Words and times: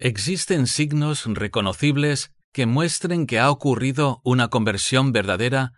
¿Existen 0.00 0.68
signos 0.68 1.24
reconocibles 1.26 2.30
que 2.52 2.66
muestren 2.66 3.26
que 3.26 3.40
ha 3.40 3.50
ocurrido 3.50 4.20
una 4.22 4.46
conversión 4.46 5.10
verdadera? 5.10 5.72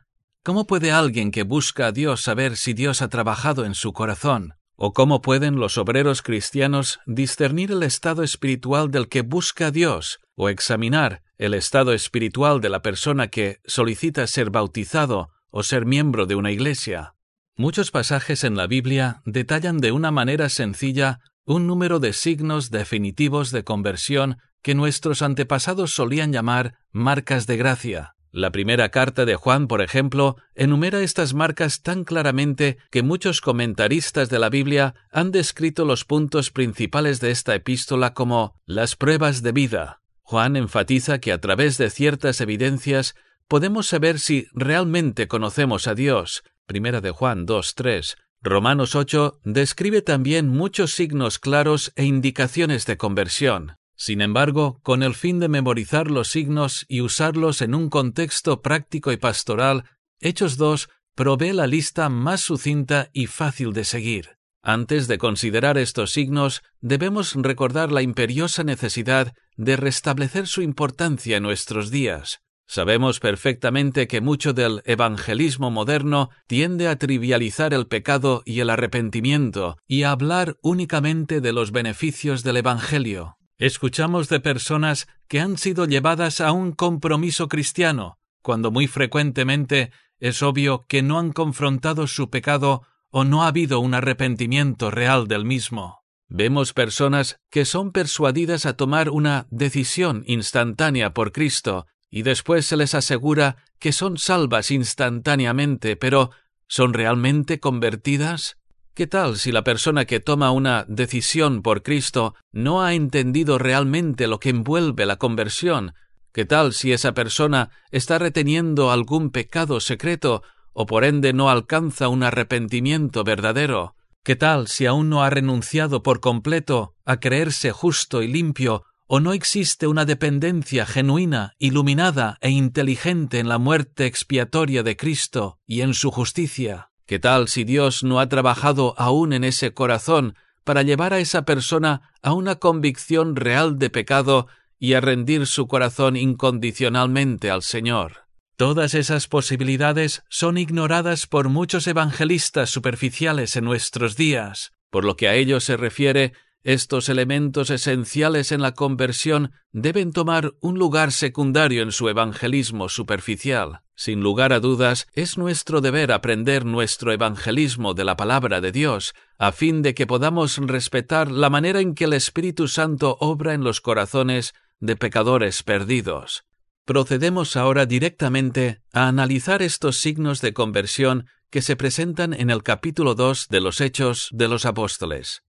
¿Cómo 0.44 0.66
puede 0.66 0.92
alguien 0.92 1.30
que 1.30 1.42
busca 1.42 1.86
a 1.86 1.92
Dios 1.92 2.20
saber 2.20 2.58
si 2.58 2.74
Dios 2.74 3.00
ha 3.00 3.08
trabajado 3.08 3.64
en 3.64 3.74
su 3.74 3.94
corazón? 3.94 4.56
¿O 4.76 4.92
cómo 4.92 5.22
pueden 5.22 5.56
los 5.56 5.78
obreros 5.78 6.20
cristianos 6.20 7.00
discernir 7.06 7.70
el 7.70 7.82
estado 7.82 8.22
espiritual 8.22 8.90
del 8.90 9.08
que 9.08 9.22
busca 9.22 9.68
a 9.68 9.70
Dios 9.70 10.20
o 10.34 10.50
examinar 10.50 11.22
el 11.38 11.54
estado 11.54 11.94
espiritual 11.94 12.60
de 12.60 12.68
la 12.68 12.82
persona 12.82 13.28
que 13.28 13.60
solicita 13.64 14.26
ser 14.26 14.50
bautizado 14.50 15.30
o 15.48 15.62
ser 15.62 15.86
miembro 15.86 16.26
de 16.26 16.34
una 16.34 16.50
iglesia? 16.50 17.14
Muchos 17.56 17.90
pasajes 17.90 18.44
en 18.44 18.54
la 18.54 18.66
Biblia 18.66 19.22
detallan 19.24 19.78
de 19.78 19.92
una 19.92 20.10
manera 20.10 20.50
sencilla 20.50 21.20
un 21.44 21.66
número 21.66 21.98
de 21.98 22.12
signos 22.12 22.70
definitivos 22.70 23.50
de 23.50 23.64
conversión 23.64 24.38
que 24.62 24.74
nuestros 24.74 25.22
antepasados 25.22 25.94
solían 25.94 26.32
llamar 26.32 26.74
marcas 26.92 27.46
de 27.46 27.56
gracia. 27.56 28.14
La 28.32 28.52
primera 28.52 28.90
carta 28.90 29.24
de 29.24 29.34
Juan, 29.34 29.66
por 29.66 29.82
ejemplo, 29.82 30.36
enumera 30.54 31.00
estas 31.00 31.34
marcas 31.34 31.82
tan 31.82 32.04
claramente 32.04 32.78
que 32.92 33.02
muchos 33.02 33.40
comentaristas 33.40 34.28
de 34.28 34.38
la 34.38 34.50
Biblia 34.50 34.94
han 35.10 35.32
descrito 35.32 35.84
los 35.84 36.04
puntos 36.04 36.50
principales 36.50 37.18
de 37.18 37.32
esta 37.32 37.56
epístola 37.56 38.14
como 38.14 38.54
las 38.66 38.94
pruebas 38.94 39.42
de 39.42 39.50
vida. 39.50 40.00
Juan 40.22 40.54
enfatiza 40.54 41.18
que 41.18 41.32
a 41.32 41.40
través 41.40 41.76
de 41.76 41.90
ciertas 41.90 42.40
evidencias 42.40 43.16
podemos 43.48 43.88
saber 43.88 44.20
si 44.20 44.46
realmente 44.52 45.26
conocemos 45.26 45.88
a 45.88 45.96
Dios. 45.96 46.44
Primera 46.66 47.00
de 47.00 47.10
Juan 47.10 47.48
2.3. 47.48 48.14
Romanos 48.42 48.94
8 48.94 49.40
describe 49.44 50.00
también 50.00 50.48
muchos 50.48 50.92
signos 50.92 51.38
claros 51.38 51.92
e 51.94 52.04
indicaciones 52.04 52.86
de 52.86 52.96
conversión. 52.96 53.76
Sin 53.96 54.22
embargo, 54.22 54.80
con 54.82 55.02
el 55.02 55.14
fin 55.14 55.40
de 55.40 55.48
memorizar 55.48 56.10
los 56.10 56.28
signos 56.28 56.86
y 56.88 57.02
usarlos 57.02 57.60
en 57.60 57.74
un 57.74 57.90
contexto 57.90 58.62
práctico 58.62 59.12
y 59.12 59.18
pastoral, 59.18 59.84
Hechos 60.20 60.56
2 60.56 60.88
provee 61.14 61.52
la 61.52 61.66
lista 61.66 62.08
más 62.08 62.40
sucinta 62.40 63.10
y 63.12 63.26
fácil 63.26 63.74
de 63.74 63.84
seguir. 63.84 64.38
Antes 64.62 65.06
de 65.06 65.18
considerar 65.18 65.76
estos 65.76 66.10
signos, 66.10 66.62
debemos 66.80 67.34
recordar 67.34 67.92
la 67.92 68.00
imperiosa 68.00 68.64
necesidad 68.64 69.34
de 69.56 69.76
restablecer 69.76 70.46
su 70.46 70.62
importancia 70.62 71.36
en 71.36 71.42
nuestros 71.42 71.90
días. 71.90 72.40
Sabemos 72.72 73.18
perfectamente 73.18 74.06
que 74.06 74.20
mucho 74.20 74.52
del 74.52 74.80
evangelismo 74.84 75.72
moderno 75.72 76.30
tiende 76.46 76.86
a 76.86 76.94
trivializar 76.94 77.74
el 77.74 77.88
pecado 77.88 78.42
y 78.44 78.60
el 78.60 78.70
arrepentimiento 78.70 79.76
y 79.88 80.04
a 80.04 80.12
hablar 80.12 80.56
únicamente 80.62 81.40
de 81.40 81.52
los 81.52 81.72
beneficios 81.72 82.44
del 82.44 82.58
Evangelio. 82.58 83.38
Escuchamos 83.58 84.28
de 84.28 84.38
personas 84.38 85.08
que 85.26 85.40
han 85.40 85.58
sido 85.58 85.84
llevadas 85.84 86.40
a 86.40 86.52
un 86.52 86.70
compromiso 86.70 87.48
cristiano, 87.48 88.18
cuando 88.40 88.70
muy 88.70 88.86
frecuentemente 88.86 89.90
es 90.20 90.40
obvio 90.40 90.86
que 90.86 91.02
no 91.02 91.18
han 91.18 91.32
confrontado 91.32 92.06
su 92.06 92.30
pecado 92.30 92.82
o 93.10 93.24
no 93.24 93.42
ha 93.42 93.48
habido 93.48 93.80
un 93.80 93.94
arrepentimiento 93.94 94.92
real 94.92 95.26
del 95.26 95.44
mismo. 95.44 96.04
Vemos 96.28 96.72
personas 96.72 97.40
que 97.50 97.64
son 97.64 97.90
persuadidas 97.90 98.64
a 98.64 98.76
tomar 98.76 99.10
una 99.10 99.48
decisión 99.50 100.22
instantánea 100.28 101.12
por 101.12 101.32
Cristo 101.32 101.88
y 102.10 102.22
después 102.22 102.66
se 102.66 102.76
les 102.76 102.94
asegura 102.94 103.56
que 103.78 103.92
son 103.92 104.18
salvas 104.18 104.70
instantáneamente, 104.70 105.96
pero 105.96 106.30
¿son 106.66 106.92
realmente 106.92 107.60
convertidas? 107.60 108.58
¿Qué 108.94 109.06
tal 109.06 109.38
si 109.38 109.52
la 109.52 109.64
persona 109.64 110.04
que 110.04 110.20
toma 110.20 110.50
una 110.50 110.84
decisión 110.88 111.62
por 111.62 111.82
Cristo 111.82 112.34
no 112.52 112.82
ha 112.82 112.94
entendido 112.94 113.58
realmente 113.58 114.26
lo 114.26 114.40
que 114.40 114.50
envuelve 114.50 115.06
la 115.06 115.16
conversión? 115.16 115.94
¿Qué 116.32 116.44
tal 116.44 116.72
si 116.72 116.92
esa 116.92 117.14
persona 117.14 117.70
está 117.90 118.18
reteniendo 118.18 118.90
algún 118.90 119.30
pecado 119.30 119.80
secreto 119.80 120.42
o 120.72 120.86
por 120.86 121.04
ende 121.04 121.32
no 121.32 121.48
alcanza 121.48 122.08
un 122.08 122.22
arrepentimiento 122.22 123.24
verdadero? 123.24 123.94
¿Qué 124.22 124.36
tal 124.36 124.68
si 124.68 124.86
aún 124.86 125.08
no 125.08 125.22
ha 125.22 125.30
renunciado 125.30 126.02
por 126.02 126.20
completo 126.20 126.94
a 127.04 127.20
creerse 127.20 127.70
justo 127.70 128.22
y 128.22 128.28
limpio 128.28 128.84
o 129.12 129.18
no 129.18 129.32
existe 129.32 129.88
una 129.88 130.04
dependencia 130.04 130.86
genuina, 130.86 131.56
iluminada 131.58 132.38
e 132.40 132.50
inteligente 132.50 133.40
en 133.40 133.48
la 133.48 133.58
muerte 133.58 134.06
expiatoria 134.06 134.84
de 134.84 134.96
Cristo 134.96 135.58
y 135.66 135.80
en 135.80 135.94
su 135.94 136.12
justicia? 136.12 136.92
¿Qué 137.06 137.18
tal 137.18 137.48
si 137.48 137.64
Dios 137.64 138.04
no 138.04 138.20
ha 138.20 138.28
trabajado 138.28 138.94
aún 138.96 139.32
en 139.32 139.42
ese 139.42 139.74
corazón 139.74 140.36
para 140.62 140.82
llevar 140.82 141.12
a 141.12 141.18
esa 141.18 141.44
persona 141.44 142.12
a 142.22 142.34
una 142.34 142.60
convicción 142.60 143.34
real 143.34 143.80
de 143.80 143.90
pecado 143.90 144.46
y 144.78 144.92
a 144.92 145.00
rendir 145.00 145.48
su 145.48 145.66
corazón 145.66 146.16
incondicionalmente 146.16 147.50
al 147.50 147.64
Señor? 147.64 148.28
Todas 148.54 148.94
esas 148.94 149.26
posibilidades 149.26 150.22
son 150.28 150.56
ignoradas 150.56 151.26
por 151.26 151.48
muchos 151.48 151.88
evangelistas 151.88 152.70
superficiales 152.70 153.56
en 153.56 153.64
nuestros 153.64 154.14
días. 154.14 154.70
Por 154.88 155.04
lo 155.04 155.16
que 155.16 155.26
a 155.26 155.34
ellos 155.34 155.64
se 155.64 155.76
refiere, 155.76 156.32
estos 156.62 157.08
elementos 157.08 157.70
esenciales 157.70 158.52
en 158.52 158.60
la 158.60 158.72
conversión 158.72 159.52
deben 159.72 160.12
tomar 160.12 160.52
un 160.60 160.78
lugar 160.78 161.12
secundario 161.12 161.82
en 161.82 161.92
su 161.92 162.08
evangelismo 162.08 162.88
superficial. 162.88 163.80
Sin 163.94 164.20
lugar 164.20 164.52
a 164.52 164.60
dudas, 164.60 165.06
es 165.14 165.38
nuestro 165.38 165.80
deber 165.80 166.12
aprender 166.12 166.64
nuestro 166.64 167.12
evangelismo 167.12 167.94
de 167.94 168.04
la 168.04 168.16
palabra 168.16 168.60
de 168.60 168.72
Dios, 168.72 169.14
a 169.38 169.52
fin 169.52 169.82
de 169.82 169.94
que 169.94 170.06
podamos 170.06 170.56
respetar 170.58 171.30
la 171.30 171.50
manera 171.50 171.80
en 171.80 171.94
que 171.94 172.04
el 172.04 172.12
Espíritu 172.12 172.68
Santo 172.68 173.16
obra 173.20 173.54
en 173.54 173.64
los 173.64 173.80
corazones 173.80 174.54
de 174.80 174.96
pecadores 174.96 175.62
perdidos. 175.62 176.44
Procedemos 176.84 177.56
ahora 177.56 177.86
directamente 177.86 178.80
a 178.92 179.06
analizar 179.06 179.62
estos 179.62 179.98
signos 179.98 180.40
de 180.40 180.52
conversión 180.52 181.26
que 181.50 181.62
se 181.62 181.76
presentan 181.76 182.32
en 182.32 182.50
el 182.50 182.62
capítulo 182.62 183.14
2 183.14 183.48
de 183.48 183.60
los 183.60 183.80
Hechos 183.80 184.28
de 184.32 184.48
los 184.48 184.64
Apóstoles. 184.64 185.42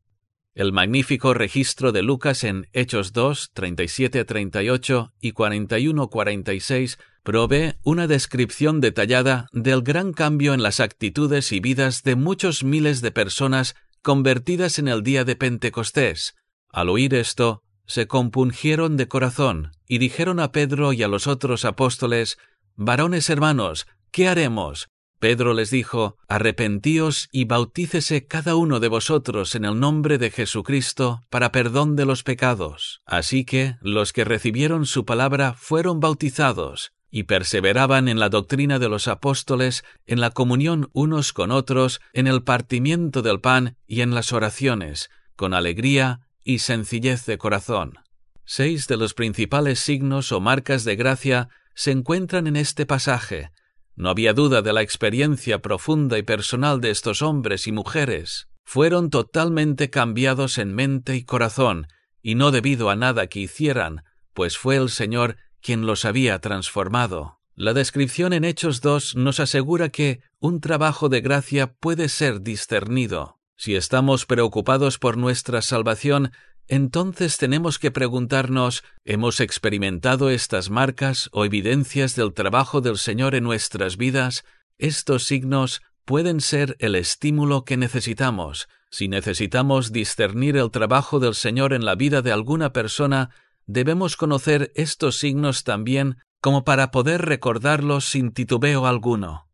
El 0.53 0.73
magnífico 0.73 1.33
registro 1.33 1.93
de 1.93 2.01
Lucas 2.01 2.43
en 2.43 2.67
Hechos 2.73 3.13
2, 3.13 3.53
37-38 3.55 5.13
y 5.21 5.31
41-46 5.31 6.99
provee 7.23 7.75
una 7.83 8.05
descripción 8.05 8.81
detallada 8.81 9.47
del 9.53 9.81
gran 9.81 10.11
cambio 10.11 10.53
en 10.53 10.61
las 10.61 10.81
actitudes 10.81 11.53
y 11.53 11.61
vidas 11.61 12.03
de 12.03 12.17
muchos 12.17 12.65
miles 12.65 12.99
de 12.99 13.11
personas 13.11 13.75
convertidas 14.01 14.77
en 14.77 14.89
el 14.89 15.03
día 15.03 15.23
de 15.23 15.37
Pentecostés. 15.37 16.35
Al 16.67 16.89
oír 16.89 17.13
esto, 17.13 17.63
se 17.85 18.07
compungieron 18.07 18.97
de 18.97 19.07
corazón 19.07 19.71
y 19.87 19.99
dijeron 19.99 20.41
a 20.41 20.51
Pedro 20.51 20.91
y 20.91 21.01
a 21.01 21.07
los 21.07 21.27
otros 21.27 21.63
apóstoles, 21.63 22.37
Varones 22.75 23.29
hermanos, 23.29 23.87
¿qué 24.11 24.27
haremos? 24.27 24.89
Pedro 25.21 25.53
les 25.53 25.69
dijo, 25.69 26.17
Arrepentíos 26.27 27.29
y 27.31 27.45
bautícese 27.45 28.25
cada 28.25 28.55
uno 28.55 28.79
de 28.79 28.87
vosotros 28.87 29.53
en 29.53 29.65
el 29.65 29.79
nombre 29.79 30.17
de 30.17 30.31
Jesucristo 30.31 31.21
para 31.29 31.51
perdón 31.51 31.95
de 31.95 32.05
los 32.05 32.23
pecados. 32.23 33.03
Así 33.05 33.45
que 33.45 33.75
los 33.81 34.13
que 34.13 34.23
recibieron 34.25 34.87
su 34.87 35.05
palabra 35.05 35.53
fueron 35.53 35.99
bautizados, 35.99 36.93
y 37.11 37.23
perseveraban 37.23 38.07
en 38.07 38.19
la 38.19 38.29
doctrina 38.29 38.79
de 38.79 38.89
los 38.89 39.07
apóstoles, 39.07 39.83
en 40.07 40.21
la 40.21 40.31
comunión 40.31 40.89
unos 40.91 41.33
con 41.33 41.51
otros, 41.51 42.01
en 42.13 42.25
el 42.25 42.41
partimiento 42.41 43.21
del 43.21 43.41
pan 43.41 43.77
y 43.85 44.01
en 44.01 44.15
las 44.15 44.33
oraciones, 44.33 45.11
con 45.35 45.53
alegría 45.53 46.21
y 46.43 46.57
sencillez 46.57 47.27
de 47.27 47.37
corazón. 47.37 47.99
Seis 48.43 48.87
de 48.87 48.97
los 48.97 49.13
principales 49.13 49.81
signos 49.81 50.31
o 50.31 50.39
marcas 50.39 50.83
de 50.83 50.95
gracia 50.95 51.49
se 51.75 51.91
encuentran 51.91 52.47
en 52.47 52.55
este 52.55 52.87
pasaje, 52.87 53.51
no 53.95 54.09
había 54.09 54.33
duda 54.33 54.61
de 54.61 54.73
la 54.73 54.81
experiencia 54.81 55.61
profunda 55.61 56.17
y 56.17 56.23
personal 56.23 56.81
de 56.81 56.89
estos 56.89 57.21
hombres 57.21 57.67
y 57.67 57.71
mujeres. 57.71 58.47
Fueron 58.63 59.09
totalmente 59.09 59.89
cambiados 59.89 60.57
en 60.57 60.73
mente 60.73 61.15
y 61.15 61.23
corazón, 61.23 61.87
y 62.21 62.35
no 62.35 62.51
debido 62.51 62.89
a 62.89 62.95
nada 62.95 63.27
que 63.27 63.39
hicieran, 63.39 64.03
pues 64.33 64.57
fue 64.57 64.77
el 64.77 64.89
Señor 64.89 65.37
quien 65.61 65.85
los 65.85 66.05
había 66.05 66.39
transformado. 66.39 67.39
La 67.55 67.73
descripción 67.73 68.33
en 68.33 68.45
Hechos 68.45 68.81
2 68.81 69.15
nos 69.17 69.39
asegura 69.39 69.89
que 69.89 70.21
un 70.39 70.61
trabajo 70.61 71.09
de 71.09 71.21
gracia 71.21 71.73
puede 71.73 72.09
ser 72.09 72.41
discernido. 72.41 73.39
Si 73.55 73.75
estamos 73.75 74.25
preocupados 74.25 74.97
por 74.97 75.17
nuestra 75.17 75.61
salvación, 75.61 76.31
entonces 76.71 77.37
tenemos 77.37 77.79
que 77.79 77.91
preguntarnos, 77.91 78.85
¿hemos 79.03 79.41
experimentado 79.41 80.29
estas 80.29 80.69
marcas 80.69 81.29
o 81.33 81.43
evidencias 81.43 82.15
del 82.15 82.33
trabajo 82.33 82.79
del 82.79 82.97
Señor 82.97 83.35
en 83.35 83.43
nuestras 83.43 83.97
vidas? 83.97 84.45
Estos 84.77 85.25
signos 85.25 85.81
pueden 86.05 86.39
ser 86.39 86.77
el 86.79 86.95
estímulo 86.95 87.65
que 87.65 87.75
necesitamos. 87.75 88.69
Si 88.89 89.09
necesitamos 89.09 89.91
discernir 89.91 90.55
el 90.55 90.71
trabajo 90.71 91.19
del 91.19 91.35
Señor 91.35 91.73
en 91.73 91.83
la 91.83 91.95
vida 91.95 92.21
de 92.21 92.31
alguna 92.31 92.71
persona, 92.71 93.31
debemos 93.65 94.15
conocer 94.15 94.71
estos 94.73 95.17
signos 95.17 95.65
también 95.65 96.19
como 96.39 96.63
para 96.63 96.89
poder 96.89 97.25
recordarlos 97.25 98.05
sin 98.05 98.31
titubeo 98.31 98.85
alguno. 98.85 99.49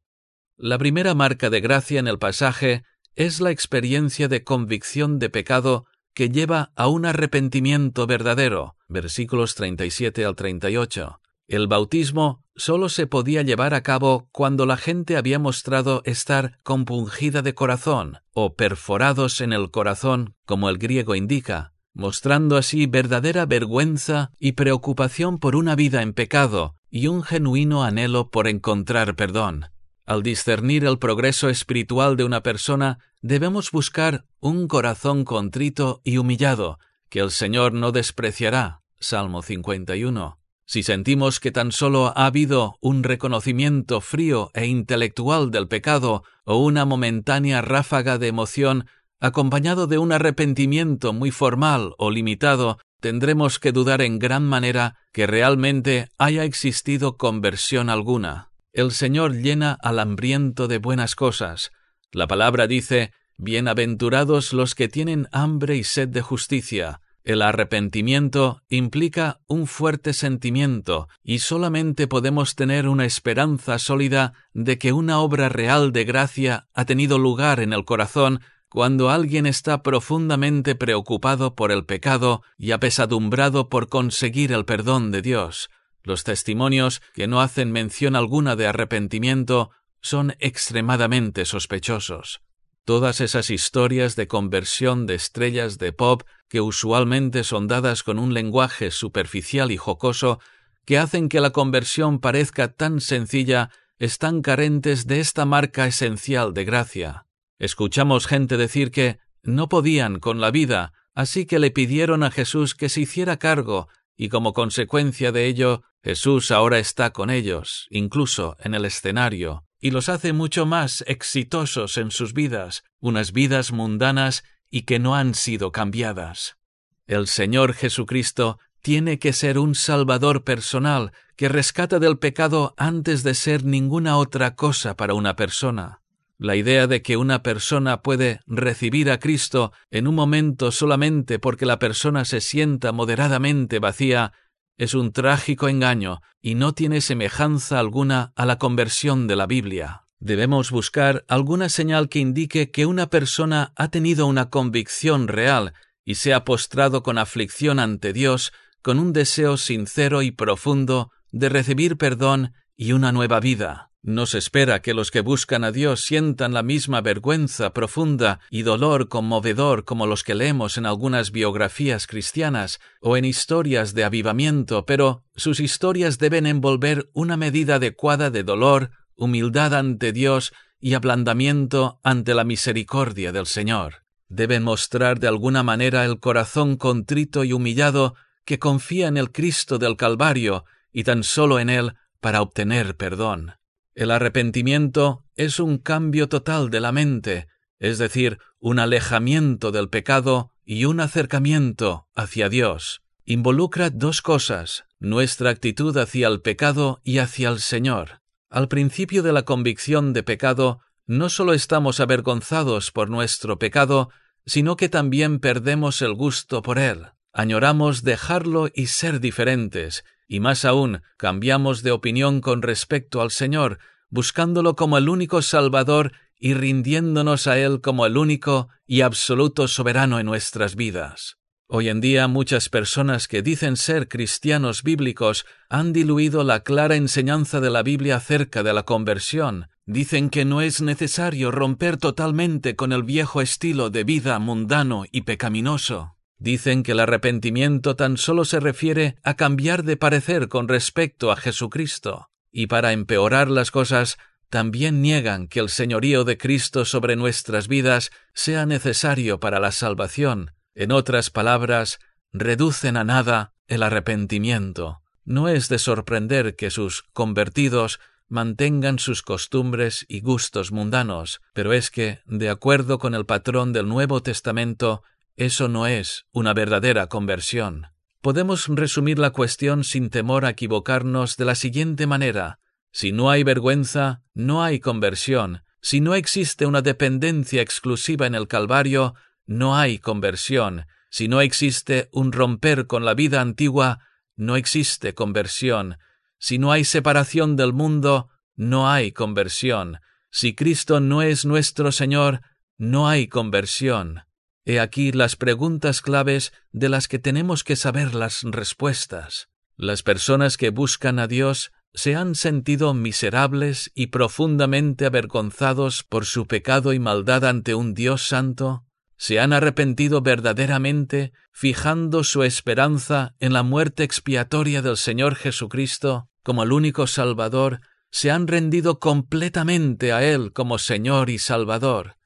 La 0.56 0.78
primera 0.78 1.16
marca 1.16 1.50
de 1.50 1.62
gracia 1.62 2.00
en 2.00 2.08
el 2.08 2.20
pasaje 2.20 2.84
es 3.16 3.42
la 3.42 3.50
experiencia 3.50 4.28
de 4.28 4.44
convicción 4.44 5.18
de 5.18 5.32
pecado 5.32 5.88
que 6.18 6.30
lleva 6.30 6.72
a 6.76 6.88
un 6.88 7.06
arrepentimiento 7.06 8.08
verdadero. 8.08 8.76
Versículos 8.88 9.54
37 9.54 10.26
al 10.26 10.36
38. 10.36 11.22
El 11.48 11.68
bautismo 11.68 12.44
solo 12.56 12.90
se 12.90 13.06
podía 13.06 13.44
llevar 13.44 13.76
a 13.76 13.84
cabo 13.84 14.28
cuando 14.32 14.66
la 14.66 14.78
gente 14.78 15.16
había 15.16 15.38
mostrado 15.38 16.02
estar 16.06 16.58
compungida 16.64 17.44
de 17.44 17.54
corazón 17.54 18.18
o 18.34 18.56
perforados 18.56 19.42
en 19.42 19.54
el 19.54 19.70
corazón, 19.70 20.34
como 20.46 20.70
el 20.70 20.80
griego 20.80 21.14
indica, 21.14 21.74
mostrando 21.94 22.58
así 22.58 22.88
verdadera 22.88 23.46
vergüenza 23.46 24.32
y 24.40 24.54
preocupación 24.54 25.38
por 25.38 25.56
una 25.56 25.76
vida 25.76 26.02
en 26.02 26.14
pecado 26.14 26.78
y 26.90 27.06
un 27.06 27.22
genuino 27.22 27.84
anhelo 27.84 28.32
por 28.32 28.48
encontrar 28.48 29.16
perdón. 29.16 29.68
Al 30.08 30.24
discernir 30.24 30.86
el 30.86 31.00
progreso 31.00 31.50
espiritual 31.50 32.16
de 32.16 32.24
una 32.24 32.42
persona, 32.42 32.98
debemos 33.22 33.72
buscar 33.72 34.24
un 34.40 34.70
corazón 34.70 35.26
contrito 35.26 36.00
y 36.06 36.18
humillado, 36.18 36.80
que 37.10 37.20
el 37.20 37.30
Señor 37.30 37.74
no 37.74 37.92
despreciará. 37.92 38.80
Salmo 39.02 39.42
51. 39.42 40.40
Si 40.66 40.82
sentimos 40.82 41.42
que 41.42 41.52
tan 41.52 41.74
solo 41.74 42.14
ha 42.16 42.26
habido 42.26 42.78
un 42.80 43.04
reconocimiento 43.04 44.00
frío 44.00 44.50
e 44.54 44.66
intelectual 44.66 45.52
del 45.52 45.68
pecado 45.68 46.24
o 46.46 46.56
una 46.56 46.86
momentánea 46.86 47.62
ráfaga 47.62 48.18
de 48.18 48.28
emoción, 48.30 48.86
acompañado 49.20 49.88
de 49.88 49.98
un 49.98 50.14
arrepentimiento 50.14 51.12
muy 51.12 51.32
formal 51.32 51.96
o 51.98 52.12
limitado, 52.12 52.80
tendremos 53.02 53.60
que 53.60 53.74
dudar 53.74 54.02
en 54.02 54.20
gran 54.20 54.46
manera 54.46 54.96
que 55.12 55.28
realmente 55.28 56.08
haya 56.18 56.46
existido 56.46 57.18
conversión 57.18 57.90
alguna. 57.90 58.52
El 58.78 58.92
Señor 58.92 59.34
llena 59.34 59.76
al 59.82 59.98
hambriento 59.98 60.68
de 60.68 60.78
buenas 60.78 61.16
cosas. 61.16 61.72
La 62.12 62.28
palabra 62.28 62.68
dice, 62.68 63.12
Bienaventurados 63.36 64.54
los 64.54 64.76
que 64.76 64.88
tienen 64.88 65.28
hambre 65.32 65.78
y 65.78 65.84
sed 65.84 66.10
de 66.10 66.22
justicia. 66.22 67.02
El 67.24 67.42
arrepentimiento 67.42 68.62
implica 68.70 69.40
un 69.48 69.66
fuerte 69.66 70.14
sentimiento 70.14 71.08
y 71.24 71.40
solamente 71.40 72.06
podemos 72.06 72.56
tener 72.56 72.88
una 72.88 73.06
esperanza 73.06 73.80
sólida 73.80 74.34
de 74.54 74.78
que 74.78 74.94
una 74.94 75.22
obra 75.22 75.50
real 75.50 75.92
de 75.92 76.04
gracia 76.06 76.68
ha 76.76 76.86
tenido 76.86 77.18
lugar 77.18 77.62
en 77.62 77.74
el 77.74 77.84
corazón 77.84 78.42
cuando 78.70 79.10
alguien 79.10 79.48
está 79.48 79.82
profundamente 79.82 80.76
preocupado 80.76 81.56
por 81.56 81.72
el 81.72 81.84
pecado 81.84 82.44
y 82.60 82.74
apesadumbrado 82.74 83.70
por 83.70 83.90
conseguir 83.90 84.52
el 84.52 84.66
perdón 84.66 85.10
de 85.10 85.24
Dios. 85.24 85.72
Los 86.08 86.24
testimonios 86.24 87.02
que 87.14 87.28
no 87.28 87.42
hacen 87.42 87.74
mención 87.74 88.16
alguna 88.16 88.56
de 88.56 88.66
arrepentimiento 88.66 89.72
son 90.00 90.38
extremadamente 90.40 91.44
sospechosos. 91.44 92.40
Todas 92.86 93.20
esas 93.20 93.50
historias 93.50 94.16
de 94.16 94.30
conversión 94.30 95.06
de 95.06 95.16
estrellas 95.16 95.80
de 95.80 95.92
pop 95.92 96.24
que 96.48 96.62
usualmente 96.62 97.44
son 97.44 97.68
dadas 97.68 98.04
con 98.04 98.20
un 98.20 98.34
lenguaje 98.34 98.90
superficial 98.90 99.70
y 99.70 99.76
jocoso 99.76 100.40
que 100.86 100.98
hacen 100.98 101.28
que 101.28 101.42
la 101.42 101.50
conversión 101.50 102.20
parezca 102.20 102.70
tan 102.70 103.02
sencilla 103.02 103.70
están 104.00 104.42
carentes 104.42 105.08
de 105.08 105.20
esta 105.20 105.44
marca 105.44 105.88
esencial 105.88 106.54
de 106.54 106.64
gracia. 106.64 107.26
Escuchamos 107.60 108.28
gente 108.28 108.56
decir 108.56 108.92
que 108.92 109.20
no 109.44 109.68
podían 109.68 110.22
con 110.22 110.40
la 110.40 110.52
vida, 110.52 110.94
así 111.14 111.46
que 111.46 111.60
le 111.60 111.70
pidieron 111.70 112.24
a 112.24 112.32
Jesús 112.32 112.76
que 112.76 112.88
se 112.88 113.02
hiciera 113.02 113.36
cargo, 113.36 113.90
y 114.18 114.30
como 114.30 114.54
consecuencia 114.54 115.32
de 115.32 115.46
ello, 115.46 115.84
Jesús 116.04 116.52
ahora 116.52 116.80
está 116.80 117.12
con 117.12 117.30
ellos, 117.30 117.88
incluso 117.92 118.58
en 118.60 118.74
el 118.74 118.84
escenario, 118.86 119.64
y 119.80 119.92
los 119.92 120.10
hace 120.10 120.34
mucho 120.34 120.66
más 120.66 121.04
exitosos 121.08 121.98
en 121.98 122.10
sus 122.10 122.34
vidas, 122.34 122.84
unas 123.00 123.32
vidas 123.32 123.72
mundanas 123.72 124.44
y 124.70 124.82
que 124.82 125.00
no 125.00 125.16
han 125.16 125.36
sido 125.36 125.72
cambiadas. 125.72 126.58
El 127.06 127.28
Señor 127.28 127.74
Jesucristo 127.74 128.60
tiene 128.82 129.20
que 129.20 129.34
ser 129.34 129.60
un 129.60 129.76
Salvador 129.76 130.44
personal 130.44 131.12
que 131.36 131.50
rescata 131.50 132.00
del 132.00 132.18
pecado 132.18 132.74
antes 132.78 133.22
de 133.24 133.36
ser 133.36 133.64
ninguna 133.64 134.18
otra 134.18 134.56
cosa 134.56 134.96
para 134.96 135.14
una 135.14 135.36
persona. 135.36 136.02
La 136.40 136.56
idea 136.56 136.86
de 136.86 137.02
que 137.02 137.18
una 137.18 137.42
persona 137.42 138.04
puede 138.04 138.42
recibir 138.46 139.10
a 139.10 139.20
Cristo 139.20 139.72
en 139.90 140.08
un 140.08 140.14
momento 140.14 140.72
solamente 140.72 141.40
porque 141.40 141.66
la 141.66 141.80
persona 141.80 142.26
se 142.26 142.42
sienta 142.42 142.92
moderadamente 142.92 143.80
vacía 143.80 144.34
es 144.78 144.94
un 144.94 145.12
trágico 145.12 145.68
engaño 145.68 146.22
y 146.40 146.54
no 146.54 146.74
tiene 146.74 147.02
semejanza 147.02 147.80
alguna 147.80 148.34
a 148.36 148.46
la 148.46 148.60
conversión 148.60 149.26
de 149.26 149.36
la 149.36 149.48
Biblia. 149.48 150.04
Debemos 150.20 150.70
buscar 150.70 151.26
alguna 151.28 151.70
señal 151.70 152.10
que 152.10 152.20
indique 152.20 152.70
que 152.70 152.86
una 152.86 153.10
persona 153.10 153.74
ha 153.76 153.90
tenido 153.90 154.28
una 154.28 154.52
convicción 154.52 155.28
real 155.28 155.74
y 156.06 156.16
se 156.16 156.36
ha 156.36 156.46
postrado 156.46 157.02
con 157.02 157.18
aflicción 157.18 157.80
ante 157.80 158.14
Dios 158.14 158.54
con 158.84 159.00
un 159.00 159.12
deseo 159.12 159.58
sincero 159.58 160.22
y 160.22 160.32
profundo 160.32 161.12
de 161.32 161.50
recibir 161.50 161.98
perdón 161.98 162.54
y 162.76 162.92
una 162.92 163.12
nueva 163.12 163.40
vida. 163.40 163.87
No 164.08 164.26
se 164.26 164.38
espera 164.38 164.82
que 164.82 164.94
los 164.94 165.12
que 165.12 165.20
buscan 165.20 165.66
a 165.66 165.74
Dios 165.74 166.00
sientan 166.00 166.54
la 166.54 166.64
misma 166.64 167.02
vergüenza 167.02 167.74
profunda 167.74 168.40
y 168.50 168.62
dolor 168.62 169.10
conmovedor 169.10 169.84
como 169.84 170.08
los 170.08 170.24
que 170.24 170.34
leemos 170.34 170.78
en 170.78 170.86
algunas 170.86 171.34
biografías 171.34 172.08
cristianas 172.08 172.80
o 173.02 173.18
en 173.18 173.26
historias 173.26 173.94
de 173.94 174.06
avivamiento, 174.06 174.86
pero 174.86 175.26
sus 175.36 175.60
historias 175.60 176.20
deben 176.20 176.46
envolver 176.46 177.10
una 177.12 177.36
medida 177.36 177.76
adecuada 177.76 178.30
de 178.30 178.44
dolor, 178.44 178.92
humildad 179.18 179.74
ante 179.74 180.14
Dios 180.14 180.54
y 180.80 180.94
ablandamiento 180.94 182.00
ante 182.02 182.34
la 182.34 182.46
misericordia 182.46 183.34
del 183.34 183.46
Señor. 183.46 184.04
Deben 184.30 184.64
mostrar 184.64 185.20
de 185.20 185.28
alguna 185.28 185.64
manera 185.64 186.06
el 186.06 186.22
corazón 186.22 186.78
contrito 186.78 187.44
y 187.44 187.52
humillado 187.52 188.16
que 188.46 188.58
confía 188.58 189.10
en 189.10 189.18
el 189.18 189.34
Cristo 189.34 189.80
del 189.80 189.98
Calvario 189.98 190.64
y 190.94 191.04
tan 191.04 191.24
solo 191.24 191.60
en 191.60 191.70
Él 191.70 191.96
para 192.22 192.42
obtener 192.42 192.96
perdón. 192.96 193.58
El 193.98 194.12
arrepentimiento 194.12 195.24
es 195.36 195.60
un 195.60 195.80
cambio 195.80 196.30
total 196.30 196.70
de 196.70 196.80
la 196.80 196.92
mente, 196.92 197.48
es 197.80 197.98
decir, 197.98 198.38
un 198.60 198.78
alejamiento 198.78 199.72
del 199.72 199.90
pecado 199.90 200.52
y 200.64 200.86
un 200.86 201.00
acercamiento 201.00 202.08
hacia 202.14 202.48
Dios. 202.48 203.02
Involucra 203.26 203.90
dos 203.90 204.22
cosas, 204.22 204.86
nuestra 205.00 205.50
actitud 205.50 205.98
hacia 205.98 206.28
el 206.28 206.42
pecado 206.42 207.02
y 207.04 207.18
hacia 207.18 207.50
el 207.50 207.60
Señor. 207.60 208.22
Al 208.52 208.68
principio 208.68 209.24
de 209.24 209.34
la 209.34 209.46
convicción 209.46 210.14
de 210.14 210.22
pecado, 210.22 210.80
no 211.08 211.30
solo 211.30 211.54
estamos 211.54 212.00
avergonzados 212.00 212.92
por 212.92 213.10
nuestro 213.10 213.58
pecado, 213.58 214.12
sino 214.46 214.76
que 214.76 214.90
también 214.90 215.40
perdemos 215.40 216.04
el 216.04 216.14
gusto 216.14 216.62
por 216.62 216.78
él. 216.78 217.08
Añoramos 217.34 218.04
dejarlo 218.04 218.70
y 218.72 218.86
ser 218.86 219.20
diferentes, 219.20 220.04
y 220.28 220.40
más 220.40 220.66
aún 220.66 221.02
cambiamos 221.18 221.84
de 221.84 221.92
opinión 221.92 222.42
con 222.42 222.62
respecto 222.62 223.22
al 223.22 223.32
Señor, 223.32 223.80
buscándolo 224.10 224.76
como 224.76 224.98
el 224.98 225.10
único 225.10 225.42
Salvador 225.42 226.14
y 226.40 226.54
rindiéndonos 226.54 227.48
a 227.48 227.58
Él 227.58 227.82
como 227.82 228.06
el 228.06 228.18
único 228.18 228.70
y 228.86 229.02
absoluto 229.02 229.68
soberano 229.68 230.20
en 230.20 230.26
nuestras 230.26 230.76
vidas. 230.76 231.38
Hoy 231.70 231.90
en 231.90 232.00
día 232.00 232.30
muchas 232.30 232.70
personas 232.70 233.28
que 233.28 233.42
dicen 233.42 233.76
ser 233.76 234.08
cristianos 234.08 234.84
bíblicos 234.84 235.46
han 235.70 235.92
diluido 235.92 236.46
la 236.46 236.62
clara 236.62 236.96
enseñanza 236.96 237.60
de 237.60 237.70
la 237.70 237.84
Biblia 237.84 238.16
acerca 238.16 238.64
de 238.64 238.74
la 238.74 238.84
conversión. 238.84 239.68
Dicen 239.86 240.30
que 240.30 240.46
no 240.46 240.62
es 240.62 240.82
necesario 240.82 241.52
romper 241.52 241.98
totalmente 241.98 242.78
con 242.78 242.94
el 242.94 243.04
viejo 243.04 243.42
estilo 243.42 243.90
de 243.90 244.06
vida 244.06 244.40
mundano 244.40 245.04
y 245.12 245.22
pecaminoso. 245.22 246.17
Dicen 246.40 246.84
que 246.84 246.92
el 246.92 247.00
arrepentimiento 247.00 247.96
tan 247.96 248.18
solo 248.18 248.46
se 248.46 248.60
refiere 248.60 249.16
a 249.24 249.36
cambiar 249.36 249.84
de 249.84 249.98
parecer 249.98 250.50
con 250.50 250.68
respecto 250.68 251.32
a 251.32 251.36
Jesucristo, 251.36 252.30
y 252.52 252.68
para 252.68 252.92
empeorar 252.92 253.50
las 253.50 253.72
cosas, 253.72 254.18
también 254.50 255.02
niegan 255.02 255.48
que 255.48 255.60
el 255.60 255.70
señorío 255.70 256.24
de 256.24 256.38
Cristo 256.38 256.86
sobre 256.86 257.16
nuestras 257.16 257.68
vidas 257.68 258.12
sea 258.34 258.66
necesario 258.66 259.40
para 259.40 259.60
la 259.60 259.72
salvación. 259.72 260.52
En 260.74 260.92
otras 260.92 261.30
palabras, 261.30 262.00
reducen 262.32 262.98
a 262.98 263.04
nada 263.04 263.54
el 263.68 263.84
arrepentimiento. 263.84 265.02
No 265.26 265.50
es 265.50 265.68
de 265.70 265.80
sorprender 265.80 266.56
que 266.56 266.72
sus 266.72 267.04
convertidos 267.14 268.00
mantengan 268.30 269.00
sus 269.00 269.22
costumbres 269.22 270.06
y 270.08 270.22
gustos 270.22 270.72
mundanos, 270.72 271.42
pero 271.54 271.74
es 271.74 271.92
que, 271.92 272.20
de 272.26 272.50
acuerdo 272.50 273.00
con 273.00 273.14
el 273.16 273.26
patrón 273.26 273.74
del 273.74 273.88
Nuevo 273.88 274.22
Testamento, 274.22 275.04
eso 275.38 275.68
no 275.68 275.86
es 275.86 276.26
una 276.32 276.54
verdadera 276.54 277.08
conversión. 277.08 277.88
Podemos 278.22 278.68
resumir 278.68 279.20
la 279.20 279.30
cuestión 279.30 279.84
sin 279.84 280.10
temor 280.10 280.46
a 280.46 280.50
equivocarnos 280.50 281.38
de 281.38 281.46
la 281.46 281.54
siguiente 281.54 282.08
manera. 282.08 282.60
Si 282.92 283.12
no 283.12 283.30
hay 283.30 283.44
vergüenza, 283.44 284.24
no 284.34 284.64
hay 284.64 284.80
conversión. 284.80 285.62
Si 285.80 286.02
no 286.02 286.16
existe 286.16 286.66
una 286.66 286.82
dependencia 286.82 287.62
exclusiva 287.62 288.26
en 288.26 288.34
el 288.34 288.48
Calvario, 288.48 289.14
no 289.46 289.78
hay 289.78 290.00
conversión. 290.00 290.88
Si 291.12 291.28
no 291.28 291.40
existe 291.42 292.10
un 292.12 292.32
romper 292.32 292.88
con 292.88 293.06
la 293.06 293.14
vida 293.14 293.40
antigua, 293.40 294.00
no 294.36 294.56
existe 294.56 295.14
conversión. 295.14 295.98
Si 296.40 296.58
no 296.58 296.72
hay 296.72 296.84
separación 296.84 297.56
del 297.56 297.74
mundo, 297.74 298.30
no 298.56 298.90
hay 298.90 299.12
conversión. 299.12 300.00
Si 300.32 300.56
Cristo 300.56 301.00
no 301.00 301.22
es 301.22 301.46
nuestro 301.46 301.92
Señor, 301.92 302.42
no 302.78 303.08
hay 303.08 303.28
conversión. 303.28 304.27
He 304.70 304.82
aquí 304.82 305.14
las 305.14 305.38
preguntas 305.38 306.02
claves 306.02 306.52
de 306.74 306.90
las 306.90 307.08
que 307.08 307.20
tenemos 307.20 307.64
que 307.64 307.78
saber 307.78 308.14
las 308.14 308.44
respuestas. 308.44 309.48
Las 309.78 310.04
personas 310.04 310.58
que 310.58 310.72
buscan 310.72 311.20
a 311.20 311.28
Dios 311.28 311.72
se 311.94 312.18
han 312.18 312.36
sentido 312.36 312.94
miserables 312.94 313.90
y 313.96 314.08
profundamente 314.08 315.06
avergonzados 315.06 316.04
por 316.04 316.26
su 316.26 316.48
pecado 316.48 316.92
y 316.92 317.00
maldad 317.00 317.46
ante 317.46 317.76
un 317.76 317.94
Dios 317.94 318.28
santo, 318.28 318.84
se 319.16 319.40
han 319.40 319.54
arrepentido 319.54 320.22
verdaderamente, 320.22 321.32
fijando 321.54 322.26
su 322.26 322.44
esperanza 322.44 323.36
en 323.40 323.54
la 323.54 323.64
muerte 323.64 324.04
expiatoria 324.04 324.82
del 324.82 324.98
Señor 324.98 325.36
Jesucristo 325.36 326.28
como 326.44 326.64
el 326.64 326.74
único 326.74 327.08
Salvador, 327.08 327.80
se 328.12 328.32
han 328.32 328.48
rendido 328.48 329.00
completamente 329.00 330.12
a 330.12 330.26
Él 330.26 330.52
como 330.52 330.78
Señor 330.78 331.30
y 331.30 331.40
Salvador. 331.40 332.18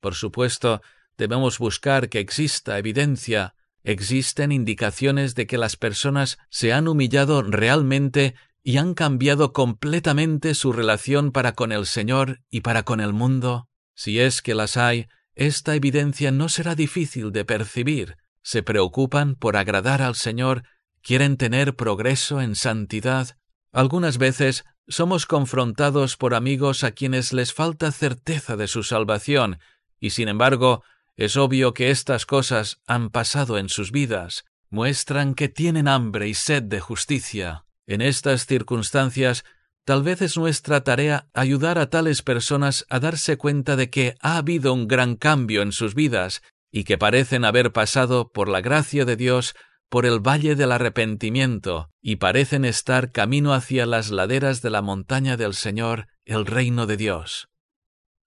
Por 0.00 0.14
supuesto, 0.14 0.80
debemos 1.18 1.58
buscar 1.58 2.08
que 2.08 2.20
exista 2.20 2.78
evidencia, 2.78 3.54
existen 3.82 4.52
indicaciones 4.52 5.34
de 5.34 5.46
que 5.46 5.58
las 5.58 5.76
personas 5.76 6.38
se 6.48 6.72
han 6.72 6.88
humillado 6.88 7.42
realmente 7.42 8.34
y 8.62 8.78
han 8.78 8.94
cambiado 8.94 9.52
completamente 9.52 10.54
su 10.54 10.72
relación 10.72 11.32
para 11.32 11.52
con 11.52 11.72
el 11.72 11.86
Señor 11.86 12.40
y 12.50 12.60
para 12.60 12.84
con 12.84 13.00
el 13.00 13.12
mundo? 13.12 13.68
Si 13.94 14.20
es 14.20 14.42
que 14.42 14.54
las 14.54 14.76
hay, 14.76 15.08
esta 15.34 15.74
evidencia 15.74 16.30
no 16.30 16.48
será 16.48 16.74
difícil 16.74 17.32
de 17.32 17.44
percibir. 17.44 18.16
Se 18.42 18.62
preocupan 18.62 19.34
por 19.34 19.56
agradar 19.56 20.02
al 20.02 20.14
Señor, 20.14 20.62
quieren 21.02 21.36
tener 21.36 21.76
progreso 21.76 22.40
en 22.40 22.54
santidad. 22.54 23.36
Algunas 23.72 24.18
veces 24.18 24.64
somos 24.86 25.26
confrontados 25.26 26.16
por 26.16 26.34
amigos 26.34 26.84
a 26.84 26.92
quienes 26.92 27.32
les 27.32 27.52
falta 27.52 27.92
certeza 27.92 28.56
de 28.56 28.68
su 28.68 28.82
salvación, 28.82 29.58
y 30.00 30.10
sin 30.10 30.28
embargo, 30.28 30.82
es 31.18 31.36
obvio 31.36 31.74
que 31.74 31.90
estas 31.90 32.26
cosas 32.26 32.80
han 32.86 33.10
pasado 33.10 33.58
en 33.58 33.68
sus 33.68 33.90
vidas, 33.90 34.44
muestran 34.70 35.34
que 35.34 35.48
tienen 35.48 35.88
hambre 35.88 36.28
y 36.28 36.34
sed 36.34 36.62
de 36.62 36.78
justicia. 36.78 37.64
En 37.88 38.02
estas 38.02 38.46
circunstancias, 38.46 39.44
tal 39.84 40.04
vez 40.04 40.22
es 40.22 40.36
nuestra 40.36 40.84
tarea 40.84 41.28
ayudar 41.34 41.78
a 41.80 41.90
tales 41.90 42.22
personas 42.22 42.86
a 42.88 43.00
darse 43.00 43.36
cuenta 43.36 43.74
de 43.74 43.90
que 43.90 44.14
ha 44.20 44.36
habido 44.36 44.72
un 44.72 44.86
gran 44.86 45.16
cambio 45.16 45.62
en 45.62 45.72
sus 45.72 45.96
vidas 45.96 46.40
y 46.70 46.84
que 46.84 46.98
parecen 46.98 47.44
haber 47.44 47.72
pasado 47.72 48.30
por 48.30 48.48
la 48.48 48.60
gracia 48.60 49.04
de 49.04 49.16
Dios 49.16 49.56
por 49.88 50.06
el 50.06 50.20
valle 50.20 50.54
del 50.54 50.70
arrepentimiento 50.70 51.90
y 52.00 52.16
parecen 52.16 52.64
estar 52.64 53.10
camino 53.10 53.54
hacia 53.54 53.86
las 53.86 54.10
laderas 54.10 54.62
de 54.62 54.70
la 54.70 54.82
montaña 54.82 55.36
del 55.36 55.54
Señor, 55.54 56.06
el 56.24 56.46
reino 56.46 56.86
de 56.86 56.96
Dios. 56.96 57.48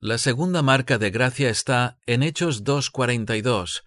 La 0.03 0.17
segunda 0.17 0.63
marca 0.63 0.97
de 0.97 1.11
gracia 1.11 1.51
está 1.51 1.99
en 2.07 2.23
Hechos 2.23 2.63
2.42, 2.63 3.83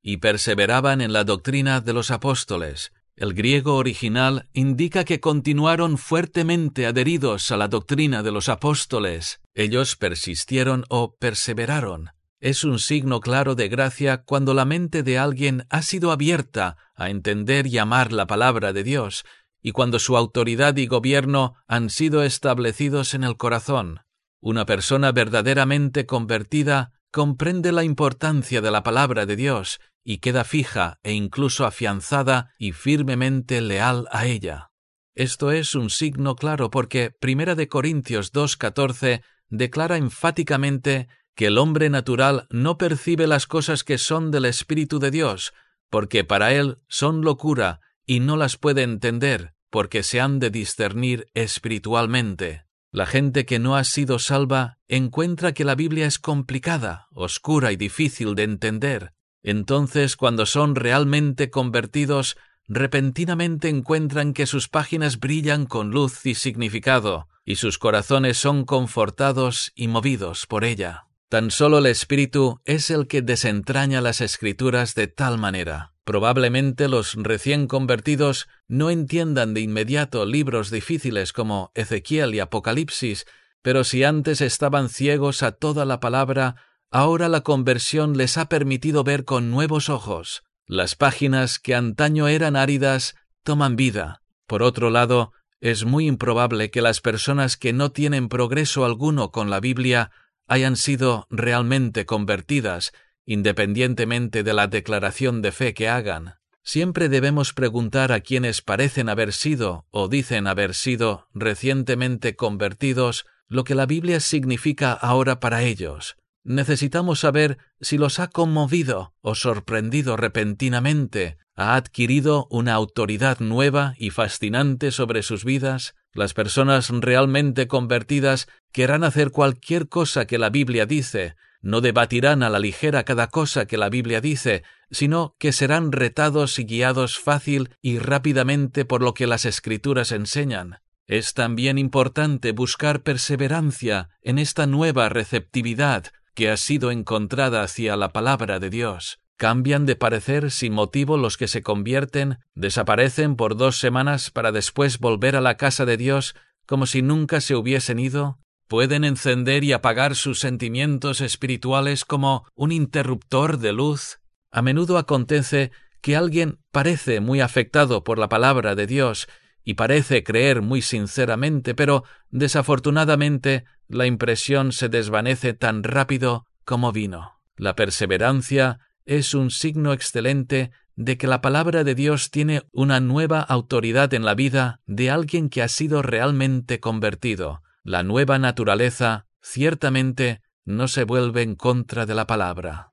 y 0.00 0.16
perseveraban 0.16 1.02
en 1.02 1.12
la 1.12 1.24
doctrina 1.24 1.82
de 1.82 1.92
los 1.92 2.10
apóstoles, 2.10 2.90
el 3.16 3.34
griego 3.34 3.76
original 3.76 4.48
indica 4.54 5.04
que 5.04 5.20
continuaron 5.20 5.98
fuertemente 5.98 6.86
adheridos 6.86 7.50
a 7.50 7.58
la 7.58 7.68
doctrina 7.68 8.22
de 8.22 8.32
los 8.32 8.48
apóstoles. 8.48 9.42
Ellos 9.52 9.94
persistieron 9.94 10.86
o 10.88 11.16
perseveraron. 11.16 12.12
Es 12.40 12.64
un 12.64 12.78
signo 12.78 13.20
claro 13.20 13.54
de 13.54 13.68
gracia 13.68 14.22
cuando 14.24 14.54
la 14.54 14.64
mente 14.64 15.02
de 15.02 15.18
alguien 15.18 15.66
ha 15.68 15.82
sido 15.82 16.12
abierta 16.12 16.78
a 16.94 17.10
entender 17.10 17.66
y 17.66 17.76
amar 17.76 18.10
la 18.10 18.26
palabra 18.26 18.72
de 18.72 18.84
Dios, 18.84 19.26
y 19.60 19.72
cuando 19.72 19.98
su 19.98 20.16
autoridad 20.16 20.78
y 20.78 20.86
gobierno 20.86 21.56
han 21.68 21.90
sido 21.90 22.22
establecidos 22.22 23.12
en 23.12 23.22
el 23.22 23.36
corazón. 23.36 24.00
Una 24.44 24.66
persona 24.66 25.12
verdaderamente 25.12 26.04
convertida 26.04 26.90
comprende 27.12 27.70
la 27.70 27.84
importancia 27.84 28.60
de 28.60 28.72
la 28.72 28.82
palabra 28.82 29.24
de 29.24 29.36
Dios 29.36 29.80
y 30.02 30.18
queda 30.18 30.42
fija 30.42 30.98
e 31.04 31.12
incluso 31.12 31.64
afianzada 31.64 32.52
y 32.58 32.72
firmemente 32.72 33.60
leal 33.60 34.08
a 34.10 34.26
ella. 34.26 34.72
Esto 35.14 35.52
es 35.52 35.76
un 35.76 35.90
signo 35.90 36.34
claro 36.34 36.70
porque 36.72 37.12
Primera 37.12 37.54
de 37.54 37.68
Corintios 37.68 38.32
2.14 38.32 39.22
declara 39.48 39.96
enfáticamente 39.96 41.06
que 41.36 41.46
el 41.46 41.56
hombre 41.56 41.88
natural 41.88 42.48
no 42.50 42.78
percibe 42.78 43.28
las 43.28 43.46
cosas 43.46 43.84
que 43.84 43.96
son 43.96 44.32
del 44.32 44.46
Espíritu 44.46 44.98
de 44.98 45.12
Dios, 45.12 45.52
porque 45.88 46.24
para 46.24 46.52
él 46.52 46.78
son 46.88 47.20
locura 47.20 47.80
y 48.06 48.18
no 48.18 48.36
las 48.36 48.56
puede 48.56 48.82
entender, 48.82 49.54
porque 49.70 50.02
se 50.02 50.20
han 50.20 50.40
de 50.40 50.50
discernir 50.50 51.28
espiritualmente. 51.32 52.64
La 52.92 53.06
gente 53.06 53.44
que 53.46 53.58
no 53.58 53.74
ha 53.74 53.82
sido 53.82 54.18
salva 54.20 54.78
encuentra 54.86 55.52
que 55.52 55.64
la 55.64 55.74
Biblia 55.74 56.06
es 56.06 56.18
complicada, 56.18 57.08
oscura 57.10 57.72
y 57.72 57.76
difícil 57.76 58.34
de 58.34 58.44
entender, 58.44 59.14
entonces, 59.42 60.16
cuando 60.16 60.46
son 60.46 60.74
realmente 60.76 61.50
convertidos, 61.50 62.36
repentinamente 62.68 63.68
encuentran 63.68 64.32
que 64.32 64.46
sus 64.46 64.68
páginas 64.68 65.18
brillan 65.18 65.66
con 65.66 65.90
luz 65.90 66.24
y 66.26 66.34
significado, 66.34 67.28
y 67.44 67.56
sus 67.56 67.78
corazones 67.78 68.38
son 68.38 68.64
confortados 68.64 69.72
y 69.74 69.88
movidos 69.88 70.46
por 70.46 70.64
ella. 70.64 71.06
Tan 71.28 71.50
solo 71.50 71.78
el 71.78 71.86
Espíritu 71.86 72.60
es 72.64 72.90
el 72.90 73.08
que 73.08 73.22
desentraña 73.22 74.00
las 74.00 74.20
escrituras 74.20 74.94
de 74.94 75.08
tal 75.08 75.38
manera. 75.38 75.91
Probablemente 76.04 76.88
los 76.88 77.14
recién 77.14 77.66
convertidos 77.66 78.48
no 78.68 78.90
entiendan 78.90 79.54
de 79.54 79.60
inmediato 79.60 80.26
libros 80.26 80.70
difíciles 80.70 81.32
como 81.32 81.70
Ezequiel 81.74 82.34
y 82.34 82.40
Apocalipsis, 82.40 83.26
pero 83.62 83.84
si 83.84 84.02
antes 84.02 84.40
estaban 84.40 84.88
ciegos 84.88 85.42
a 85.42 85.52
toda 85.52 85.84
la 85.84 86.00
palabra, 86.00 86.56
Ahora 86.94 87.30
la 87.30 87.40
conversión 87.40 88.18
les 88.18 88.36
ha 88.36 88.50
permitido 88.50 89.02
ver 89.02 89.24
con 89.24 89.50
nuevos 89.50 89.88
ojos. 89.88 90.42
Las 90.66 90.94
páginas 90.94 91.58
que 91.58 91.74
antaño 91.74 92.28
eran 92.28 92.54
áridas 92.54 93.14
toman 93.44 93.76
vida. 93.76 94.20
Por 94.46 94.62
otro 94.62 94.90
lado, 94.90 95.32
es 95.62 95.86
muy 95.86 96.06
improbable 96.06 96.70
que 96.70 96.82
las 96.82 97.00
personas 97.00 97.56
que 97.56 97.72
no 97.72 97.92
tienen 97.92 98.28
progreso 98.28 98.84
alguno 98.84 99.30
con 99.30 99.48
la 99.48 99.58
Biblia 99.58 100.10
hayan 100.46 100.76
sido 100.76 101.26
realmente 101.30 102.04
convertidas, 102.04 102.92
independientemente 103.24 104.42
de 104.42 104.52
la 104.52 104.66
declaración 104.66 105.42
de 105.42 105.52
fe 105.52 105.74
que 105.74 105.88
hagan. 105.88 106.34
Siempre 106.64 107.08
debemos 107.08 107.52
preguntar 107.52 108.12
a 108.12 108.20
quienes 108.20 108.62
parecen 108.62 109.08
haber 109.08 109.32
sido 109.32 109.86
o 109.90 110.08
dicen 110.08 110.46
haber 110.46 110.74
sido 110.74 111.28
recientemente 111.34 112.36
convertidos 112.36 113.26
lo 113.48 113.64
que 113.64 113.74
la 113.74 113.86
Biblia 113.86 114.20
significa 114.20 114.92
ahora 114.92 115.40
para 115.40 115.62
ellos. 115.62 116.16
Necesitamos 116.44 117.20
saber 117.20 117.58
si 117.80 117.98
los 117.98 118.18
ha 118.18 118.28
conmovido 118.28 119.14
o 119.20 119.34
sorprendido 119.34 120.16
repentinamente, 120.16 121.38
ha 121.54 121.76
adquirido 121.76 122.46
una 122.50 122.74
autoridad 122.74 123.38
nueva 123.40 123.94
y 123.98 124.10
fascinante 124.10 124.90
sobre 124.90 125.22
sus 125.22 125.44
vidas. 125.44 125.94
Las 126.12 126.34
personas 126.34 126.88
realmente 126.90 127.68
convertidas 127.68 128.48
querrán 128.72 129.04
hacer 129.04 129.30
cualquier 129.30 129.88
cosa 129.88 130.26
que 130.26 130.38
la 130.38 130.50
Biblia 130.50 130.86
dice, 130.86 131.36
no 131.62 131.80
debatirán 131.80 132.42
a 132.42 132.50
la 132.50 132.58
ligera 132.58 133.04
cada 133.04 133.28
cosa 133.28 133.66
que 133.66 133.78
la 133.78 133.88
Biblia 133.88 134.20
dice, 134.20 134.64
sino 134.90 135.36
que 135.38 135.52
serán 135.52 135.92
retados 135.92 136.58
y 136.58 136.64
guiados 136.64 137.18
fácil 137.18 137.70
y 137.80 137.98
rápidamente 137.98 138.84
por 138.84 139.00
lo 139.00 139.14
que 139.14 139.26
las 139.26 139.44
escrituras 139.44 140.12
enseñan. 140.12 140.80
Es 141.06 141.34
también 141.34 141.78
importante 141.78 142.52
buscar 142.52 143.02
perseverancia 143.02 144.10
en 144.20 144.38
esta 144.38 144.66
nueva 144.66 145.08
receptividad 145.08 146.06
que 146.34 146.50
ha 146.50 146.56
sido 146.56 146.90
encontrada 146.90 147.62
hacia 147.62 147.96
la 147.96 148.12
palabra 148.12 148.58
de 148.58 148.70
Dios. 148.70 149.18
Cambian 149.36 149.86
de 149.86 149.96
parecer 149.96 150.50
sin 150.50 150.72
motivo 150.72 151.16
los 151.16 151.36
que 151.36 151.48
se 151.48 151.62
convierten, 151.62 152.38
desaparecen 152.54 153.36
por 153.36 153.56
dos 153.56 153.78
semanas 153.78 154.30
para 154.30 154.52
después 154.52 154.98
volver 154.98 155.36
a 155.36 155.40
la 155.40 155.56
casa 155.56 155.84
de 155.84 155.96
Dios 155.96 156.34
como 156.66 156.86
si 156.86 157.02
nunca 157.02 157.40
se 157.40 157.56
hubiesen 157.56 157.98
ido, 157.98 158.38
pueden 158.72 159.04
encender 159.04 159.64
y 159.64 159.74
apagar 159.74 160.16
sus 160.16 160.40
sentimientos 160.40 161.20
espirituales 161.20 162.06
como 162.06 162.46
un 162.54 162.72
interruptor 162.72 163.58
de 163.58 163.74
luz. 163.74 164.18
A 164.50 164.62
menudo 164.62 164.96
acontece 164.96 165.72
que 166.00 166.16
alguien 166.16 166.58
parece 166.70 167.20
muy 167.20 167.42
afectado 167.42 168.02
por 168.02 168.16
la 168.16 168.30
palabra 168.30 168.74
de 168.74 168.86
Dios 168.86 169.28
y 169.62 169.74
parece 169.74 170.24
creer 170.24 170.62
muy 170.62 170.80
sinceramente, 170.80 171.74
pero 171.74 172.04
desafortunadamente 172.30 173.66
la 173.88 174.06
impresión 174.06 174.72
se 174.72 174.88
desvanece 174.88 175.52
tan 175.52 175.82
rápido 175.82 176.46
como 176.64 176.92
vino. 176.92 177.42
La 177.58 177.76
perseverancia 177.76 178.78
es 179.04 179.34
un 179.34 179.50
signo 179.50 179.92
excelente 179.92 180.70
de 180.96 181.18
que 181.18 181.26
la 181.26 181.42
palabra 181.42 181.84
de 181.84 181.94
Dios 181.94 182.30
tiene 182.30 182.62
una 182.72 183.00
nueva 183.00 183.42
autoridad 183.42 184.14
en 184.14 184.24
la 184.24 184.34
vida 184.34 184.80
de 184.86 185.10
alguien 185.10 185.50
que 185.50 185.60
ha 185.60 185.68
sido 185.68 186.00
realmente 186.00 186.80
convertido. 186.80 187.60
La 187.84 188.02
nueva 188.02 188.38
naturaleza 188.38 189.26
ciertamente 189.40 190.40
no 190.64 190.86
se 190.86 191.04
vuelve 191.04 191.42
en 191.42 191.56
contra 191.56 192.06
de 192.06 192.14
la 192.14 192.26
palabra. 192.26 192.92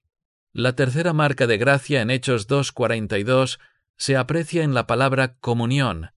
La 0.52 0.76
tercera 0.76 1.14
marca 1.14 1.46
de 1.46 1.58
gracia 1.58 2.02
en 2.02 2.10
Hechos 2.10 2.48
2.42 2.48 3.60
se 3.98 4.18
aprecia 4.18 4.64
en 4.64 4.74
la 4.74 4.88
palabra 4.88 5.36
comunión, 5.40 6.12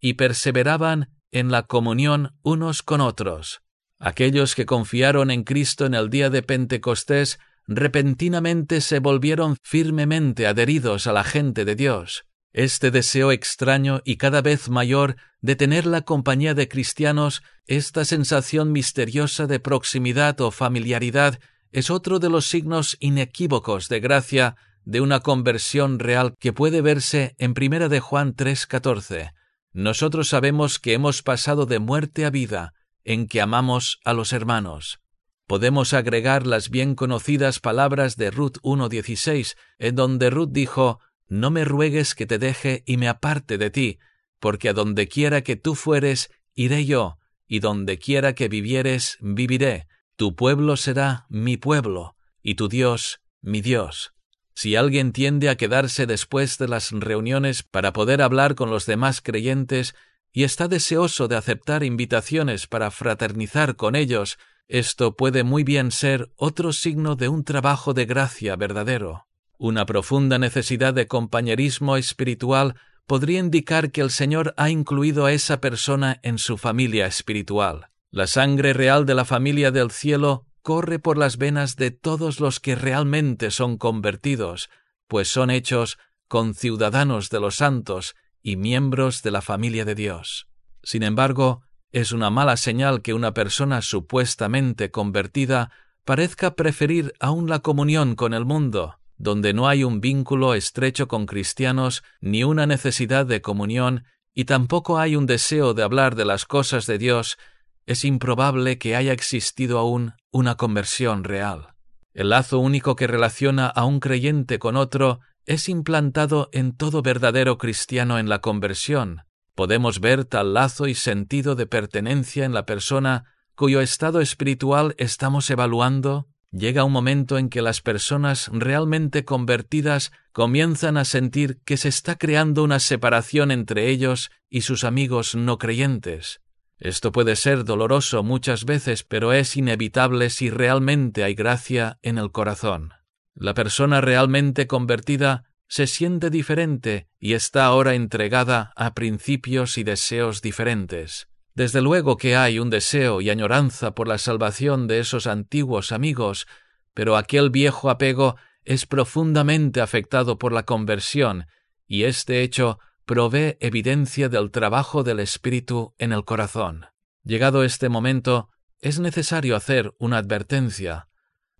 y 0.00 0.14
perseveraban 0.14 1.10
en 1.30 1.52
la 1.52 1.62
comunión 1.64 2.36
unos 2.42 2.82
con 2.82 3.00
otros. 3.00 3.62
Aquellos 3.98 4.54
que 4.54 4.66
confiaron 4.66 5.30
en 5.30 5.44
Cristo 5.44 5.86
en 5.86 5.94
el 5.94 6.10
día 6.10 6.28
de 6.28 6.42
Pentecostés 6.42 7.38
repentinamente 7.66 8.80
se 8.80 8.98
volvieron 8.98 9.56
firmemente 9.62 10.46
adheridos 10.46 11.06
a 11.06 11.12
la 11.12 11.24
gente 11.24 11.64
de 11.64 11.76
Dios. 11.76 12.24
Este 12.56 12.90
deseo 12.90 13.32
extraño 13.32 14.00
y 14.06 14.16
cada 14.16 14.40
vez 14.40 14.70
mayor 14.70 15.16
de 15.42 15.56
tener 15.56 15.84
la 15.84 16.00
compañía 16.00 16.54
de 16.54 16.68
cristianos, 16.68 17.42
esta 17.66 18.06
sensación 18.06 18.72
misteriosa 18.72 19.46
de 19.46 19.60
proximidad 19.60 20.40
o 20.40 20.50
familiaridad, 20.50 21.38
es 21.70 21.90
otro 21.90 22.18
de 22.18 22.30
los 22.30 22.46
signos 22.48 22.96
inequívocos 22.98 23.90
de 23.90 24.00
gracia 24.00 24.56
de 24.86 25.02
una 25.02 25.20
conversión 25.20 25.98
real 25.98 26.34
que 26.40 26.54
puede 26.54 26.80
verse 26.80 27.34
en 27.36 27.50
1 27.50 27.90
de 27.90 28.00
Juan 28.00 28.34
3:14. 28.34 29.32
Nosotros 29.74 30.28
sabemos 30.28 30.78
que 30.78 30.94
hemos 30.94 31.22
pasado 31.22 31.66
de 31.66 31.78
muerte 31.78 32.24
a 32.24 32.30
vida, 32.30 32.72
en 33.04 33.28
que 33.28 33.42
amamos 33.42 34.00
a 34.02 34.14
los 34.14 34.32
hermanos. 34.32 35.00
Podemos 35.46 35.92
agregar 35.92 36.46
las 36.46 36.70
bien 36.70 36.94
conocidas 36.94 37.60
palabras 37.60 38.16
de 38.16 38.30
Ruth 38.30 38.56
1.16, 38.62 39.56
en 39.78 39.94
donde 39.94 40.30
Ruth 40.30 40.52
dijo, 40.52 41.00
No 41.28 41.50
me 41.50 41.64
ruegues 41.64 42.14
que 42.14 42.26
te 42.26 42.38
deje 42.38 42.82
y 42.86 42.96
me 42.96 43.08
aparte 43.08 43.58
de 43.58 43.70
ti, 43.70 43.98
porque 44.38 44.68
a 44.68 44.72
donde 44.72 45.08
quiera 45.08 45.42
que 45.42 45.56
tú 45.56 45.74
fueres, 45.74 46.30
iré 46.54 46.84
yo, 46.86 47.18
y 47.46 47.60
donde 47.60 47.98
quiera 47.98 48.34
que 48.34 48.48
vivieres, 48.48 49.18
viviré. 49.20 49.86
Tu 50.16 50.34
pueblo 50.34 50.76
será 50.76 51.26
mi 51.28 51.56
pueblo, 51.56 52.16
y 52.42 52.54
tu 52.54 52.68
Dios 52.68 53.20
mi 53.42 53.60
Dios. 53.60 54.12
Si 54.54 54.74
alguien 54.74 55.12
tiende 55.12 55.48
a 55.48 55.56
quedarse 55.56 56.06
después 56.06 56.58
de 56.58 56.68
las 56.68 56.90
reuniones 56.90 57.62
para 57.62 57.92
poder 57.92 58.22
hablar 58.22 58.54
con 58.54 58.70
los 58.70 58.86
demás 58.86 59.20
creyentes 59.20 59.94
y 60.32 60.44
está 60.44 60.66
deseoso 60.66 61.28
de 61.28 61.36
aceptar 61.36 61.84
invitaciones 61.84 62.66
para 62.66 62.90
fraternizar 62.90 63.76
con 63.76 63.94
ellos, 63.94 64.38
esto 64.66 65.14
puede 65.14 65.44
muy 65.44 65.62
bien 65.62 65.90
ser 65.90 66.32
otro 66.36 66.72
signo 66.72 67.14
de 67.14 67.28
un 67.28 67.44
trabajo 67.44 67.94
de 67.94 68.06
gracia 68.06 68.56
verdadero. 68.56 69.25
Una 69.58 69.86
profunda 69.86 70.38
necesidad 70.38 70.92
de 70.92 71.06
compañerismo 71.06 71.96
espiritual 71.96 72.74
podría 73.06 73.38
indicar 73.38 73.90
que 73.90 74.02
el 74.02 74.10
Señor 74.10 74.52
ha 74.56 74.68
incluido 74.68 75.24
a 75.24 75.32
esa 75.32 75.60
persona 75.60 76.20
en 76.22 76.38
su 76.38 76.58
familia 76.58 77.06
espiritual. 77.06 77.88
La 78.10 78.26
sangre 78.26 78.72
real 78.72 79.06
de 79.06 79.14
la 79.14 79.24
familia 79.24 79.70
del 79.70 79.90
cielo 79.90 80.46
corre 80.60 80.98
por 80.98 81.16
las 81.16 81.38
venas 81.38 81.76
de 81.76 81.90
todos 81.90 82.40
los 82.40 82.60
que 82.60 82.74
realmente 82.74 83.50
son 83.50 83.78
convertidos, 83.78 84.68
pues 85.06 85.28
son 85.28 85.50
hechos 85.50 85.98
conciudadanos 86.28 87.30
de 87.30 87.40
los 87.40 87.56
santos 87.56 88.16
y 88.42 88.56
miembros 88.56 89.22
de 89.22 89.30
la 89.30 89.42
familia 89.42 89.84
de 89.84 89.94
Dios. 89.94 90.48
Sin 90.82 91.02
embargo, 91.02 91.62
es 91.92 92.12
una 92.12 92.30
mala 92.30 92.56
señal 92.56 93.00
que 93.00 93.14
una 93.14 93.32
persona 93.32 93.80
supuestamente 93.80 94.90
convertida 94.90 95.70
parezca 96.04 96.54
preferir 96.54 97.14
aún 97.20 97.48
la 97.48 97.60
comunión 97.60 98.16
con 98.16 98.34
el 98.34 98.44
mundo, 98.44 98.98
donde 99.18 99.52
no 99.52 99.68
hay 99.68 99.84
un 99.84 100.00
vínculo 100.00 100.54
estrecho 100.54 101.08
con 101.08 101.26
cristianos 101.26 102.02
ni 102.20 102.44
una 102.44 102.66
necesidad 102.66 103.26
de 103.26 103.40
comunión 103.40 104.04
y 104.34 104.44
tampoco 104.44 104.98
hay 104.98 105.16
un 105.16 105.26
deseo 105.26 105.74
de 105.74 105.82
hablar 105.82 106.14
de 106.14 106.24
las 106.24 106.44
cosas 106.44 106.86
de 106.86 106.98
Dios 106.98 107.38
es 107.86 108.04
improbable 108.04 108.78
que 108.78 108.96
haya 108.96 109.12
existido 109.12 109.78
aún 109.78 110.14
una 110.32 110.56
conversión 110.56 111.24
real. 111.24 111.68
El 112.12 112.30
lazo 112.30 112.58
único 112.58 112.96
que 112.96 113.06
relaciona 113.06 113.68
a 113.68 113.84
un 113.84 114.00
creyente 114.00 114.58
con 114.58 114.76
otro 114.76 115.20
es 115.44 115.68
implantado 115.68 116.48
en 116.52 116.76
todo 116.76 117.00
verdadero 117.02 117.56
cristiano 117.56 118.18
en 118.18 118.28
la 118.28 118.40
conversión. 118.40 119.22
Podemos 119.54 120.00
ver 120.00 120.24
tal 120.24 120.52
lazo 120.52 120.88
y 120.88 120.94
sentido 120.94 121.54
de 121.54 121.66
pertenencia 121.66 122.44
en 122.44 122.52
la 122.52 122.66
persona 122.66 123.24
cuyo 123.54 123.80
estado 123.80 124.20
espiritual 124.20 124.94
estamos 124.98 125.48
evaluando. 125.48 126.28
Llega 126.52 126.84
un 126.84 126.92
momento 126.92 127.38
en 127.38 127.48
que 127.48 127.60
las 127.60 127.80
personas 127.82 128.48
realmente 128.52 129.24
convertidas 129.24 130.12
comienzan 130.32 130.96
a 130.96 131.04
sentir 131.04 131.60
que 131.64 131.76
se 131.76 131.88
está 131.88 132.16
creando 132.16 132.62
una 132.62 132.78
separación 132.78 133.50
entre 133.50 133.90
ellos 133.90 134.30
y 134.48 134.62
sus 134.62 134.84
amigos 134.84 135.34
no 135.34 135.58
creyentes. 135.58 136.40
Esto 136.78 137.10
puede 137.10 137.36
ser 137.36 137.64
doloroso 137.64 138.22
muchas 138.22 138.64
veces, 138.64 139.02
pero 139.02 139.32
es 139.32 139.56
inevitable 139.56 140.30
si 140.30 140.50
realmente 140.50 141.24
hay 141.24 141.34
gracia 141.34 141.98
en 142.02 142.18
el 142.18 142.32
corazón. 142.32 142.92
La 143.34 143.54
persona 143.54 144.00
realmente 144.00 144.66
convertida 144.66 145.44
se 145.68 145.86
siente 145.86 146.30
diferente 146.30 147.08
y 147.18 147.32
está 147.32 147.64
ahora 147.64 147.94
entregada 147.94 148.72
a 148.76 148.94
principios 148.94 149.78
y 149.78 149.84
deseos 149.84 150.42
diferentes. 150.42 151.28
Desde 151.56 151.80
luego 151.80 152.18
que 152.18 152.36
hay 152.36 152.58
un 152.58 152.68
deseo 152.68 153.22
y 153.22 153.30
añoranza 153.30 153.94
por 153.94 154.08
la 154.08 154.18
salvación 154.18 154.86
de 154.86 154.98
esos 154.98 155.26
antiguos 155.26 155.90
amigos, 155.90 156.46
pero 156.92 157.16
aquel 157.16 157.48
viejo 157.48 157.88
apego 157.88 158.36
es 158.66 158.84
profundamente 158.84 159.80
afectado 159.80 160.38
por 160.38 160.52
la 160.52 160.64
conversión, 160.64 161.46
y 161.86 162.04
este 162.04 162.42
hecho 162.42 162.78
provee 163.06 163.56
evidencia 163.60 164.28
del 164.28 164.50
trabajo 164.50 165.02
del 165.02 165.18
Espíritu 165.18 165.94
en 165.96 166.12
el 166.12 166.26
corazón. 166.26 166.86
Llegado 167.24 167.64
este 167.64 167.88
momento, 167.88 168.50
es 168.80 169.00
necesario 169.00 169.56
hacer 169.56 169.94
una 169.98 170.18
advertencia. 170.18 171.08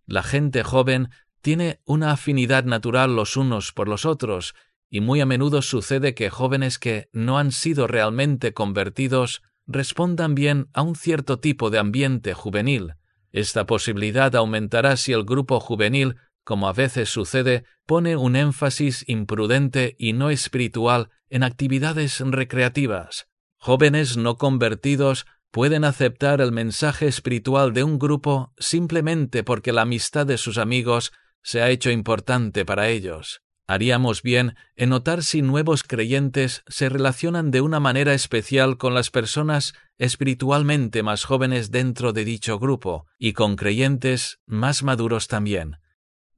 La 0.04 0.22
gente 0.22 0.62
joven 0.62 1.08
tiene 1.40 1.80
una 1.86 2.10
afinidad 2.10 2.64
natural 2.64 3.16
los 3.16 3.38
unos 3.38 3.72
por 3.72 3.88
los 3.88 4.04
otros, 4.04 4.54
y 4.90 5.00
muy 5.00 5.22
a 5.22 5.26
menudo 5.26 5.62
sucede 5.62 6.14
que 6.14 6.28
jóvenes 6.28 6.78
que 6.78 7.08
no 7.12 7.38
han 7.38 7.50
sido 7.50 7.86
realmente 7.86 8.52
convertidos 8.52 9.40
respondan 9.66 10.34
bien 10.34 10.68
a 10.72 10.82
un 10.82 10.96
cierto 10.96 11.38
tipo 11.38 11.70
de 11.70 11.78
ambiente 11.78 12.34
juvenil. 12.34 12.94
Esta 13.32 13.66
posibilidad 13.66 14.34
aumentará 14.34 14.96
si 14.96 15.12
el 15.12 15.24
grupo 15.24 15.60
juvenil, 15.60 16.16
como 16.44 16.68
a 16.68 16.72
veces 16.72 17.08
sucede, 17.08 17.64
pone 17.86 18.16
un 18.16 18.36
énfasis 18.36 19.04
imprudente 19.08 19.96
y 19.98 20.12
no 20.12 20.30
espiritual 20.30 21.10
en 21.28 21.42
actividades 21.42 22.20
recreativas. 22.20 23.26
Jóvenes 23.58 24.16
no 24.16 24.36
convertidos 24.36 25.26
pueden 25.50 25.84
aceptar 25.84 26.40
el 26.40 26.52
mensaje 26.52 27.06
espiritual 27.06 27.72
de 27.72 27.82
un 27.82 27.98
grupo 27.98 28.52
simplemente 28.58 29.42
porque 29.42 29.72
la 29.72 29.82
amistad 29.82 30.26
de 30.26 30.38
sus 30.38 30.58
amigos 30.58 31.12
se 31.42 31.62
ha 31.62 31.70
hecho 31.70 31.90
importante 31.90 32.64
para 32.64 32.88
ellos. 32.88 33.42
Haríamos 33.68 34.22
bien 34.22 34.54
en 34.76 34.90
notar 34.90 35.24
si 35.24 35.42
nuevos 35.42 35.82
creyentes 35.82 36.62
se 36.68 36.88
relacionan 36.88 37.50
de 37.50 37.60
una 37.60 37.80
manera 37.80 38.14
especial 38.14 38.78
con 38.78 38.94
las 38.94 39.10
personas 39.10 39.74
espiritualmente 39.98 41.02
más 41.02 41.24
jóvenes 41.24 41.72
dentro 41.72 42.12
de 42.12 42.24
dicho 42.24 42.58
grupo, 42.58 43.06
y 43.18 43.32
con 43.32 43.56
creyentes 43.56 44.38
más 44.46 44.84
maduros 44.84 45.26
también. 45.26 45.78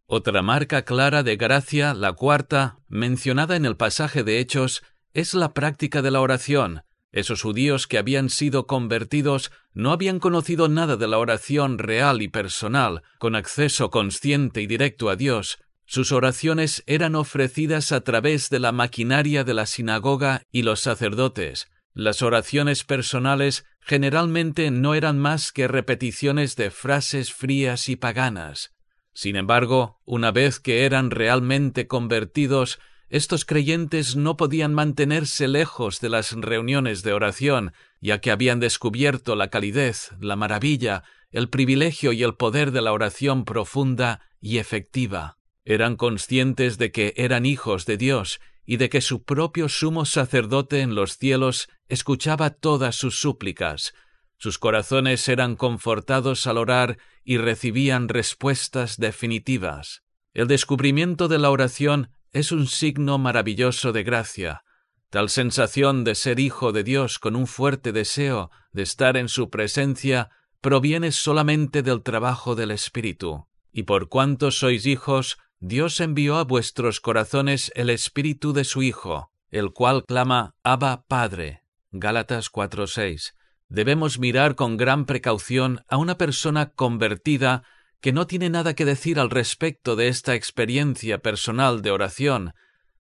Otra 0.07 0.41
marca 0.41 0.87
clara 0.87 1.23
de 1.23 1.37
gracia, 1.37 1.93
la 1.93 2.15
cuarta, 2.15 2.79
mencionada 2.89 3.57
en 3.57 3.67
el 3.67 3.77
pasaje 3.77 4.25
de 4.25 4.39
Hechos, 4.39 4.83
es 5.13 5.35
la 5.35 5.53
práctica 5.53 6.01
de 6.01 6.11
la 6.11 6.23
oración. 6.23 6.83
Esos 7.13 7.43
judíos 7.43 7.87
que 7.87 7.99
habían 7.99 8.31
sido 8.31 8.67
convertidos 8.67 9.51
no 9.75 9.93
habían 9.93 10.19
conocido 10.19 10.69
nada 10.69 10.97
de 10.97 11.09
la 11.09 11.19
oración 11.19 11.79
real 11.79 12.23
y 12.23 12.29
personal, 12.29 13.03
con 13.19 13.35
acceso 13.35 13.91
consciente 13.91 14.63
y 14.63 14.67
directo 14.67 15.11
a 15.11 15.17
Dios. 15.17 15.59
Sus 15.91 16.13
oraciones 16.13 16.85
eran 16.87 17.15
ofrecidas 17.15 17.93
a 17.93 18.03
través 18.03 18.51
de 18.51 18.59
la 18.59 18.73
maquinaria 18.73 19.43
de 19.43 19.55
la 19.55 19.65
sinagoga 19.65 20.43
y 20.53 20.61
los 20.61 20.81
sacerdotes. 20.81 21.71
Las 21.95 22.21
oraciones 22.21 22.85
personales 22.85 23.65
generalmente 23.81 24.71
no 24.71 24.95
eran 24.95 25.19
más 25.19 25.51
que 25.51 25.67
repeticiones 25.67 26.57
de 26.57 26.71
frases 26.71 27.33
frías 27.33 27.89
y 27.89 27.97
paganas. 27.97 28.75
Sin 29.15 29.35
embargo, 29.35 29.99
una 30.05 30.31
vez 30.31 30.61
que 30.61 30.85
eran 30.85 31.11
realmente 31.11 31.87
convertidos, 31.87 32.79
estos 33.09 33.47
creyentes 33.47 34.15
no 34.15 34.37
podían 34.37 34.75
mantenerse 34.75 35.49
lejos 35.49 36.03
de 36.03 36.11
las 36.11 36.33
reuniones 36.33 37.03
de 37.03 37.15
oración, 37.15 37.73
ya 38.03 38.21
que 38.21 38.31
habían 38.31 38.61
descubierto 38.61 39.37
la 39.37 39.49
calidez, 39.49 40.11
la 40.21 40.37
maravilla, 40.37 41.03
el 41.31 41.49
privilegio 41.49 42.13
y 42.13 42.25
el 42.25 42.35
poder 42.35 42.73
de 42.73 42.83
la 42.83 42.93
oración 42.93 43.47
profunda 43.47 44.21
y 44.39 44.59
efectiva. 44.59 45.38
Eran 45.69 45.97
conscientes 45.97 46.79
de 46.79 46.91
que 46.93 47.13
eran 47.19 47.45
hijos 47.45 47.85
de 47.85 47.99
Dios 47.99 48.41
y 48.65 48.79
de 48.79 48.89
que 48.89 49.03
su 49.03 49.23
propio 49.23 49.69
sumo 49.69 50.07
sacerdote 50.07 50.81
en 50.81 50.95
los 50.95 51.19
cielos 51.19 51.69
escuchaba 51.89 52.49
todas 52.49 52.97
sus 52.97 53.21
súplicas, 53.21 53.93
sus 54.39 54.59
corazones 54.59 55.29
eran 55.29 55.57
confortados 55.57 56.47
al 56.47 56.57
orar 56.57 56.97
y 57.23 57.37
recibían 57.37 58.09
respuestas 58.09 58.97
definitivas. 58.97 60.05
El 60.33 60.47
descubrimiento 60.47 61.27
de 61.27 61.39
la 61.39 61.51
oración 61.51 62.11
es 62.33 62.51
un 62.53 62.69
signo 62.69 63.19
maravilloso 63.19 63.93
de 63.93 64.05
gracia. 64.05 64.63
Tal 65.11 65.29
sensación 65.29 66.05
de 66.05 66.15
ser 66.15 66.39
hijo 66.39 66.73
de 66.73 66.85
Dios 66.85 67.19
con 67.19 67.35
un 67.35 67.47
fuerte 67.47 67.93
deseo 67.93 68.51
de 68.73 68.83
estar 68.83 69.19
en 69.19 69.29
su 69.29 69.51
presencia 69.51 70.31
proviene 70.63 71.13
solamente 71.13 71.83
del 71.83 72.03
trabajo 72.03 72.55
del 72.55 72.71
Espíritu. 72.71 73.49
Y 73.73 73.83
por 73.83 74.09
cuanto 74.09 74.51
sois 74.51 74.87
hijos, 74.87 75.39
Dios 75.61 76.01
envió 76.01 76.37
a 76.37 76.45
vuestros 76.45 77.01
corazones 77.01 77.73
el 77.75 77.91
Espíritu 77.91 78.53
de 78.53 78.65
su 78.65 78.83
Hijo, 78.83 79.33
el 79.51 79.73
cual 79.73 80.05
clama 80.05 80.55
Abba 80.63 81.05
Padre. 81.07 81.63
Gálatas 81.91 82.51
4:6 82.51 83.35
debemos 83.69 84.19
mirar 84.19 84.55
con 84.55 84.77
gran 84.77 85.05
precaución 85.05 85.85
a 85.89 85.99
una 85.99 86.17
persona 86.17 86.71
convertida 86.71 87.63
que 88.01 88.13
no 88.13 88.27
tiene 88.27 88.49
nada 88.49 88.75
que 88.75 88.85
decir 88.85 89.19
al 89.19 89.31
respecto 89.31 89.97
de 89.97 90.09
esta 90.09 90.35
experiencia 90.35 91.19
personal 91.19 91.83
de 91.83 91.91
oración. 91.91 92.55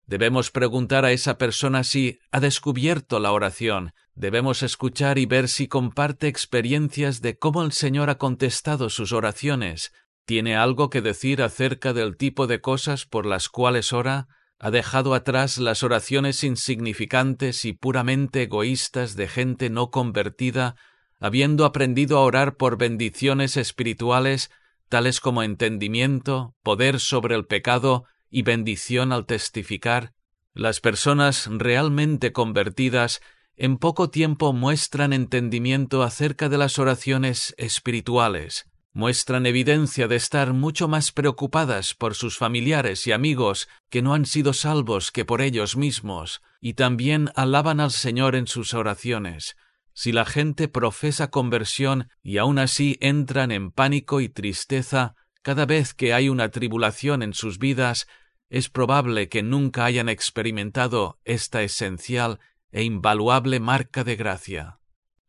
Debemos 0.06 0.52
preguntar 0.52 1.06
a 1.06 1.12
esa 1.12 1.38
persona 1.38 1.84
si 1.84 2.20
ha 2.32 2.40
descubierto 2.40 3.20
la 3.20 3.32
oración. 3.32 3.94
Debemos 4.16 4.64
escuchar 4.64 5.18
y 5.20 5.26
ver 5.26 5.48
si 5.48 5.68
comparte 5.68 6.28
experiencias 6.28 7.22
de 7.22 7.38
cómo 7.38 7.62
el 7.62 7.72
Señor 7.72 8.10
ha 8.10 8.18
contestado 8.18 8.90
sus 8.90 9.12
oraciones. 9.12 9.92
¿Tiene 10.28 10.58
algo 10.58 10.90
que 10.90 11.02
decir 11.02 11.42
acerca 11.42 11.94
del 11.94 12.18
tipo 12.18 12.48
de 12.48 12.60
cosas 12.60 13.06
por 13.06 13.26
las 13.26 13.48
cuales 13.48 13.94
ora? 13.94 14.28
¿Ha 14.60 14.72
dejado 14.72 15.14
atrás 15.14 15.58
las 15.58 15.84
oraciones 15.84 16.44
insignificantes 16.44 17.64
y 17.64 17.72
puramente 17.72 18.44
egoístas 18.44 19.16
de 19.16 19.30
gente 19.30 19.70
no 19.70 19.90
convertida, 19.90 20.76
habiendo 21.22 21.64
aprendido 21.64 22.18
a 22.18 22.26
orar 22.26 22.58
por 22.58 22.78
bendiciones 22.78 23.56
espirituales 23.56 24.52
tales 24.90 25.22
como 25.22 25.44
entendimiento, 25.44 26.56
poder 26.62 27.00
sobre 27.00 27.34
el 27.34 27.46
pecado 27.46 28.04
y 28.30 28.42
bendición 28.42 29.14
al 29.14 29.28
testificar, 29.28 30.12
las 30.54 30.82
personas 30.82 31.48
realmente 31.50 32.34
convertidas 32.34 33.22
en 33.56 33.78
poco 33.78 34.10
tiempo 34.10 34.52
muestran 34.52 35.14
entendimiento 35.14 36.04
acerca 36.04 36.50
de 36.50 36.58
las 36.58 36.80
oraciones 36.80 37.56
espirituales, 37.58 38.66
muestran 38.98 39.46
evidencia 39.46 40.08
de 40.08 40.16
estar 40.16 40.54
mucho 40.54 40.88
más 40.88 41.12
preocupadas 41.12 41.94
por 41.94 42.16
sus 42.16 42.36
familiares 42.36 43.06
y 43.06 43.12
amigos 43.12 43.70
que 43.92 44.02
no 44.02 44.16
han 44.16 44.26
sido 44.26 44.54
salvos 44.54 45.12
que 45.12 45.24
por 45.24 45.44
ellos 45.44 45.78
mismos, 45.78 46.42
y 46.62 46.74
también 46.74 47.30
alaban 47.36 47.80
al 47.80 47.92
Señor 47.92 48.36
en 48.36 48.48
sus 48.48 48.74
oraciones, 48.74 49.56
si 49.94 50.12
la 50.12 50.26
gente 50.26 50.68
profesa 50.68 51.30
conversión 51.30 52.10
y 52.24 52.40
aún 52.40 52.58
así 52.58 52.98
entran 53.00 53.52
en 53.52 53.70
pánico 53.70 54.20
y 54.20 54.30
tristeza 54.30 55.14
cada 55.44 55.68
vez 55.68 55.94
que 55.94 56.14
hay 56.16 56.28
una 56.28 56.50
tribulación 56.50 57.22
en 57.22 57.36
sus 57.36 57.60
vidas, 57.60 58.08
es 58.50 58.68
probable 58.68 59.30
que 59.30 59.44
nunca 59.44 59.86
hayan 59.86 60.10
experimentado 60.10 61.20
esta 61.24 61.62
esencial 61.62 62.40
e 62.72 62.82
invaluable 62.82 63.60
marca 63.60 64.04
de 64.04 64.16
gracia. 64.16 64.77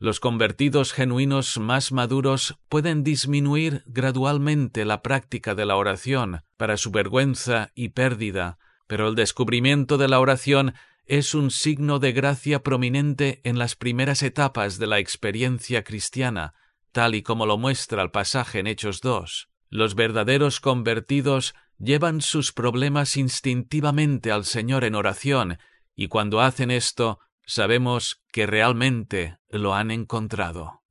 Los 0.00 0.20
convertidos 0.20 0.92
genuinos 0.92 1.58
más 1.58 1.90
maduros 1.90 2.56
pueden 2.68 3.02
disminuir 3.02 3.82
gradualmente 3.86 4.84
la 4.84 5.02
práctica 5.02 5.56
de 5.56 5.66
la 5.66 5.74
oración 5.74 6.42
para 6.56 6.76
su 6.76 6.92
vergüenza 6.92 7.72
y 7.74 7.88
pérdida, 7.88 8.58
pero 8.86 9.08
el 9.08 9.16
descubrimiento 9.16 9.98
de 9.98 10.06
la 10.06 10.20
oración 10.20 10.74
es 11.06 11.34
un 11.34 11.50
signo 11.50 11.98
de 11.98 12.12
gracia 12.12 12.62
prominente 12.62 13.40
en 13.42 13.58
las 13.58 13.74
primeras 13.74 14.22
etapas 14.22 14.78
de 14.78 14.86
la 14.86 15.00
experiencia 15.00 15.82
cristiana, 15.82 16.54
tal 16.92 17.16
y 17.16 17.22
como 17.22 17.44
lo 17.44 17.58
muestra 17.58 18.00
el 18.02 18.12
pasaje 18.12 18.60
en 18.60 18.68
Hechos 18.68 19.00
2. 19.00 19.48
Los 19.68 19.96
verdaderos 19.96 20.60
convertidos 20.60 21.54
llevan 21.78 22.20
sus 22.20 22.52
problemas 22.52 23.16
instintivamente 23.16 24.30
al 24.30 24.44
Señor 24.44 24.84
en 24.84 24.94
oración, 24.94 25.58
y 25.96 26.06
cuando 26.06 26.40
hacen 26.40 26.70
esto, 26.70 27.18
sabemos 27.48 28.22
que 28.30 28.46
realmente 28.46 29.38
lo 29.48 29.74
han 29.74 29.90
encontrado. 29.90 30.82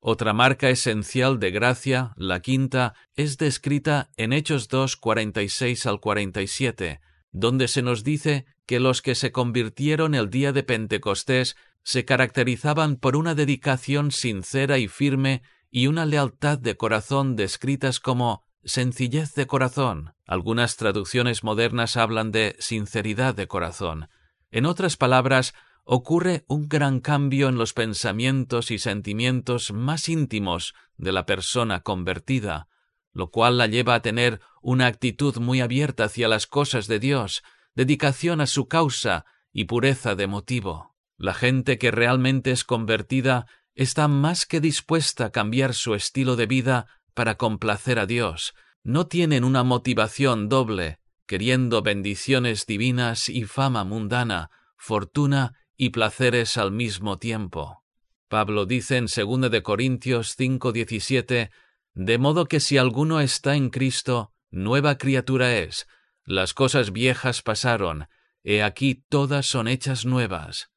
Otra 0.00 0.32
marca 0.32 0.68
esencial 0.70 1.38
de 1.38 1.52
gracia, 1.52 2.12
la 2.16 2.40
quinta, 2.40 2.94
es 3.14 3.38
descrita 3.38 4.10
en 4.16 4.32
Hechos 4.32 4.66
2, 4.68 4.96
46 4.96 5.86
al 5.86 6.00
47, 6.00 7.00
donde 7.30 7.68
se 7.68 7.82
nos 7.82 8.02
dice 8.02 8.44
que 8.66 8.80
los 8.80 9.02
que 9.02 9.14
se 9.14 9.30
convirtieron 9.30 10.16
el 10.16 10.30
día 10.30 10.52
de 10.52 10.64
Pentecostés 10.64 11.56
se 11.84 12.04
caracterizaban 12.04 12.96
por 12.96 13.14
una 13.14 13.36
dedicación 13.36 14.10
sincera 14.10 14.78
y 14.78 14.88
firme 14.88 15.42
y 15.70 15.86
una 15.86 16.06
lealtad 16.06 16.58
de 16.58 16.76
corazón 16.76 17.36
descritas 17.36 18.00
como 18.00 18.44
sencillez 18.64 19.34
de 19.34 19.46
corazón. 19.46 20.12
Algunas 20.26 20.76
traducciones 20.76 21.44
modernas 21.44 21.96
hablan 21.96 22.32
de 22.32 22.56
sinceridad 22.58 23.36
de 23.36 23.46
corazón. 23.46 24.08
En 24.50 24.66
otras 24.66 24.96
palabras, 24.96 25.54
ocurre 25.84 26.44
un 26.48 26.68
gran 26.68 27.00
cambio 27.00 27.48
en 27.48 27.56
los 27.56 27.72
pensamientos 27.72 28.70
y 28.70 28.78
sentimientos 28.78 29.72
más 29.72 30.08
íntimos 30.08 30.74
de 30.96 31.12
la 31.12 31.26
persona 31.26 31.80
convertida, 31.80 32.68
lo 33.12 33.30
cual 33.30 33.58
la 33.58 33.66
lleva 33.66 33.94
a 33.94 34.02
tener 34.02 34.40
una 34.60 34.86
actitud 34.86 35.36
muy 35.38 35.60
abierta 35.60 36.04
hacia 36.04 36.28
las 36.28 36.46
cosas 36.46 36.86
de 36.86 36.98
Dios, 36.98 37.42
dedicación 37.74 38.40
a 38.40 38.46
su 38.46 38.66
causa 38.66 39.24
y 39.52 39.64
pureza 39.64 40.14
de 40.14 40.26
motivo. 40.26 40.96
La 41.16 41.32
gente 41.32 41.78
que 41.78 41.90
realmente 41.90 42.50
es 42.50 42.64
convertida 42.64 43.46
está 43.74 44.08
más 44.08 44.44
que 44.44 44.60
dispuesta 44.60 45.26
a 45.26 45.30
cambiar 45.30 45.72
su 45.72 45.94
estilo 45.94 46.36
de 46.36 46.46
vida 46.46 46.86
para 47.14 47.36
complacer 47.36 47.98
a 47.98 48.06
Dios. 48.06 48.54
No 48.82 49.06
tienen 49.06 49.44
una 49.44 49.62
motivación 49.62 50.48
doble, 50.48 50.98
queriendo 51.26 51.82
bendiciones 51.82 52.66
divinas 52.66 53.28
y 53.28 53.44
fama 53.44 53.84
mundana, 53.84 54.50
fortuna 54.76 55.54
y 55.76 55.90
placeres 55.90 56.56
al 56.56 56.72
mismo 56.72 57.18
tiempo. 57.18 57.82
Pablo 58.28 58.66
dice 58.66 58.96
en 58.96 59.06
2 59.06 59.50
de 59.50 59.62
Corintios 59.62 60.36
5:17 60.36 61.50
de 61.96 62.18
modo 62.18 62.44
que 62.44 62.60
si 62.60 62.76
alguno 62.76 63.20
está 63.20 63.56
en 63.56 63.70
Cristo, 63.70 64.30
nueva 64.50 64.98
criatura 64.98 65.56
es, 65.56 65.86
las 66.24 66.52
cosas 66.52 66.92
viejas 66.92 67.40
pasaron, 67.40 68.08
he 68.44 68.62
aquí 68.62 69.02
todas 69.08 69.46
son 69.46 69.66
hechas 69.66 70.04
nuevas. 70.04 70.70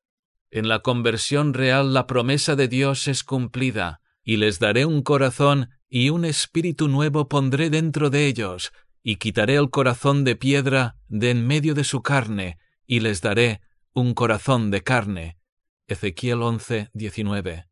En 0.49 0.69
la 0.69 0.79
conversión 0.79 1.53
real 1.53 1.93
la 1.93 2.07
promesa 2.07 2.55
de 2.55 2.69
Dios 2.69 3.09
es 3.09 3.25
cumplida, 3.25 3.99
y 4.23 4.37
les 4.37 4.59
daré 4.59 4.85
un 4.85 5.01
corazón 5.01 5.71
y 5.89 6.09
un 6.09 6.23
espíritu 6.23 6.87
nuevo 6.87 7.27
pondré 7.27 7.69
dentro 7.69 8.09
de 8.09 8.27
ellos, 8.27 8.71
y 9.03 9.17
quitaré 9.17 9.55
el 9.55 9.69
corazón 9.69 10.23
de 10.23 10.35
piedra 10.35 10.95
de 11.07 11.31
en 11.31 11.45
medio 11.45 11.73
de 11.73 11.83
su 11.83 12.01
carne, 12.01 12.57
y 12.85 12.99
les 12.99 13.21
daré 13.21 13.61
un 13.93 14.13
corazón 14.13 14.71
de 14.71 14.83
carne. 14.83 15.37
Ezequiel 15.87 16.41
11, 16.41 16.89
19. 16.93 17.67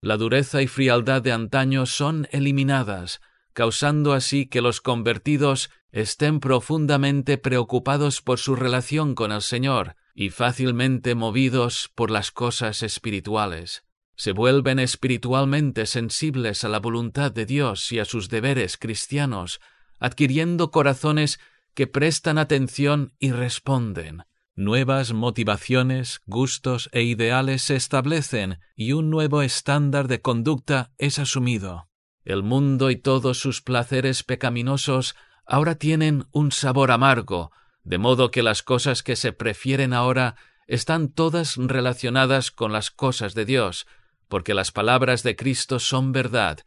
La 0.00 0.16
dureza 0.16 0.62
y 0.62 0.66
frialdad 0.66 1.22
de 1.22 1.32
antaño 1.32 1.86
son 1.86 2.28
eliminadas, 2.30 3.20
causando 3.52 4.12
así 4.12 4.46
que 4.46 4.60
los 4.60 4.80
convertidos 4.80 5.70
estén 5.90 6.40
profundamente 6.40 7.38
preocupados 7.38 8.20
por 8.20 8.38
su 8.38 8.54
relación 8.54 9.14
con 9.14 9.32
el 9.32 9.40
Señor 9.40 9.96
y 10.14 10.30
fácilmente 10.30 11.14
movidos 11.14 11.90
por 11.94 12.10
las 12.10 12.30
cosas 12.30 12.82
espirituales. 12.82 13.84
Se 14.14 14.32
vuelven 14.32 14.78
espiritualmente 14.78 15.86
sensibles 15.86 16.64
a 16.64 16.68
la 16.68 16.80
voluntad 16.80 17.32
de 17.32 17.46
Dios 17.46 17.92
y 17.92 17.98
a 17.98 18.04
sus 18.04 18.28
deberes 18.28 18.76
cristianos, 18.76 19.60
adquiriendo 19.98 20.70
corazones 20.70 21.40
que 21.74 21.86
prestan 21.86 22.38
atención 22.38 23.12
y 23.18 23.32
responden. 23.32 24.24
Nuevas 24.54 25.12
motivaciones, 25.12 26.22
gustos 26.24 26.88
e 26.92 27.02
ideales 27.02 27.60
se 27.60 27.76
establecen 27.76 28.58
y 28.74 28.92
un 28.92 29.10
nuevo 29.10 29.42
estándar 29.42 30.08
de 30.08 30.22
conducta 30.22 30.92
es 30.96 31.18
asumido. 31.18 31.90
El 32.24 32.42
mundo 32.42 32.90
y 32.90 32.96
todos 32.96 33.38
sus 33.38 33.60
placeres 33.60 34.22
pecaminosos 34.22 35.14
ahora 35.44 35.74
tienen 35.74 36.24
un 36.32 36.52
sabor 36.52 36.90
amargo, 36.90 37.52
de 37.84 37.98
modo 37.98 38.30
que 38.30 38.42
las 38.42 38.62
cosas 38.62 39.02
que 39.02 39.14
se 39.14 39.32
prefieren 39.32 39.92
ahora 39.92 40.36
están 40.66 41.08
todas 41.08 41.56
relacionadas 41.56 42.50
con 42.50 42.72
las 42.72 42.90
cosas 42.90 43.34
de 43.34 43.44
Dios, 43.44 43.86
porque 44.28 44.54
las 44.54 44.72
palabras 44.72 45.22
de 45.22 45.36
Cristo 45.36 45.78
son 45.78 46.12
verdad, 46.12 46.60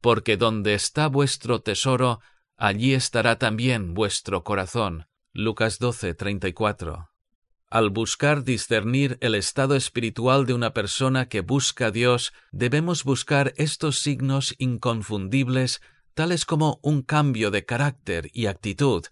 porque 0.00 0.36
donde 0.36 0.74
está 0.74 1.08
vuestro 1.08 1.60
tesoro, 1.60 2.20
allí 2.56 2.94
estará 2.94 3.38
también 3.38 3.94
vuestro 3.94 4.44
corazón. 4.44 5.06
Lucas 5.32 5.78
12, 5.78 6.14
al 7.74 7.90
buscar 7.90 8.44
discernir 8.44 9.18
el 9.20 9.34
estado 9.34 9.74
espiritual 9.74 10.46
de 10.46 10.54
una 10.54 10.72
persona 10.72 11.28
que 11.28 11.40
busca 11.40 11.86
a 11.86 11.90
Dios, 11.90 12.32
debemos 12.52 13.02
buscar 13.02 13.52
estos 13.56 13.98
signos 13.98 14.54
inconfundibles, 14.58 15.82
tales 16.14 16.44
como 16.44 16.78
un 16.82 17.02
cambio 17.02 17.50
de 17.50 17.64
carácter 17.64 18.30
y 18.32 18.46
actitud. 18.46 19.02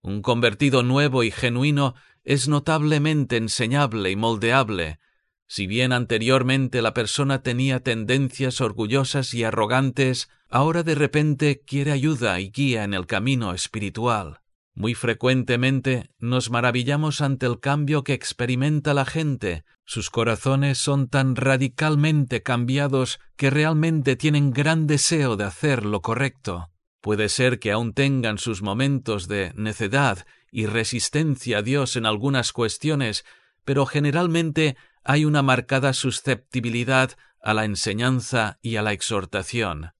Un 0.00 0.22
convertido 0.22 0.82
nuevo 0.82 1.22
y 1.22 1.30
genuino 1.30 1.96
es 2.24 2.48
notablemente 2.48 3.36
enseñable 3.36 4.10
y 4.10 4.16
moldeable. 4.16 5.00
Si 5.46 5.66
bien 5.66 5.92
anteriormente 5.92 6.80
la 6.80 6.94
persona 6.94 7.42
tenía 7.42 7.80
tendencias 7.80 8.62
orgullosas 8.62 9.34
y 9.34 9.44
arrogantes, 9.44 10.30
ahora 10.48 10.82
de 10.82 10.94
repente 10.94 11.62
quiere 11.66 11.92
ayuda 11.92 12.40
y 12.40 12.50
guía 12.50 12.84
en 12.84 12.94
el 12.94 13.06
camino 13.06 13.52
espiritual. 13.52 14.40
Muy 14.74 14.94
frecuentemente 14.94 16.10
nos 16.18 16.50
maravillamos 16.50 17.20
ante 17.20 17.46
el 17.46 17.58
cambio 17.58 18.04
que 18.04 18.12
experimenta 18.12 18.94
la 18.94 19.04
gente. 19.04 19.64
Sus 19.84 20.08
corazones 20.08 20.78
son 20.78 21.08
tan 21.08 21.34
radicalmente 21.34 22.42
cambiados 22.42 23.18
que 23.36 23.50
realmente 23.50 24.14
tienen 24.14 24.52
gran 24.52 24.86
deseo 24.86 25.36
de 25.36 25.44
hacer 25.44 25.84
lo 25.84 26.00
correcto. 26.00 26.70
Puede 27.00 27.28
ser 27.28 27.58
que 27.58 27.72
aún 27.72 27.92
tengan 27.92 28.38
sus 28.38 28.62
momentos 28.62 29.26
de 29.26 29.52
necedad 29.56 30.26
y 30.52 30.66
resistencia 30.66 31.58
a 31.58 31.62
Dios 31.62 31.96
en 31.96 32.06
algunas 32.06 32.52
cuestiones, 32.52 33.24
pero 33.64 33.84
generalmente 33.84 34.76
hay 35.02 35.24
una 35.24 35.42
marcada 35.42 35.92
susceptibilidad 35.92 37.12
a 37.42 37.54
la 37.54 37.64
enseñanza 37.64 38.58
y 38.62 38.76
a 38.76 38.82
la 38.82 38.92
exhortación. 38.92 39.90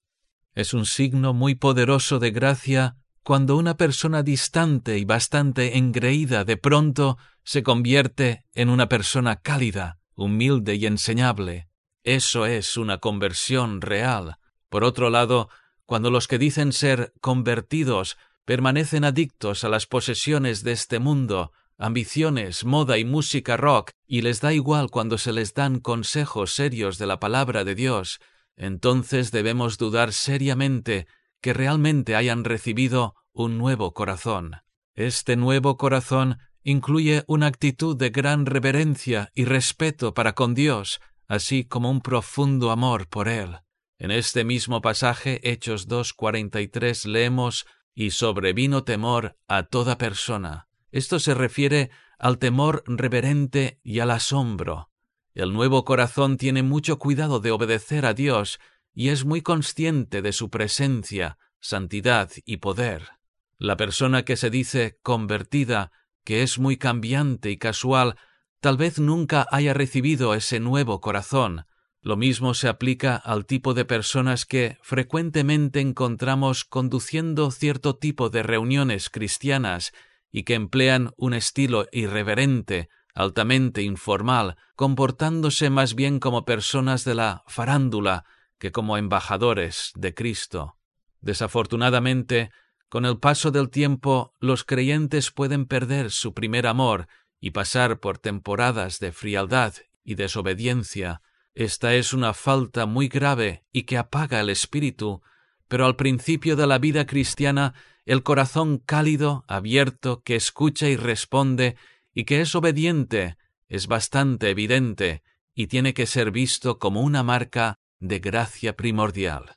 Es 0.58 0.74
un 0.74 0.86
signo 0.86 1.34
muy 1.34 1.54
poderoso 1.54 2.18
de 2.18 2.32
gracia 2.32 2.96
cuando 3.22 3.56
una 3.56 3.76
persona 3.76 4.24
distante 4.24 4.98
y 4.98 5.04
bastante 5.04 5.78
engreída 5.78 6.44
de 6.44 6.56
pronto 6.56 7.16
se 7.44 7.62
convierte 7.62 8.44
en 8.54 8.68
una 8.68 8.88
persona 8.88 9.36
cálida, 9.36 10.00
humilde 10.16 10.74
y 10.74 10.86
enseñable. 10.86 11.68
Eso 12.02 12.44
es 12.44 12.76
una 12.76 12.98
conversión 12.98 13.80
real. 13.80 14.38
Por 14.68 14.82
otro 14.82 15.10
lado, 15.10 15.48
cuando 15.86 16.10
los 16.10 16.26
que 16.26 16.38
dicen 16.38 16.72
ser 16.72 17.12
convertidos 17.20 18.18
permanecen 18.44 19.04
adictos 19.04 19.62
a 19.62 19.68
las 19.68 19.86
posesiones 19.86 20.64
de 20.64 20.72
este 20.72 20.98
mundo, 20.98 21.52
ambiciones, 21.76 22.64
moda 22.64 22.98
y 22.98 23.04
música 23.04 23.56
rock, 23.56 23.92
y 24.08 24.22
les 24.22 24.40
da 24.40 24.52
igual 24.52 24.90
cuando 24.90 25.18
se 25.18 25.32
les 25.32 25.54
dan 25.54 25.78
consejos 25.78 26.52
serios 26.52 26.98
de 26.98 27.06
la 27.06 27.20
palabra 27.20 27.62
de 27.62 27.76
Dios, 27.76 28.18
entonces 28.58 29.30
debemos 29.30 29.78
dudar 29.78 30.12
seriamente 30.12 31.06
que 31.40 31.54
realmente 31.54 32.16
hayan 32.16 32.44
recibido 32.44 33.14
un 33.32 33.56
nuevo 33.56 33.94
corazón. 33.94 34.56
Este 34.94 35.36
nuevo 35.36 35.76
corazón 35.76 36.38
incluye 36.64 37.22
una 37.28 37.46
actitud 37.46 37.96
de 37.96 38.10
gran 38.10 38.44
reverencia 38.44 39.30
y 39.32 39.44
respeto 39.44 40.12
para 40.12 40.34
con 40.34 40.54
Dios, 40.54 41.00
así 41.28 41.64
como 41.64 41.90
un 41.90 42.00
profundo 42.00 42.72
amor 42.72 43.08
por 43.08 43.28
Él. 43.28 43.58
En 43.98 44.10
este 44.10 44.44
mismo 44.44 44.80
pasaje, 44.80 45.40
Hechos 45.48 45.88
2.43, 45.88 47.06
leemos 47.06 47.66
y 47.94 48.10
sobrevino 48.10 48.84
temor 48.84 49.36
a 49.46 49.64
toda 49.64 49.98
persona. 49.98 50.68
Esto 50.90 51.18
se 51.20 51.34
refiere 51.34 51.90
al 52.18 52.38
temor 52.38 52.82
reverente 52.86 53.80
y 53.82 54.00
al 54.00 54.10
asombro. 54.10 54.90
El 55.38 55.52
nuevo 55.52 55.84
corazón 55.84 56.36
tiene 56.36 56.64
mucho 56.64 56.98
cuidado 56.98 57.38
de 57.38 57.52
obedecer 57.52 58.06
a 58.06 58.12
Dios 58.12 58.58
y 58.92 59.10
es 59.10 59.24
muy 59.24 59.40
consciente 59.40 60.20
de 60.20 60.32
su 60.32 60.50
presencia, 60.50 61.38
santidad 61.60 62.28
y 62.44 62.56
poder. 62.56 63.10
La 63.56 63.76
persona 63.76 64.24
que 64.24 64.36
se 64.36 64.50
dice 64.50 64.98
convertida, 65.00 65.92
que 66.24 66.42
es 66.42 66.58
muy 66.58 66.76
cambiante 66.76 67.52
y 67.52 67.56
casual, 67.56 68.16
tal 68.58 68.76
vez 68.78 68.98
nunca 68.98 69.46
haya 69.52 69.74
recibido 69.74 70.34
ese 70.34 70.58
nuevo 70.58 71.00
corazón. 71.00 71.66
Lo 72.00 72.16
mismo 72.16 72.52
se 72.52 72.66
aplica 72.66 73.14
al 73.14 73.46
tipo 73.46 73.74
de 73.74 73.84
personas 73.84 74.44
que 74.44 74.76
frecuentemente 74.82 75.78
encontramos 75.78 76.64
conduciendo 76.64 77.52
cierto 77.52 77.94
tipo 77.94 78.28
de 78.28 78.42
reuniones 78.42 79.08
cristianas 79.08 79.92
y 80.32 80.42
que 80.42 80.54
emplean 80.54 81.12
un 81.16 81.32
estilo 81.32 81.86
irreverente, 81.92 82.88
altamente 83.18 83.82
informal, 83.82 84.56
comportándose 84.76 85.70
más 85.70 85.96
bien 85.96 86.20
como 86.20 86.44
personas 86.44 87.04
de 87.04 87.16
la 87.16 87.42
farándula 87.48 88.24
que 88.60 88.70
como 88.70 88.96
embajadores 88.96 89.90
de 89.96 90.14
Cristo. 90.14 90.76
Desafortunadamente, 91.20 92.52
con 92.88 93.04
el 93.04 93.18
paso 93.18 93.50
del 93.50 93.70
tiempo, 93.70 94.34
los 94.38 94.62
creyentes 94.62 95.32
pueden 95.32 95.66
perder 95.66 96.12
su 96.12 96.32
primer 96.32 96.68
amor 96.68 97.08
y 97.40 97.50
pasar 97.50 97.98
por 97.98 98.18
temporadas 98.18 99.00
de 99.00 99.10
frialdad 99.10 99.74
y 100.04 100.14
desobediencia. 100.14 101.20
Esta 101.54 101.96
es 101.96 102.12
una 102.12 102.34
falta 102.34 102.86
muy 102.86 103.08
grave 103.08 103.64
y 103.72 103.82
que 103.82 103.98
apaga 103.98 104.38
el 104.38 104.48
espíritu, 104.48 105.22
pero 105.66 105.86
al 105.86 105.96
principio 105.96 106.54
de 106.54 106.68
la 106.68 106.78
vida 106.78 107.04
cristiana 107.04 107.74
el 108.06 108.22
corazón 108.22 108.78
cálido, 108.78 109.44
abierto, 109.48 110.22
que 110.22 110.36
escucha 110.36 110.88
y 110.88 110.94
responde 110.94 111.76
y 112.18 112.24
que 112.24 112.40
es 112.40 112.56
obediente, 112.56 113.36
es 113.68 113.86
bastante 113.86 114.50
evidente 114.50 115.22
y 115.54 115.68
tiene 115.68 115.94
que 115.94 116.04
ser 116.04 116.32
visto 116.32 116.80
como 116.80 117.02
una 117.02 117.22
marca 117.22 117.76
de 118.00 118.18
gracia 118.18 118.74
primordial. 118.76 119.54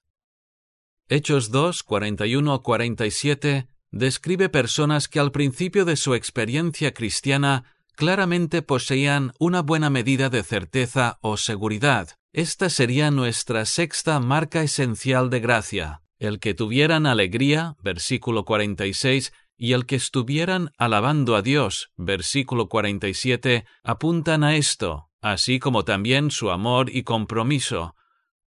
Hechos 1.10 1.50
2, 1.50 1.84
41-47 1.84 3.66
describe 3.90 4.50
personas 4.50 5.08
que 5.08 5.20
al 5.20 5.32
principio 5.32 5.86
de 5.86 5.96
su 5.96 6.14
experiencia 6.14 6.94
cristiana 6.94 7.64
claramente 7.96 8.62
poseían 8.62 9.34
una 9.40 9.64
buena 9.64 9.90
medida 9.90 10.30
de 10.30 10.44
certeza 10.44 11.18
o 11.22 11.38
seguridad. 11.38 12.10
Esta 12.32 12.70
sería 12.70 13.10
nuestra 13.10 13.66
sexta 13.66 14.20
marca 14.20 14.62
esencial 14.62 15.32
de 15.32 15.40
gracia 15.40 16.02
el 16.22 16.40
que 16.40 16.54
tuvieran 16.54 17.08
alegría, 17.08 17.76
versículo 17.82 18.46
46, 18.46 19.34
y 19.64 19.74
el 19.74 19.86
que 19.86 19.96
estuvieran 19.96 20.72
alabando 20.80 21.36
a 21.36 21.44
Dios, 21.44 21.92
versículo 21.96 22.68
47, 22.68 23.64
apuntan 23.84 24.44
a 24.44 24.56
esto, 24.56 25.12
así 25.22 25.60
como 25.60 25.86
también 25.86 26.32
su 26.32 26.50
amor 26.50 26.90
y 26.90 27.04
compromiso. 27.04 27.96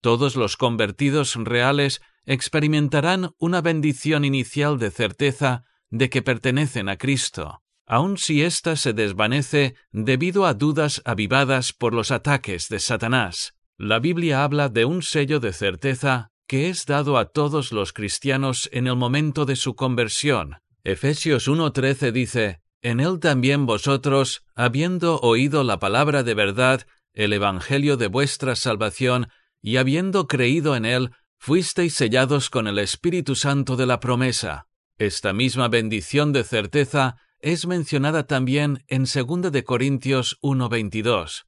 Todos 0.01 0.35
los 0.35 0.57
convertidos 0.57 1.37
reales 1.37 2.03
experimentarán 2.27 3.31
una 3.39 3.61
bendición 3.61 4.25
inicial 4.25 4.77
de 4.81 4.91
certeza 4.91 5.63
de 5.89 6.11
que 6.11 6.21
pertenecen 6.21 6.89
a 6.89 6.97
Cristo, 6.97 7.63
aun 7.87 8.19
si 8.19 8.43
ésta 8.43 8.75
se 8.75 8.93
desvanece 8.93 9.77
debido 9.93 10.45
a 10.47 10.55
dudas 10.55 11.01
avivadas 11.05 11.73
por 11.73 11.95
los 11.95 12.11
ataques 12.11 12.69
de 12.69 12.81
Satanás. 12.81 13.55
La 13.79 14.01
Biblia 14.01 14.43
habla 14.43 14.69
de 14.69 14.85
un 14.85 15.01
sello 15.01 15.39
de 15.39 15.53
certeza 15.53 16.33
que 16.49 16.71
es 16.71 16.87
dado 16.87 17.19
a 17.19 17.27
todos 17.27 17.71
los 17.71 17.93
cristianos 17.93 18.69
en 18.73 18.89
el 18.89 18.97
momento 18.97 19.45
de 19.45 19.55
su 19.55 19.77
conversión. 19.77 20.57
Efesios 20.87 21.49
1.13 21.49 22.13
dice, 22.13 22.61
En 22.83 23.01
él 23.01 23.19
también 23.19 23.65
vosotros, 23.65 24.45
habiendo 24.55 25.19
oído 25.21 25.65
la 25.65 25.79
palabra 25.79 26.23
de 26.23 26.35
verdad, 26.35 26.87
el 27.15 27.33
Evangelio 27.33 27.97
de 27.97 28.09
vuestra 28.09 28.55
salvación, 28.55 29.29
y 29.63 29.79
habiendo 29.79 30.29
creído 30.29 30.77
en 30.77 30.85
él, 30.85 31.13
fuisteis 31.39 31.95
sellados 31.95 32.51
con 32.51 32.67
el 32.67 32.79
Espíritu 32.79 33.35
Santo 33.35 33.77
de 33.77 33.87
la 33.87 33.99
promesa. 33.99 34.69
Esta 34.99 35.33
misma 35.33 35.69
bendición 35.69 36.35
de 36.35 36.45
certeza 36.45 37.17
es 37.41 37.67
mencionada 37.67 38.27
también 38.27 38.85
en 38.89 39.05
2 39.05 39.51
de 39.51 39.65
Corintios 39.65 40.39
1.22. 40.43 41.47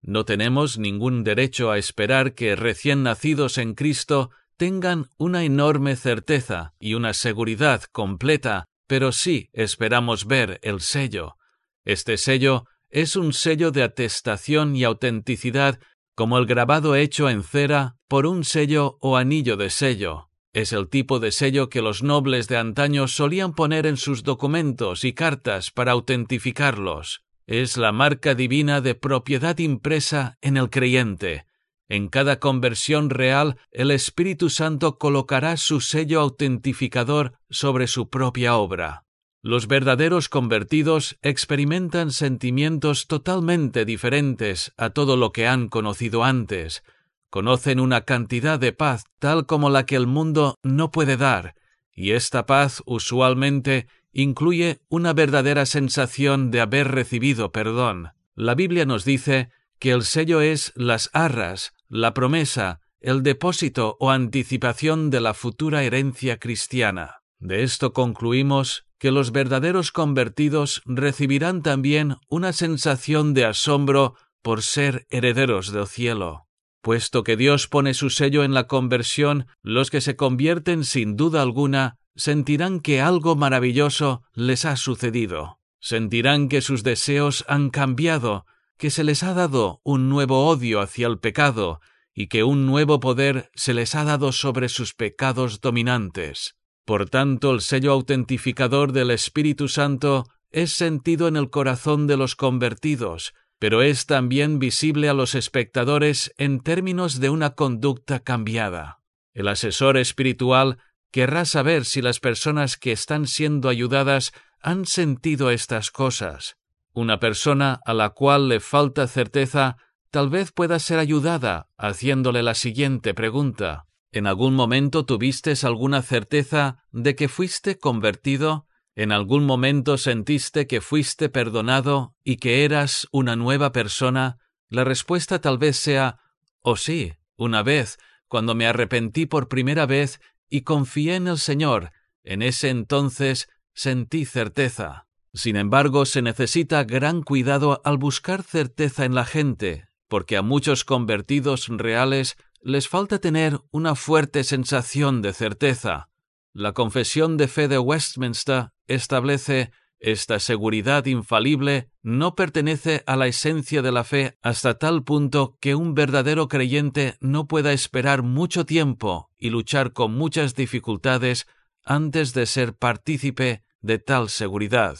No 0.00 0.24
tenemos 0.24 0.78
ningún 0.78 1.24
derecho 1.24 1.72
a 1.72 1.78
esperar 1.78 2.34
que 2.34 2.54
recién 2.54 3.02
nacidos 3.02 3.58
en 3.58 3.74
Cristo 3.74 4.30
tengan 4.56 5.10
una 5.18 5.42
enorme 5.42 5.96
certeza 5.96 6.74
y 6.78 6.94
una 6.94 7.14
seguridad 7.14 7.82
completa, 7.90 8.68
pero 8.86 9.12
sí 9.12 9.50
esperamos 9.52 10.26
ver 10.26 10.58
el 10.62 10.80
sello. 10.80 11.36
Este 11.84 12.16
sello 12.16 12.64
es 12.88 13.16
un 13.16 13.32
sello 13.32 13.70
de 13.70 13.82
atestación 13.82 14.76
y 14.76 14.84
autenticidad 14.84 15.78
como 16.14 16.38
el 16.38 16.46
grabado 16.46 16.96
hecho 16.96 17.28
en 17.28 17.42
cera 17.42 17.96
por 18.08 18.26
un 18.26 18.44
sello 18.44 18.98
o 19.00 19.16
anillo 19.16 19.56
de 19.56 19.70
sello. 19.70 20.30
Es 20.52 20.72
el 20.72 20.88
tipo 20.88 21.20
de 21.20 21.32
sello 21.32 21.68
que 21.68 21.82
los 21.82 22.02
nobles 22.02 22.48
de 22.48 22.56
antaño 22.56 23.08
solían 23.08 23.54
poner 23.54 23.86
en 23.86 23.96
sus 23.96 24.22
documentos 24.22 25.04
y 25.04 25.12
cartas 25.12 25.70
para 25.70 25.92
autentificarlos 25.92 27.26
es 27.46 27.76
la 27.76 27.92
marca 27.92 28.34
divina 28.34 28.80
de 28.80 28.96
propiedad 28.96 29.56
impresa 29.58 30.36
en 30.40 30.56
el 30.56 30.68
creyente. 30.68 31.46
En 31.88 32.08
cada 32.08 32.40
conversión 32.40 33.10
real, 33.10 33.58
el 33.70 33.90
Espíritu 33.90 34.50
Santo 34.50 34.98
colocará 34.98 35.56
su 35.56 35.80
sello 35.80 36.20
autentificador 36.20 37.38
sobre 37.48 37.86
su 37.86 38.10
propia 38.10 38.56
obra. 38.56 39.04
Los 39.40 39.68
verdaderos 39.68 40.28
convertidos 40.28 41.16
experimentan 41.22 42.10
sentimientos 42.10 43.06
totalmente 43.06 43.84
diferentes 43.84 44.72
a 44.76 44.90
todo 44.90 45.16
lo 45.16 45.30
que 45.30 45.46
han 45.46 45.68
conocido 45.68 46.24
antes. 46.24 46.82
Conocen 47.30 47.78
una 47.78 48.00
cantidad 48.00 48.58
de 48.58 48.72
paz 48.72 49.04
tal 49.20 49.46
como 49.46 49.70
la 49.70 49.86
que 49.86 49.94
el 49.94 50.08
mundo 50.08 50.56
no 50.64 50.90
puede 50.90 51.16
dar, 51.16 51.54
y 51.92 52.12
esta 52.12 52.46
paz 52.46 52.82
usualmente 52.86 53.86
incluye 54.12 54.80
una 54.88 55.12
verdadera 55.12 55.64
sensación 55.64 56.50
de 56.50 56.60
haber 56.60 56.88
recibido 56.88 57.52
perdón. 57.52 58.10
La 58.34 58.56
Biblia 58.56 58.84
nos 58.84 59.04
dice 59.04 59.50
que 59.78 59.92
el 59.92 60.02
sello 60.02 60.40
es 60.40 60.72
las 60.74 61.10
arras, 61.12 61.72
la 61.88 62.14
promesa, 62.14 62.80
el 63.00 63.22
depósito 63.22 63.96
o 64.00 64.10
anticipación 64.10 65.10
de 65.10 65.20
la 65.20 65.34
futura 65.34 65.84
herencia 65.84 66.38
cristiana. 66.38 67.22
De 67.38 67.62
esto 67.62 67.92
concluimos 67.92 68.86
que 68.98 69.10
los 69.10 69.30
verdaderos 69.30 69.92
convertidos 69.92 70.82
recibirán 70.86 71.62
también 71.62 72.16
una 72.28 72.52
sensación 72.52 73.34
de 73.34 73.44
asombro 73.44 74.14
por 74.42 74.62
ser 74.62 75.06
herederos 75.10 75.72
del 75.72 75.86
cielo. 75.86 76.46
Puesto 76.80 77.24
que 77.24 77.36
Dios 77.36 77.66
pone 77.66 77.94
su 77.94 78.10
sello 78.10 78.44
en 78.44 78.54
la 78.54 78.66
conversión, 78.66 79.46
los 79.62 79.90
que 79.90 80.00
se 80.00 80.16
convierten 80.16 80.84
sin 80.84 81.16
duda 81.16 81.42
alguna 81.42 81.98
sentirán 82.14 82.80
que 82.80 83.00
algo 83.00 83.36
maravilloso 83.36 84.22
les 84.34 84.64
ha 84.64 84.76
sucedido. 84.76 85.58
Sentirán 85.80 86.48
que 86.48 86.60
sus 86.62 86.82
deseos 86.82 87.44
han 87.48 87.70
cambiado, 87.70 88.46
que 88.78 88.90
se 88.90 89.04
les 89.04 89.22
ha 89.22 89.34
dado 89.34 89.80
un 89.84 90.08
nuevo 90.08 90.46
odio 90.46 90.80
hacia 90.80 91.06
el 91.06 91.18
pecado 91.18 91.80
y 92.14 92.28
que 92.28 92.44
un 92.44 92.66
nuevo 92.66 93.00
poder 93.00 93.50
se 93.54 93.74
les 93.74 93.94
ha 93.94 94.04
dado 94.04 94.32
sobre 94.32 94.68
sus 94.68 94.94
pecados 94.94 95.60
dominantes. 95.60 96.56
Por 96.84 97.10
tanto, 97.10 97.52
el 97.52 97.60
sello 97.60 97.92
autentificador 97.92 98.92
del 98.92 99.10
Espíritu 99.10 99.68
Santo 99.68 100.26
es 100.50 100.72
sentido 100.72 101.28
en 101.28 101.36
el 101.36 101.50
corazón 101.50 102.06
de 102.06 102.16
los 102.16 102.36
convertidos, 102.36 103.34
pero 103.58 103.82
es 103.82 104.06
también 104.06 104.58
visible 104.58 105.08
a 105.08 105.14
los 105.14 105.34
espectadores 105.34 106.32
en 106.38 106.60
términos 106.60 107.20
de 107.20 107.30
una 107.30 107.50
conducta 107.50 108.20
cambiada. 108.20 109.00
El 109.34 109.48
asesor 109.48 109.96
espiritual 109.96 110.78
querrá 111.10 111.44
saber 111.44 111.84
si 111.84 112.02
las 112.02 112.20
personas 112.20 112.76
que 112.76 112.92
están 112.92 113.26
siendo 113.26 113.68
ayudadas 113.68 114.32
han 114.60 114.86
sentido 114.86 115.50
estas 115.50 115.90
cosas. 115.90 116.56
Una 116.96 117.20
persona 117.20 117.78
a 117.84 117.92
la 117.92 118.08
cual 118.08 118.48
le 118.48 118.58
falta 118.58 119.06
certeza 119.06 119.76
tal 120.10 120.30
vez 120.30 120.50
pueda 120.50 120.78
ser 120.78 120.98
ayudada 120.98 121.68
haciéndole 121.76 122.42
la 122.42 122.54
siguiente 122.54 123.12
pregunta. 123.12 123.84
¿En 124.12 124.26
algún 124.26 124.54
momento 124.54 125.04
tuviste 125.04 125.52
alguna 125.64 126.00
certeza 126.00 126.78
de 126.92 127.14
que 127.14 127.28
fuiste 127.28 127.76
convertido? 127.76 128.66
¿En 128.94 129.12
algún 129.12 129.44
momento 129.44 129.98
sentiste 129.98 130.66
que 130.66 130.80
fuiste 130.80 131.28
perdonado 131.28 132.14
y 132.24 132.36
que 132.36 132.64
eras 132.64 133.08
una 133.12 133.36
nueva 133.36 133.72
persona? 133.72 134.38
La 134.70 134.82
respuesta 134.82 135.38
tal 135.38 135.58
vez 135.58 135.76
sea, 135.76 136.18
oh 136.62 136.76
sí, 136.76 137.12
una 137.36 137.62
vez, 137.62 137.98
cuando 138.26 138.54
me 138.54 138.66
arrepentí 138.66 139.26
por 139.26 139.48
primera 139.48 139.84
vez 139.84 140.18
y 140.48 140.62
confié 140.62 141.16
en 141.16 141.28
el 141.28 141.36
Señor, 141.36 141.92
en 142.24 142.40
ese 142.40 142.70
entonces 142.70 143.50
sentí 143.74 144.24
certeza. 144.24 145.05
Sin 145.36 145.56
embargo, 145.56 146.06
se 146.06 146.22
necesita 146.22 146.82
gran 146.84 147.22
cuidado 147.22 147.82
al 147.84 147.98
buscar 147.98 148.42
certeza 148.42 149.04
en 149.04 149.14
la 149.14 149.26
gente, 149.26 149.86
porque 150.08 150.38
a 150.38 150.42
muchos 150.42 150.82
convertidos 150.82 151.68
reales 151.68 152.38
les 152.62 152.88
falta 152.88 153.18
tener 153.18 153.60
una 153.70 153.96
fuerte 153.96 154.44
sensación 154.44 155.20
de 155.20 155.34
certeza. 155.34 156.08
La 156.54 156.72
confesión 156.72 157.36
de 157.36 157.48
fe 157.48 157.68
de 157.68 157.78
Westminster 157.78 158.70
establece 158.86 159.72
esta 159.98 160.38
seguridad 160.38 161.04
infalible 161.04 161.90
no 162.02 162.34
pertenece 162.34 163.02
a 163.06 163.16
la 163.16 163.26
esencia 163.26 163.82
de 163.82 163.92
la 163.92 164.04
fe 164.04 164.38
hasta 164.40 164.78
tal 164.78 165.04
punto 165.04 165.58
que 165.60 165.74
un 165.74 165.92
verdadero 165.92 166.48
creyente 166.48 167.18
no 167.20 167.46
pueda 167.46 167.74
esperar 167.74 168.22
mucho 168.22 168.64
tiempo 168.64 169.30
y 169.36 169.50
luchar 169.50 169.92
con 169.92 170.14
muchas 170.14 170.54
dificultades 170.54 171.46
antes 171.84 172.32
de 172.32 172.46
ser 172.46 172.74
partícipe 172.74 173.64
de 173.82 173.98
tal 173.98 174.30
seguridad. 174.30 174.96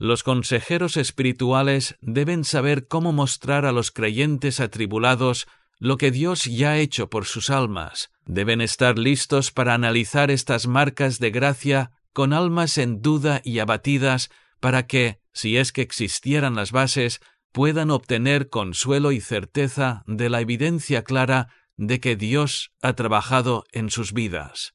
Los 0.00 0.22
consejeros 0.22 0.96
espirituales 0.96 1.98
deben 2.00 2.44
saber 2.44 2.88
cómo 2.88 3.12
mostrar 3.12 3.66
a 3.66 3.72
los 3.72 3.90
creyentes 3.90 4.58
atribulados 4.58 5.46
lo 5.78 5.98
que 5.98 6.10
Dios 6.10 6.44
ya 6.44 6.70
ha 6.70 6.78
hecho 6.78 7.10
por 7.10 7.26
sus 7.26 7.50
almas. 7.50 8.10
Deben 8.24 8.62
estar 8.62 8.98
listos 8.98 9.50
para 9.50 9.74
analizar 9.74 10.30
estas 10.30 10.66
marcas 10.66 11.18
de 11.18 11.30
gracia 11.30 11.90
con 12.14 12.32
almas 12.32 12.78
en 12.78 13.02
duda 13.02 13.42
y 13.44 13.58
abatidas 13.58 14.30
para 14.58 14.86
que, 14.86 15.20
si 15.34 15.58
es 15.58 15.70
que 15.70 15.82
existieran 15.82 16.54
las 16.54 16.72
bases, 16.72 17.20
puedan 17.52 17.90
obtener 17.90 18.48
consuelo 18.48 19.12
y 19.12 19.20
certeza 19.20 20.02
de 20.06 20.30
la 20.30 20.40
evidencia 20.40 21.04
clara 21.04 21.48
de 21.76 22.00
que 22.00 22.16
Dios 22.16 22.72
ha 22.80 22.94
trabajado 22.94 23.64
en 23.70 23.90
sus 23.90 24.14
vidas. 24.14 24.72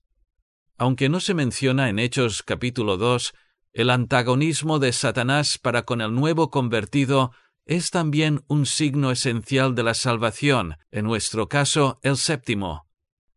Aunque 0.78 1.10
no 1.10 1.20
se 1.20 1.34
menciona 1.34 1.90
en 1.90 1.98
Hechos 1.98 2.44
capítulo 2.44 2.98
2 2.98 3.34
el 3.76 3.90
antagonismo 3.90 4.80
de 4.80 4.94
Satanás 4.94 5.58
para 5.58 5.84
con 5.84 6.00
el 6.00 6.16
nuevo 6.16 6.50
convertido 6.50 7.34
es 7.66 7.92
también 7.92 8.42
un 8.48 8.66
signo 8.66 9.12
esencial 9.12 9.76
de 9.76 9.84
la 9.84 9.94
salvación, 9.94 10.78
en 10.92 11.04
nuestro 11.04 11.50
caso 11.50 12.00
el 12.02 12.16
séptimo. 12.16 12.88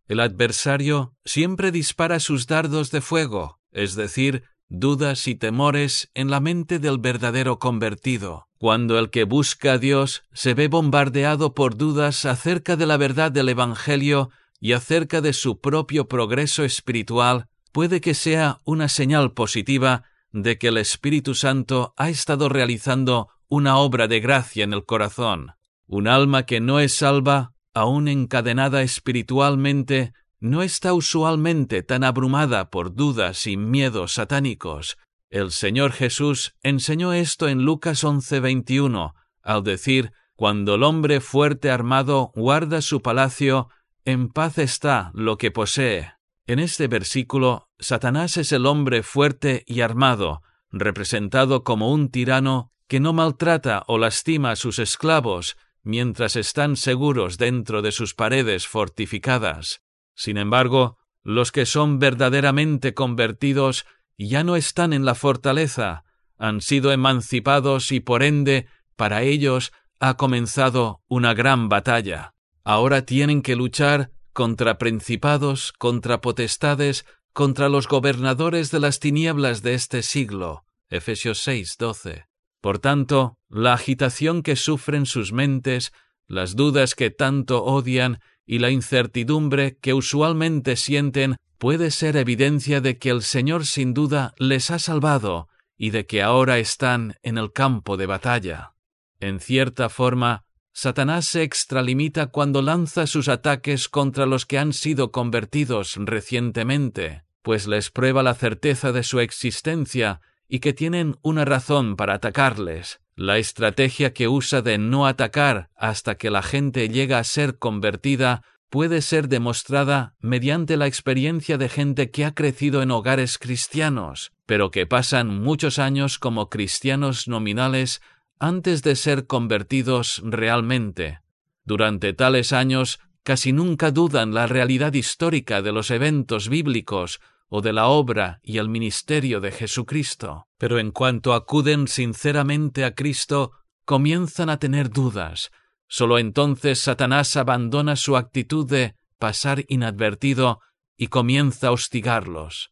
El 0.07 0.21
adversario 0.21 1.17
siempre 1.25 1.73
dispara 1.73 2.21
sus 2.21 2.47
dardos 2.47 2.93
de 2.93 3.01
fuego, 3.01 3.59
es 3.73 3.97
decir, 3.97 4.45
dudas 4.69 5.27
y 5.27 5.35
temores 5.35 6.09
en 6.15 6.31
la 6.31 6.39
mente 6.39 6.79
del 6.79 6.99
verdadero 6.99 7.59
convertido. 7.59 8.47
Cuando 8.59 8.97
el 9.01 9.11
que 9.11 9.25
busca 9.25 9.73
a 9.73 9.79
Dios 9.79 10.23
se 10.33 10.55
ve 10.55 10.69
bombardeado 10.69 11.53
por 11.53 11.77
dudas 11.77 12.25
acerca 12.27 12.77
de 12.77 12.87
la 12.87 12.97
verdad 12.97 13.33
del 13.33 13.49
Evangelio 13.49 14.31
y 14.61 14.73
acerca 14.73 15.21
de 15.21 15.33
su 15.33 15.61
propio 15.61 16.07
progreso 16.07 16.63
espiritual, 16.63 17.49
puede 17.73 18.01
que 18.01 18.15
sea 18.15 18.61
una 18.65 18.89
señal 18.89 19.33
positiva 19.33 20.05
de 20.33 20.59
que 20.59 20.69
el 20.69 20.79
Espíritu 20.79 21.35
Santo 21.35 21.95
ha 21.97 22.09
estado 22.09 22.49
realizando 22.49 23.29
una 23.49 23.79
obra 23.79 24.09
de 24.09 24.21
gracia 24.21 24.65
en 24.65 24.73
el 24.73 24.85
corazón. 24.85 25.53
Un 25.87 26.07
alma 26.07 26.45
que 26.45 26.61
no 26.61 26.81
es 26.81 26.95
salva, 26.95 27.53
aún 27.73 28.09
encadenada 28.09 28.83
espiritualmente, 28.83 30.13
no 30.41 30.63
está 30.63 30.93
usualmente 30.93 31.83
tan 31.83 32.05
abrumada 32.05 32.71
por 32.71 32.95
dudas 32.95 33.47
y 33.47 33.57
miedos 33.57 34.13
satánicos. 34.13 34.99
El 35.31 35.51
Señor 35.51 35.93
Jesús 35.93 36.55
enseñó 36.63 37.13
esto 37.13 37.49
en 37.49 37.65
Lucas 37.65 38.05
11:21, 38.05 39.15
al 39.43 39.63
decir, 39.63 40.13
Cuando 40.37 40.77
el 40.77 40.85
hombre 40.85 41.21
fuerte 41.21 41.71
armado 41.71 42.31
guarda 42.35 42.81
su 42.81 43.03
palacio, 43.03 43.69
en 44.05 44.29
paz 44.29 44.59
está 44.59 45.11
lo 45.13 45.37
que 45.37 45.51
posee. 45.51 46.13
En 46.47 46.61
este 46.61 46.87
versículo, 46.87 47.68
Satanás 47.81 48.37
es 48.37 48.53
el 48.53 48.67
hombre 48.67 49.03
fuerte 49.03 49.65
y 49.67 49.83
armado, 49.83 50.43
representado 50.71 51.63
como 51.65 51.93
un 51.93 52.11
tirano 52.11 52.73
que 52.89 53.01
no 53.01 53.13
maltrata 53.13 53.85
o 53.87 53.99
lastima 53.99 54.53
a 54.53 54.57
sus 54.57 54.79
esclavos 54.79 55.57
mientras 55.83 56.37
están 56.37 56.77
seguros 56.77 57.39
dentro 57.39 57.81
de 57.83 57.93
sus 57.93 58.15
paredes 58.15 58.67
fortificadas. 58.67 59.83
Sin 60.15 60.37
embargo, 60.37 60.99
los 61.23 61.53
que 61.53 61.67
son 61.67 61.99
verdaderamente 61.99 62.95
convertidos 62.95 63.87
ya 64.17 64.43
no 64.43 64.57
están 64.57 64.93
en 64.93 65.05
la 65.05 65.15
fortaleza, 65.15 66.05
han 66.37 66.61
sido 66.61 66.93
emancipados 66.93 67.93
y 67.93 68.01
por 68.01 68.23
ende, 68.23 68.67
para 68.97 69.23
ellos 69.23 69.73
ha 70.01 70.17
comenzado 70.17 71.03
una 71.09 71.35
gran 71.35 71.69
batalla. 71.69 72.35
Ahora 72.65 73.03
tienen 73.03 73.43
que 73.43 73.57
luchar 73.57 74.11
contra 74.33 74.79
principados, 74.79 75.73
contra 75.73 76.21
potestades, 76.21 77.05
contra 77.39 77.69
los 77.69 77.87
gobernadores 77.87 78.73
de 78.73 78.81
las 78.81 78.99
tinieblas 78.99 79.63
de 79.63 79.75
este 79.75 80.03
siglo. 80.03 80.65
Efesios 80.91 81.39
6, 81.45 81.77
12. 81.79 82.27
Por 82.61 82.81
tanto, 82.81 83.39
la 83.49 83.75
agitación 83.75 84.43
que 84.43 84.57
sufren 84.57 85.07
sus 85.07 85.33
mentes, 85.33 85.93
las 86.27 86.57
dudas 86.57 86.97
que 86.97 87.11
tanto 87.11 87.63
odian 87.63 88.19
y 88.45 88.59
la 88.59 88.71
incertidumbre 88.71 89.79
que 89.79 89.95
usualmente 89.95 90.75
sienten 90.75 91.37
puede 91.59 91.93
ser 91.93 92.17
evidencia 92.17 92.81
de 92.81 92.99
que 92.99 93.11
el 93.11 93.23
Señor 93.23 93.67
sin 93.67 93.95
duda 93.95 94.35
les 94.39 94.73
ha 94.73 94.81
salvado 94.81 95.47
y 95.77 95.91
de 95.91 96.07
que 96.07 96.25
ahora 96.25 96.59
están 96.59 97.19
en 97.23 97.39
el 97.39 97.53
campo 97.53 97.97
de 97.97 98.07
batalla. 98.07 98.73
En 99.21 99.39
cierta 99.39 99.89
forma, 99.89 100.45
Satanás 100.73 101.27
se 101.27 101.45
extralimita 101.45 102.27
cuando 102.33 102.63
lanza 102.63 103.07
sus 103.07 103.29
ataques 103.29 103.89
contra 103.89 104.27
los 104.27 104.45
que 104.45 104.59
han 104.59 104.73
sido 104.73 105.13
convertidos 105.13 105.95
recientemente, 105.99 107.28
pues 107.49 107.67
les 107.67 107.91
prueba 107.91 108.23
la 108.23 108.35
certeza 108.35 108.93
de 108.93 109.03
su 109.03 109.21
existencia 109.21 110.21
y 110.51 110.59
que 110.59 110.75
tienen 110.75 111.17
una 111.23 111.47
razón 111.47 111.97
para 111.97 112.13
atacarles. 112.13 113.01
La 113.17 113.39
estrategia 113.39 114.13
que 114.13 114.29
usa 114.29 114.61
de 114.61 114.77
no 114.77 115.07
atacar 115.07 115.71
hasta 115.75 116.17
que 116.17 116.29
la 116.29 116.43
gente 116.43 116.91
llega 116.91 117.19
a 117.19 117.25
ser 117.25 117.59
convertida 117.59 118.43
puede 118.69 119.01
ser 119.01 119.29
demostrada 119.29 120.15
mediante 120.21 120.77
la 120.77 120.87
experiencia 120.87 121.57
de 121.57 121.71
gente 121.71 122.11
que 122.11 122.27
ha 122.27 122.35
crecido 122.35 122.83
en 122.83 122.91
hogares 122.91 123.39
cristianos, 123.39 124.33
pero 124.45 124.71
que 124.71 124.87
pasan 124.87 125.29
muchos 125.29 125.79
años 125.79 126.19
como 126.19 126.51
cristianos 126.51 127.29
nominales 127.29 128.03
antes 128.39 128.83
de 128.83 128.95
ser 128.95 129.27
convertidos 129.27 130.21
realmente. 130.23 131.21
Durante 131.65 132.13
tales 132.13 132.53
años 132.53 133.01
casi 133.23 133.55
nunca 133.55 133.91
dudan 133.91 134.35
la 134.35 134.47
realidad 134.47 134.93
histórica 134.93 135.63
de 135.63 135.73
los 135.73 135.91
eventos 135.91 136.51
bíblicos 136.51 137.21
o 137.49 137.61
de 137.63 137.73
la 137.73 137.87
obra 137.87 138.41
y 138.43 138.59
el 138.59 138.69
ministerio 138.69 139.41
de 139.41 139.53
Jesucristo. 139.53 140.47
Pero 140.59 140.79
en 140.79 140.91
cuanto 140.91 141.33
acuden 141.35 141.89
sinceramente 141.89 142.85
a 142.85 142.95
Cristo, 142.95 143.53
comienzan 143.85 144.51
a 144.51 144.59
tener 144.59 144.91
dudas. 144.91 145.51
Solo 145.89 146.19
entonces 146.19 146.79
Satanás 146.79 147.37
abandona 147.37 147.97
su 147.97 148.17
actitud 148.17 148.69
de 148.69 148.95
pasar 149.19 149.65
inadvertido 149.69 150.61
y 150.97 151.09
comienza 151.09 151.69
a 151.69 151.73
hostigarlos. 151.73 152.71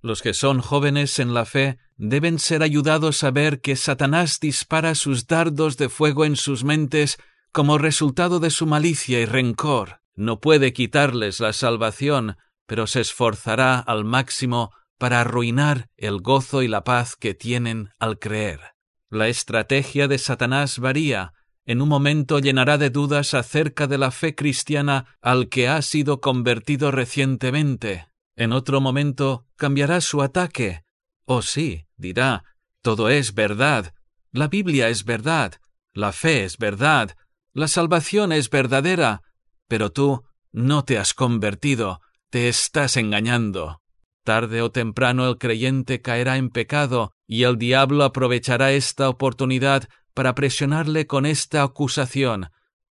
Los 0.00 0.22
que 0.22 0.34
son 0.34 0.60
jóvenes 0.60 1.18
en 1.18 1.34
la 1.34 1.44
fe 1.44 1.78
deben 1.96 2.38
ser 2.38 2.62
ayudados 2.62 3.24
a 3.24 3.30
ver 3.30 3.60
que 3.60 3.74
Satanás 3.74 4.38
dispara 4.40 4.94
sus 4.94 5.26
dardos 5.26 5.76
de 5.76 5.88
fuego 5.88 6.24
en 6.24 6.36
sus 6.36 6.62
mentes 6.62 7.18
como 7.50 7.78
resultado 7.78 8.38
de 8.38 8.50
su 8.50 8.66
malicia 8.66 9.20
y 9.20 9.24
rencor. 9.24 10.00
No 10.14 10.40
puede 10.40 10.72
quitarles 10.72 11.40
la 11.40 11.52
salvación, 11.52 12.36
pero 12.68 12.86
se 12.86 13.00
esforzará 13.00 13.80
al 13.80 14.04
máximo 14.04 14.72
para 14.98 15.22
arruinar 15.22 15.88
el 15.96 16.20
gozo 16.20 16.62
y 16.62 16.68
la 16.68 16.84
paz 16.84 17.16
que 17.16 17.32
tienen 17.32 17.88
al 17.98 18.18
creer. 18.18 18.60
La 19.08 19.28
estrategia 19.28 20.06
de 20.06 20.18
Satanás 20.18 20.78
varía. 20.78 21.32
En 21.64 21.80
un 21.80 21.88
momento 21.88 22.40
llenará 22.40 22.76
de 22.76 22.90
dudas 22.90 23.32
acerca 23.32 23.86
de 23.86 23.96
la 23.96 24.10
fe 24.10 24.34
cristiana 24.34 25.16
al 25.22 25.48
que 25.48 25.66
ha 25.66 25.80
sido 25.80 26.20
convertido 26.20 26.90
recientemente. 26.90 28.08
En 28.36 28.52
otro 28.52 28.82
momento 28.82 29.46
cambiará 29.56 30.02
su 30.02 30.20
ataque. 30.20 30.84
Oh 31.24 31.40
sí, 31.40 31.86
dirá, 31.96 32.44
todo 32.82 33.08
es 33.08 33.32
verdad, 33.34 33.94
la 34.30 34.48
Biblia 34.48 34.90
es 34.90 35.04
verdad, 35.06 35.54
la 35.94 36.12
fe 36.12 36.44
es 36.44 36.58
verdad, 36.58 37.16
la 37.54 37.66
salvación 37.66 38.30
es 38.30 38.50
verdadera, 38.50 39.22
pero 39.68 39.90
tú 39.90 40.24
no 40.52 40.84
te 40.84 40.98
has 40.98 41.14
convertido, 41.14 42.00
te 42.30 42.48
estás 42.48 42.96
engañando. 42.96 43.80
Tarde 44.24 44.60
o 44.60 44.70
temprano 44.70 45.28
el 45.28 45.38
creyente 45.38 46.02
caerá 46.02 46.36
en 46.36 46.50
pecado 46.50 47.12
y 47.26 47.44
el 47.44 47.56
diablo 47.56 48.04
aprovechará 48.04 48.72
esta 48.72 49.08
oportunidad 49.08 49.88
para 50.12 50.34
presionarle 50.34 51.06
con 51.06 51.24
esta 51.24 51.62
acusación. 51.62 52.50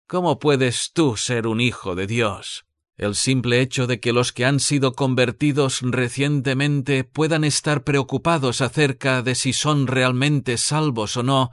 ¿Cómo 0.07 0.39
puedes 0.39 0.93
tú 0.93 1.17
ser 1.17 1.47
un 1.47 1.61
hijo 1.61 1.95
de 1.95 2.07
Dios? 2.07 2.67
El 2.97 3.17
simple 3.17 3.61
hecho 3.61 3.89
de 3.89 3.99
que 3.99 4.13
los 4.13 4.33
que 4.33 4.45
han 4.45 4.61
sido 4.61 4.93
convertidos 4.93 5.81
recientemente 5.83 7.03
puedan 7.03 7.43
estar 7.43 7.83
preocupados 7.83 8.61
acerca 8.61 9.23
de 9.23 9.35
si 9.35 9.53
son 9.53 9.89
realmente 9.89 10.57
salvos 10.59 11.17
o 11.17 11.25
no 11.25 11.51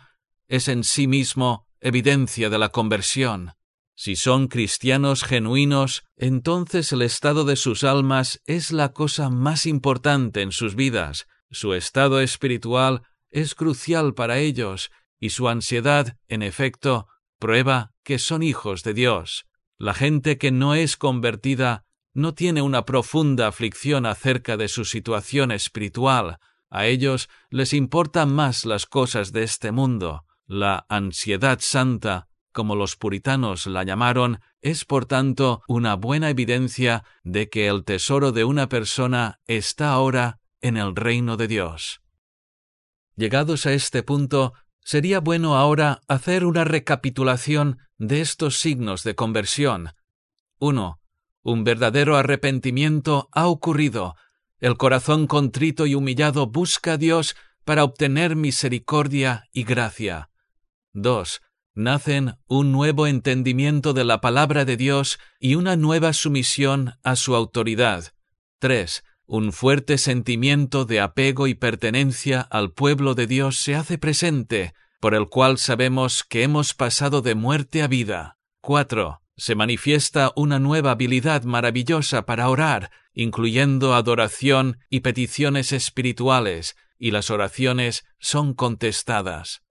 es 0.47 0.67
en 0.67 0.83
sí 0.83 1.07
mismo 1.07 1.65
evidencia 1.79 2.49
de 2.51 2.59
la 2.59 2.69
conversión. 2.69 3.53
Si 3.95 4.15
son 4.15 4.47
cristianos 4.47 5.23
genuinos, 5.23 6.03
entonces 6.17 6.91
el 6.91 7.01
estado 7.01 7.45
de 7.45 7.55
sus 7.55 7.83
almas 7.83 8.41
es 8.45 8.71
la 8.71 8.93
cosa 8.93 9.29
más 9.29 9.65
importante 9.65 10.41
en 10.41 10.51
sus 10.51 10.75
vidas. 10.75 11.27
Su 11.51 11.73
estado 11.73 12.21
espiritual 12.21 13.03
es 13.29 13.55
crucial 13.55 14.13
para 14.13 14.39
ellos, 14.39 14.91
y 15.19 15.29
su 15.29 15.47
ansiedad, 15.49 16.17
en 16.27 16.41
efecto, 16.41 17.07
prueba 17.39 17.93
que 18.03 18.17
son 18.17 18.43
hijos 18.43 18.83
de 18.83 18.93
Dios. 18.93 19.45
La 19.77 19.93
gente 19.93 20.37
que 20.37 20.51
no 20.51 20.75
es 20.75 20.97
convertida 20.97 21.85
no 22.13 22.33
tiene 22.33 22.61
una 22.61 22.85
profunda 22.85 23.47
aflicción 23.47 24.05
acerca 24.05 24.57
de 24.57 24.67
su 24.67 24.85
situación 24.85 25.51
espiritual. 25.51 26.39
A 26.69 26.85
ellos 26.87 27.29
les 27.49 27.73
importan 27.73 28.33
más 28.33 28.65
las 28.65 28.85
cosas 28.85 29.31
de 29.31 29.43
este 29.43 29.71
mundo. 29.71 30.25
La 30.45 30.85
ansiedad 30.89 31.59
santa 31.61 32.27
como 32.51 32.75
los 32.75 32.95
puritanos 32.95 33.65
la 33.67 33.83
llamaron, 33.83 34.39
es 34.61 34.85
por 34.85 35.05
tanto 35.05 35.63
una 35.67 35.95
buena 35.95 36.29
evidencia 36.29 37.03
de 37.23 37.49
que 37.49 37.67
el 37.67 37.83
tesoro 37.83 38.31
de 38.31 38.43
una 38.43 38.69
persona 38.69 39.39
está 39.47 39.91
ahora 39.91 40.39
en 40.61 40.77
el 40.77 40.95
reino 40.95 41.37
de 41.37 41.47
Dios. 41.47 42.01
Llegados 43.15 43.65
a 43.65 43.73
este 43.73 44.03
punto, 44.03 44.53
sería 44.79 45.19
bueno 45.19 45.55
ahora 45.55 46.01
hacer 46.07 46.45
una 46.45 46.63
recapitulación 46.63 47.79
de 47.97 48.21
estos 48.21 48.57
signos 48.57 49.03
de 49.03 49.15
conversión. 49.15 49.91
1. 50.59 50.99
Un 51.43 51.63
verdadero 51.63 52.17
arrepentimiento 52.17 53.29
ha 53.31 53.47
ocurrido. 53.47 54.15
El 54.59 54.77
corazón 54.77 55.27
contrito 55.27 55.85
y 55.87 55.95
humillado 55.95 56.47
busca 56.47 56.93
a 56.93 56.97
Dios 56.97 57.35
para 57.63 57.83
obtener 57.83 58.35
misericordia 58.35 59.47
y 59.51 59.63
gracia. 59.63 60.29
2 60.93 61.41
nacen 61.73 62.37
un 62.47 62.71
nuevo 62.71 63.07
entendimiento 63.07 63.93
de 63.93 64.03
la 64.03 64.21
palabra 64.21 64.65
de 64.65 64.77
Dios 64.77 65.19
y 65.39 65.55
una 65.55 65.75
nueva 65.75 66.13
sumisión 66.13 66.95
a 67.03 67.15
su 67.15 67.35
autoridad. 67.35 68.13
3. 68.59 69.03
Un 69.25 69.53
fuerte 69.53 69.97
sentimiento 69.97 70.85
de 70.85 70.99
apego 70.99 71.47
y 71.47 71.55
pertenencia 71.55 72.41
al 72.41 72.73
pueblo 72.73 73.15
de 73.15 73.27
Dios 73.27 73.57
se 73.57 73.75
hace 73.75 73.97
presente, 73.97 74.73
por 74.99 75.15
el 75.15 75.29
cual 75.29 75.57
sabemos 75.57 76.23
que 76.23 76.43
hemos 76.43 76.73
pasado 76.73 77.21
de 77.21 77.35
muerte 77.35 77.81
a 77.81 77.87
vida. 77.87 78.37
4. 78.61 79.21
Se 79.37 79.55
manifiesta 79.55 80.33
una 80.35 80.59
nueva 80.59 80.91
habilidad 80.91 81.43
maravillosa 81.43 82.25
para 82.25 82.49
orar, 82.49 82.91
incluyendo 83.13 83.95
adoración 83.95 84.77
y 84.89 84.99
peticiones 84.99 85.71
espirituales, 85.71 86.75
y 86.99 87.11
las 87.11 87.31
oraciones 87.31 88.05
son 88.19 88.53
contestadas. 88.53 89.63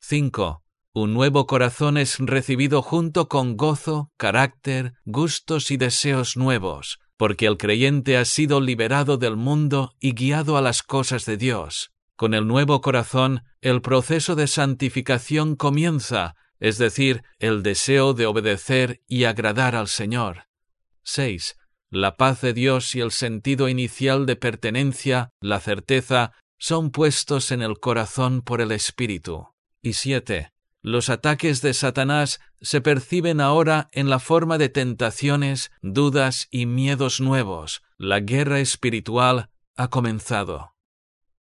5 0.00 0.62
un 0.94 1.14
nuevo 1.14 1.46
corazón 1.46 1.96
es 1.96 2.18
recibido 2.18 2.82
junto 2.82 3.28
con 3.28 3.56
gozo, 3.56 4.10
carácter, 4.16 4.94
gustos 5.04 5.70
y 5.70 5.76
deseos 5.76 6.36
nuevos, 6.36 6.98
porque 7.16 7.46
el 7.46 7.56
creyente 7.56 8.16
ha 8.16 8.24
sido 8.24 8.60
liberado 8.60 9.16
del 9.16 9.36
mundo 9.36 9.94
y 10.00 10.12
guiado 10.12 10.56
a 10.56 10.62
las 10.62 10.82
cosas 10.82 11.24
de 11.24 11.36
Dios. 11.36 11.92
Con 12.16 12.34
el 12.34 12.46
nuevo 12.46 12.80
corazón, 12.80 13.44
el 13.60 13.80
proceso 13.80 14.34
de 14.34 14.46
santificación 14.46 15.56
comienza, 15.56 16.34
es 16.58 16.78
decir, 16.78 17.22
el 17.38 17.62
deseo 17.62 18.14
de 18.14 18.26
obedecer 18.26 19.00
y 19.06 19.24
agradar 19.24 19.76
al 19.76 19.88
Señor. 19.88 20.46
6. 21.04 21.56
La 21.90 22.16
paz 22.16 22.40
de 22.40 22.52
Dios 22.52 22.94
y 22.94 23.00
el 23.00 23.12
sentido 23.12 23.68
inicial 23.68 24.26
de 24.26 24.36
pertenencia, 24.36 25.30
la 25.40 25.60
certeza, 25.60 26.32
son 26.58 26.90
puestos 26.90 27.52
en 27.52 27.62
el 27.62 27.78
corazón 27.78 28.42
por 28.42 28.60
el 28.60 28.72
Espíritu. 28.72 29.46
Y 29.80 29.92
7. 29.92 30.50
Los 30.82 31.08
ataques 31.10 31.60
de 31.60 31.74
Satanás 31.74 32.40
se 32.60 32.80
perciben 32.80 33.40
ahora 33.40 33.88
en 33.92 34.08
la 34.08 34.18
forma 34.18 34.58
de 34.58 34.68
tentaciones, 34.68 35.70
dudas 35.82 36.48
y 36.50 36.66
miedos 36.66 37.20
nuevos. 37.20 37.82
La 37.96 38.20
guerra 38.20 38.60
espiritual 38.60 39.50
ha 39.76 39.88
comenzado. 39.88 40.74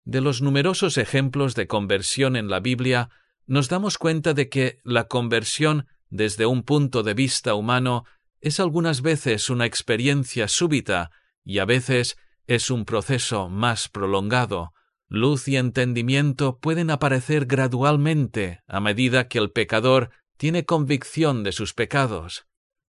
De 0.05 0.21
los 0.21 0.43
numerosos 0.43 0.99
ejemplos 0.99 1.55
de 1.55 1.67
conversión 1.67 2.37
en 2.37 2.49
la 2.49 2.61
Biblia, 2.61 3.11
nos 3.47 3.69
damos 3.69 3.99
cuenta 3.99 4.35
de 4.35 4.49
que 4.49 4.79
la 4.85 5.09
conversión, 5.09 5.87
desde 6.11 6.47
un 6.47 6.63
punto 6.63 7.03
de 7.03 7.15
vista 7.15 7.55
humano, 7.55 8.05
es 8.41 8.61
algunas 8.61 9.03
veces 9.03 9.51
una 9.51 9.67
experiencia 9.67 10.47
súbita 10.47 11.11
y 11.43 11.59
a 11.59 11.65
veces 11.65 12.17
es 12.47 12.71
un 12.71 12.85
proceso 12.85 13.49
más 13.49 13.89
prolongado, 13.89 14.74
Luz 15.15 15.47
y 15.47 15.57
entendimiento 15.57 16.59
pueden 16.59 16.91
aparecer 16.91 17.47
gradualmente 17.47 18.63
a 18.67 18.81
medida 18.81 19.29
que 19.29 19.39
el 19.39 19.53
pecador 19.53 20.11
tiene 20.37 20.65
convicción 20.65 21.45
de 21.45 21.53
sus 21.53 21.73
pecados. 21.73 22.47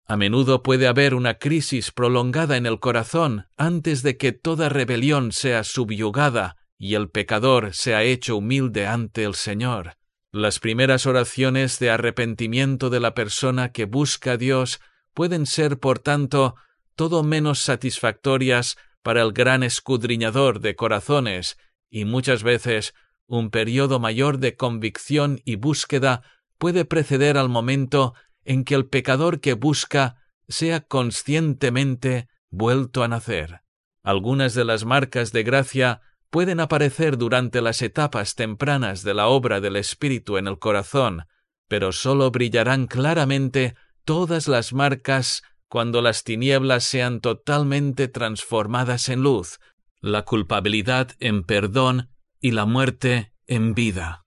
A 0.08 0.18
menudo 0.18 0.64
puede 0.64 0.88
haber 0.88 1.14
una 1.14 1.36
crisis 1.36 1.92
prolongada 1.92 2.58
en 2.58 2.66
el 2.66 2.80
corazón 2.80 3.46
antes 3.58 4.02
de 4.02 4.18
que 4.18 4.32
toda 4.32 4.70
rebelión 4.70 5.32
sea 5.32 5.64
subyugada 5.64 6.58
y 6.80 6.96
el 6.96 7.10
pecador 7.10 7.76
sea 7.76 8.02
hecho 8.02 8.38
humilde 8.38 8.88
ante 8.88 9.24
el 9.24 9.36
Señor. 9.36 9.94
Las 10.32 10.60
primeras 10.60 11.06
oraciones 11.06 11.78
de 11.78 11.92
arrepentimiento 11.92 12.90
de 12.90 13.02
la 13.02 13.14
persona 13.14 13.72
que 13.72 13.86
busca 13.86 14.32
a 14.32 14.38
Dios 14.38 14.82
pueden 15.14 15.46
ser, 15.46 15.78
por 15.78 16.00
tanto, 16.00 16.56
todo 16.96 17.22
menos 17.22 17.60
satisfactorias 17.60 18.78
para 19.04 19.22
el 19.22 19.32
gran 19.32 19.62
escudriñador 19.62 20.60
de 20.60 20.76
corazones 20.76 21.58
y 21.96 22.04
muchas 22.04 22.44
veces 22.44 22.94
un 23.26 23.50
periodo 23.50 24.02
mayor 24.02 24.40
de 24.40 24.58
convicción 24.58 25.40
y 25.46 25.56
búsqueda 25.56 26.24
puede 26.58 26.84
preceder 26.84 27.38
al 27.38 27.48
momento 27.48 28.14
en 28.44 28.66
que 28.66 28.76
el 28.76 28.88
pecador 28.88 29.40
que 29.40 29.54
busca 29.54 30.18
sea 30.50 30.82
conscientemente 30.82 32.28
vuelto 32.50 33.02
a 33.02 33.08
nacer. 33.08 33.62
Algunas 34.04 34.54
de 34.56 34.66
las 34.66 34.84
marcas 34.84 35.32
de 35.32 35.44
gracia 35.44 36.02
pueden 36.30 36.60
aparecer 36.60 37.18
durante 37.18 37.62
las 37.62 37.82
etapas 37.82 38.36
tempranas 38.36 39.04
de 39.04 39.14
la 39.14 39.28
obra 39.28 39.62
del 39.62 39.78
Espíritu 39.78 40.36
en 40.36 40.48
el 40.48 40.60
corazón, 40.60 41.24
pero 41.70 41.94
sólo 41.94 42.30
brillarán 42.30 42.88
claramente 42.88 43.74
todas 44.04 44.50
las 44.50 44.74
marcas 44.74 45.44
cuando 45.70 46.02
las 46.02 46.26
tinieblas 46.26 46.84
sean 46.84 47.22
totalmente 47.22 48.10
transformadas 48.10 49.08
en 49.08 49.24
luz, 49.24 49.60
la 50.06 50.22
culpabilidad 50.22 51.14
en 51.20 51.44
perdón 51.44 52.12
y 52.40 52.52
la 52.52 52.68
muerte 52.68 53.34
en 53.48 53.74
vida. 53.74 54.24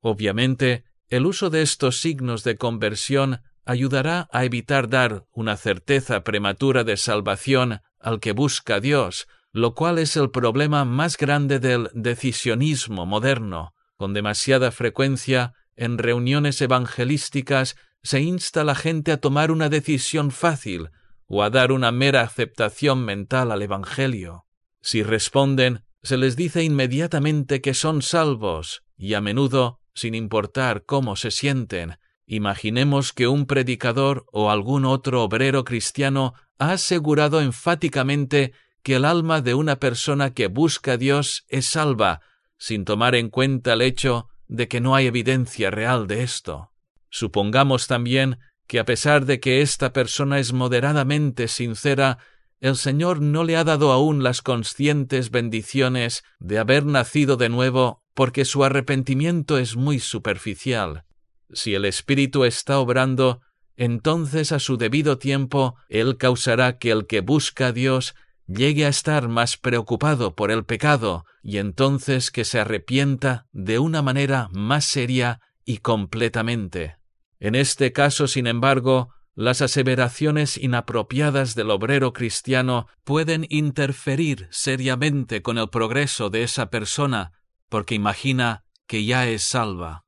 Obviamente, 0.00 0.82
el 1.08 1.26
uso 1.26 1.48
de 1.48 1.62
estos 1.62 2.00
signos 2.00 2.42
de 2.42 2.56
conversión 2.56 3.40
ayudará 3.64 4.28
a 4.32 4.44
evitar 4.44 4.88
dar 4.88 5.26
una 5.30 5.56
certeza 5.56 6.24
prematura 6.24 6.82
de 6.82 6.96
salvación 6.96 7.82
al 8.00 8.18
que 8.18 8.32
busca 8.32 8.76
a 8.76 8.80
Dios, 8.80 9.28
lo 9.52 9.76
cual 9.76 10.00
es 10.00 10.16
el 10.16 10.32
problema 10.32 10.84
más 10.84 11.16
grande 11.16 11.60
del 11.60 11.88
decisionismo 11.94 13.06
moderno. 13.06 13.74
Con 13.96 14.12
demasiada 14.12 14.72
frecuencia, 14.72 15.52
en 15.76 15.98
reuniones 15.98 16.60
evangelísticas 16.60 17.76
se 18.02 18.22
insta 18.22 18.62
a 18.62 18.64
la 18.64 18.74
gente 18.74 19.12
a 19.12 19.18
tomar 19.20 19.52
una 19.52 19.68
decisión 19.68 20.32
fácil 20.32 20.90
o 21.28 21.44
a 21.44 21.50
dar 21.50 21.70
una 21.70 21.92
mera 21.92 22.22
aceptación 22.22 23.04
mental 23.04 23.52
al 23.52 23.62
Evangelio. 23.62 24.46
Si 24.82 25.02
responden, 25.02 25.82
se 26.02 26.16
les 26.16 26.36
dice 26.36 26.62
inmediatamente 26.62 27.60
que 27.60 27.74
son 27.74 28.02
salvos, 28.02 28.82
y 28.96 29.14
a 29.14 29.20
menudo, 29.20 29.80
sin 29.94 30.14
importar 30.14 30.84
cómo 30.84 31.16
se 31.16 31.30
sienten, 31.30 31.98
imaginemos 32.26 33.12
que 33.12 33.26
un 33.26 33.46
predicador 33.46 34.24
o 34.32 34.50
algún 34.50 34.84
otro 34.84 35.22
obrero 35.22 35.64
cristiano 35.64 36.34
ha 36.58 36.72
asegurado 36.72 37.40
enfáticamente 37.40 38.52
que 38.82 38.96
el 38.96 39.04
alma 39.04 39.40
de 39.40 39.54
una 39.54 39.76
persona 39.76 40.32
que 40.32 40.46
busca 40.46 40.92
a 40.92 40.96
Dios 40.96 41.44
es 41.48 41.66
salva, 41.66 42.20
sin 42.56 42.84
tomar 42.84 43.14
en 43.14 43.28
cuenta 43.28 43.74
el 43.74 43.82
hecho 43.82 44.28
de 44.48 44.68
que 44.68 44.80
no 44.80 44.94
hay 44.94 45.06
evidencia 45.06 45.70
real 45.70 46.06
de 46.06 46.22
esto. 46.22 46.72
Supongamos 47.10 47.86
también 47.86 48.38
que 48.66 48.78
a 48.78 48.84
pesar 48.84 49.26
de 49.26 49.40
que 49.40 49.62
esta 49.62 49.92
persona 49.92 50.38
es 50.38 50.52
moderadamente 50.52 51.48
sincera 51.48 52.18
el 52.60 52.76
Señor 52.76 53.20
no 53.20 53.44
le 53.44 53.56
ha 53.56 53.64
dado 53.64 53.92
aún 53.92 54.22
las 54.22 54.42
conscientes 54.42 55.30
bendiciones 55.30 56.22
de 56.38 56.58
haber 56.58 56.84
nacido 56.84 57.36
de 57.36 57.48
nuevo 57.48 58.02
porque 58.14 58.44
su 58.44 58.64
arrepentimiento 58.64 59.58
es 59.58 59.76
muy 59.76 59.98
superficial. 59.98 61.04
Si 61.52 61.74
el 61.74 61.84
Espíritu 61.84 62.44
está 62.44 62.78
obrando, 62.78 63.40
entonces 63.76 64.52
a 64.52 64.58
su 64.58 64.76
debido 64.76 65.16
tiempo 65.16 65.76
Él 65.88 66.18
causará 66.18 66.76
que 66.78 66.90
el 66.90 67.06
que 67.06 67.20
busca 67.20 67.68
a 67.68 67.72
Dios 67.72 68.14
llegue 68.46 68.84
a 68.84 68.88
estar 68.88 69.28
más 69.28 69.56
preocupado 69.56 70.34
por 70.34 70.50
el 70.50 70.64
pecado 70.64 71.24
y 71.42 71.58
entonces 71.58 72.30
que 72.30 72.44
se 72.44 72.60
arrepienta 72.60 73.46
de 73.52 73.78
una 73.78 74.02
manera 74.02 74.48
más 74.52 74.84
seria 74.84 75.40
y 75.64 75.78
completamente. 75.78 76.96
En 77.38 77.54
este 77.54 77.92
caso, 77.92 78.26
sin 78.26 78.46
embargo, 78.46 79.14
las 79.34 79.62
aseveraciones 79.62 80.56
inapropiadas 80.56 81.54
del 81.54 81.70
obrero 81.70 82.12
cristiano 82.12 82.88
pueden 83.04 83.46
interferir 83.48 84.48
seriamente 84.50 85.42
con 85.42 85.58
el 85.58 85.68
progreso 85.68 86.30
de 86.30 86.42
esa 86.42 86.70
persona 86.70 87.32
porque 87.70 87.94
imagina 87.94 88.64
que 88.86 89.06
ya 89.06 89.26
es 89.26 89.42
salva. 89.42 90.04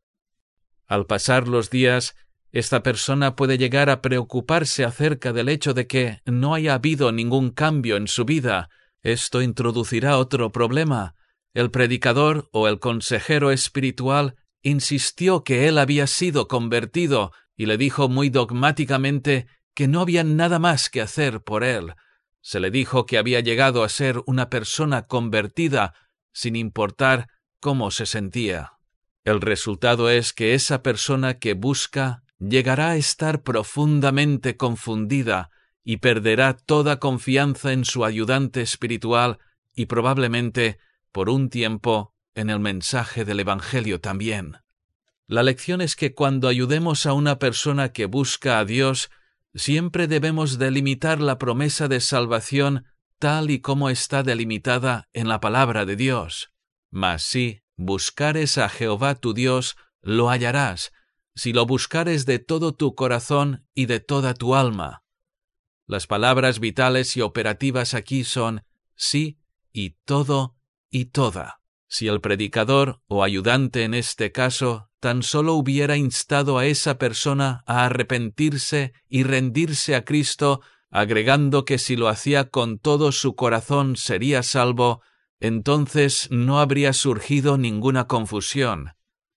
Al 0.87 1.07
pasar 1.07 1.49
los 1.49 1.70
días, 1.70 2.14
esta 2.51 2.83
persona 2.83 3.35
puede 3.35 3.57
llegar 3.57 3.89
a 3.89 4.03
preocuparse 4.03 4.85
acerca 4.85 5.33
del 5.33 5.49
hecho 5.49 5.73
de 5.73 5.87
que 5.87 6.20
no 6.27 6.53
haya 6.53 6.75
habido 6.75 7.11
ningún 7.12 7.51
cambio 7.51 7.97
en 7.97 8.09
su 8.09 8.27
vida. 8.27 8.68
Esto 9.01 9.41
introducirá 9.41 10.18
otro 10.18 10.53
problema. 10.53 11.14
El 11.55 11.70
predicador 11.70 12.51
o 12.53 12.68
el 12.68 12.79
consejero 12.79 13.53
espiritual 13.53 14.35
insistió 14.62 15.45
que 15.45 15.68
él 15.68 15.79
había 15.79 16.07
sido 16.07 16.47
convertido 16.47 17.33
y 17.62 17.66
le 17.66 17.78
dijo 17.78 18.08
muy 18.08 18.28
dogmáticamente 18.28 19.46
que 19.72 19.86
no 19.86 20.00
había 20.00 20.24
nada 20.24 20.58
más 20.58 20.90
que 20.90 21.00
hacer 21.00 21.42
por 21.44 21.62
él. 21.62 21.94
Se 22.40 22.58
le 22.58 22.72
dijo 22.72 23.06
que 23.06 23.18
había 23.18 23.38
llegado 23.38 23.84
a 23.84 23.88
ser 23.88 24.20
una 24.26 24.50
persona 24.50 25.06
convertida 25.06 25.94
sin 26.32 26.56
importar 26.56 27.28
cómo 27.60 27.92
se 27.92 28.06
sentía. 28.06 28.72
El 29.22 29.40
resultado 29.40 30.10
es 30.10 30.32
que 30.32 30.54
esa 30.54 30.82
persona 30.82 31.38
que 31.38 31.54
busca 31.54 32.24
llegará 32.40 32.90
a 32.90 32.96
estar 32.96 33.44
profundamente 33.44 34.56
confundida 34.56 35.50
y 35.84 35.98
perderá 35.98 36.56
toda 36.56 36.98
confianza 36.98 37.72
en 37.72 37.84
su 37.84 38.04
ayudante 38.04 38.60
espiritual 38.60 39.38
y 39.72 39.86
probablemente, 39.86 40.78
por 41.12 41.30
un 41.30 41.48
tiempo, 41.48 42.12
en 42.34 42.50
el 42.50 42.58
mensaje 42.58 43.24
del 43.24 43.38
Evangelio 43.38 44.00
también. 44.00 44.56
La 45.33 45.43
lección 45.43 45.80
es 45.80 45.97
que 45.97 46.12
cuando 46.12 46.47
ayudemos 46.47 47.07
a 47.07 47.14
una 47.14 47.39
persona 47.39 47.95
que 47.95 48.05
busca 48.05 48.59
a 48.59 48.66
Dios, 48.66 49.11
siempre 49.55 50.07
debemos 50.07 50.59
delimitar 50.59 51.22
la 51.22 51.39
promesa 51.39 51.89
de 51.89 52.01
salvación 52.01 52.85
tal 53.18 53.51
y 53.51 53.62
como 53.62 53.89
está 53.89 54.22
delimitada 54.22 55.09
en 55.14 55.28
la 55.28 55.41
palabra 55.41 55.87
de 55.87 55.97
Dios. 55.97 56.53
Mas 56.91 57.22
si 57.22 57.62
buscares 57.78 58.59
a 58.59 58.68
Jehová 58.68 59.14
tu 59.14 59.33
Dios, 59.33 59.78
lo 60.03 60.28
hallarás, 60.28 60.93
si 61.35 61.55
lo 61.55 61.64
buscares 61.64 62.26
de 62.26 62.39
todo 62.39 62.74
tu 62.74 62.95
corazón 62.95 63.66
y 63.74 63.87
de 63.87 64.01
toda 64.01 64.35
tu 64.35 64.55
alma. 64.55 65.03
Las 65.87 66.07
palabras 66.07 66.61
vitales 66.61 67.16
y 67.16 67.22
operativas 67.22 67.95
aquí 67.95 68.24
son 68.24 68.66
sí 68.97 69.39
y 69.72 69.97
todo 70.05 70.59
y 70.91 71.07
toda. 71.07 71.62
Si 71.89 72.07
el 72.07 72.20
predicador 72.20 73.01
o 73.07 73.24
ayudante 73.24 73.85
en 73.85 73.95
este 73.95 74.30
caso 74.30 74.91
tan 75.03 75.24
solo 75.24 75.55
hubiera 75.55 75.96
instado 75.96 76.59
a 76.59 76.66
esa 76.66 76.96
persona 76.96 77.64
a 77.66 77.86
arrepentirse 77.86 78.92
y 79.09 79.24
rendirse 79.24 79.96
a 79.96 80.05
Cristo, 80.05 80.61
agregando 80.92 81.64
que 81.64 81.78
si 81.78 81.96
lo 81.96 82.07
hacía 82.07 82.50
con 82.50 82.78
todo 82.78 83.11
su 83.11 83.34
corazón 83.34 83.96
sería 83.96 84.44
salvo, 84.44 85.03
entonces 85.40 86.28
no 86.30 86.61
habría 86.61 86.92
surgido 86.92 87.59
ninguna 87.59 88.07
confusión. 88.07 88.92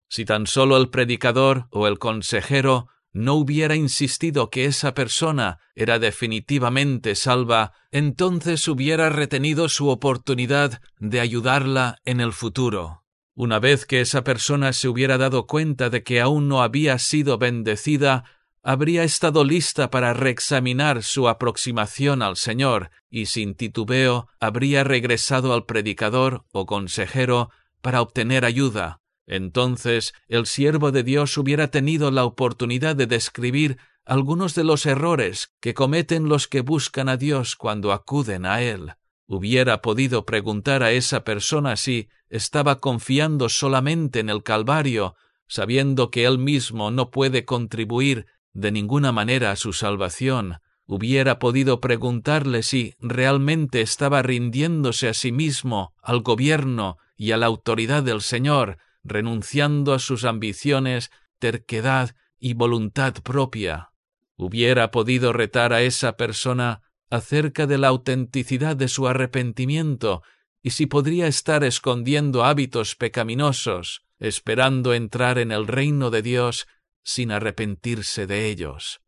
Si 0.08 0.24
tan 0.24 0.46
solo 0.46 0.78
el 0.78 0.90
predicador 0.90 1.66
o 1.72 1.88
el 1.88 1.98
consejero 1.98 2.90
no 3.12 3.34
hubiera 3.34 3.76
insistido 3.76 4.52
que 4.52 4.66
esa 4.66 4.94
persona 4.94 5.58
era 5.74 5.98
definitivamente 5.98 7.16
salva, 7.16 7.74
entonces 7.90 8.68
hubiera 8.68 9.10
retenido 9.10 9.68
su 9.68 9.90
oportunidad 9.90 10.80
de 11.00 11.22
ayudarla 11.22 11.98
en 12.06 12.20
el 12.22 12.34
futuro. 12.34 13.05
Una 13.36 13.60
vez 13.60 13.86
que 13.86 14.00
esa 14.00 14.24
persona 14.24 14.72
se 14.72 14.88
hubiera 14.88 15.18
dado 15.18 15.46
cuenta 15.46 15.90
de 15.90 16.04
que 16.04 16.22
aún 16.22 16.48
no 16.48 16.64
había 16.64 16.98
sido 17.00 17.38
bendecida, 17.38 18.24
habría 18.64 19.04
estado 19.04 19.44
lista 19.44 19.92
para 19.92 20.14
reexaminar 20.14 21.04
su 21.04 21.28
aproximación 21.28 22.22
al 22.22 22.38
Señor 22.38 22.92
y 23.10 23.26
sin 23.26 23.54
titubeo 23.54 24.30
habría 24.40 24.86
regresado 24.86 25.54
al 25.54 25.66
predicador 25.66 26.46
o 26.54 26.66
consejero 26.66 27.52
para 27.82 28.02
obtener 28.02 28.46
ayuda, 28.46 29.02
entonces 29.28 30.14
el 30.28 30.46
siervo 30.46 30.92
de 30.92 31.04
Dios 31.04 31.38
hubiera 31.38 31.70
tenido 31.70 32.12
la 32.12 32.24
oportunidad 32.24 32.96
de 32.96 33.06
describir 33.06 33.78
algunos 34.06 34.56
de 34.56 34.64
los 34.64 34.86
errores 34.86 35.52
que 35.60 35.74
cometen 35.74 36.30
los 36.30 36.48
que 36.48 36.62
buscan 36.62 37.10
a 37.10 37.18
Dios 37.18 37.56
cuando 37.56 37.92
acuden 37.92 38.46
a 38.46 38.62
Él. 38.62 38.94
Hubiera 39.28 39.82
podido 39.82 40.26
preguntar 40.26 40.84
a 40.84 40.92
esa 40.92 41.24
persona 41.24 41.76
si 41.78 42.10
estaba 42.30 42.80
confiando 42.80 43.50
solamente 43.50 44.20
en 44.20 44.30
el 44.30 44.44
Calvario, 44.44 45.16
sabiendo 45.48 46.12
que 46.12 46.26
Él 46.26 46.38
mismo 46.38 46.92
no 46.92 47.10
puede 47.10 47.46
contribuir 47.46 48.28
de 48.54 48.72
ninguna 48.72 49.12
manera 49.12 49.52
a 49.52 49.56
su 49.56 49.74
salvación. 49.74 50.60
Hubiera 50.86 51.40
podido 51.40 51.82
preguntarle 51.82 52.62
si 52.62 52.94
realmente 53.00 53.82
estaba 53.82 54.22
rindiéndose 54.22 55.10
a 55.10 55.16
sí 55.16 55.32
mismo, 55.32 55.96
al 56.04 56.22
gobierno 56.22 56.98
y 57.18 57.32
a 57.32 57.38
la 57.38 57.48
autoridad 57.48 58.04
del 58.04 58.22
Señor, 58.22 58.78
renunciando 59.04 59.94
a 59.94 60.00
sus 60.00 60.24
ambiciones, 60.24 61.10
terquedad 61.40 62.16
y 62.40 62.54
voluntad 62.54 63.16
propia. 63.24 63.90
Hubiera 64.36 64.92
podido 64.92 65.34
retar 65.34 65.74
a 65.74 65.82
esa 65.82 66.18
persona 66.18 66.82
acerca 67.10 67.68
de 67.68 67.78
la 67.78 67.90
autenticidad 67.90 68.76
de 68.76 68.88
su 68.88 69.08
arrepentimiento 69.08 70.24
y 70.62 70.72
si 70.72 70.88
podría 70.88 71.28
estar 71.28 71.64
escondiendo 71.64 72.44
hábitos 72.44 72.96
pecaminosos, 72.96 74.04
esperando 74.20 74.94
entrar 74.94 75.38
en 75.38 75.52
el 75.52 75.68
reino 75.68 76.10
de 76.10 76.22
Dios 76.22 76.68
sin 77.04 77.32
arrepentirse 77.32 78.26
de 78.26 78.48
ellos. 78.48 79.02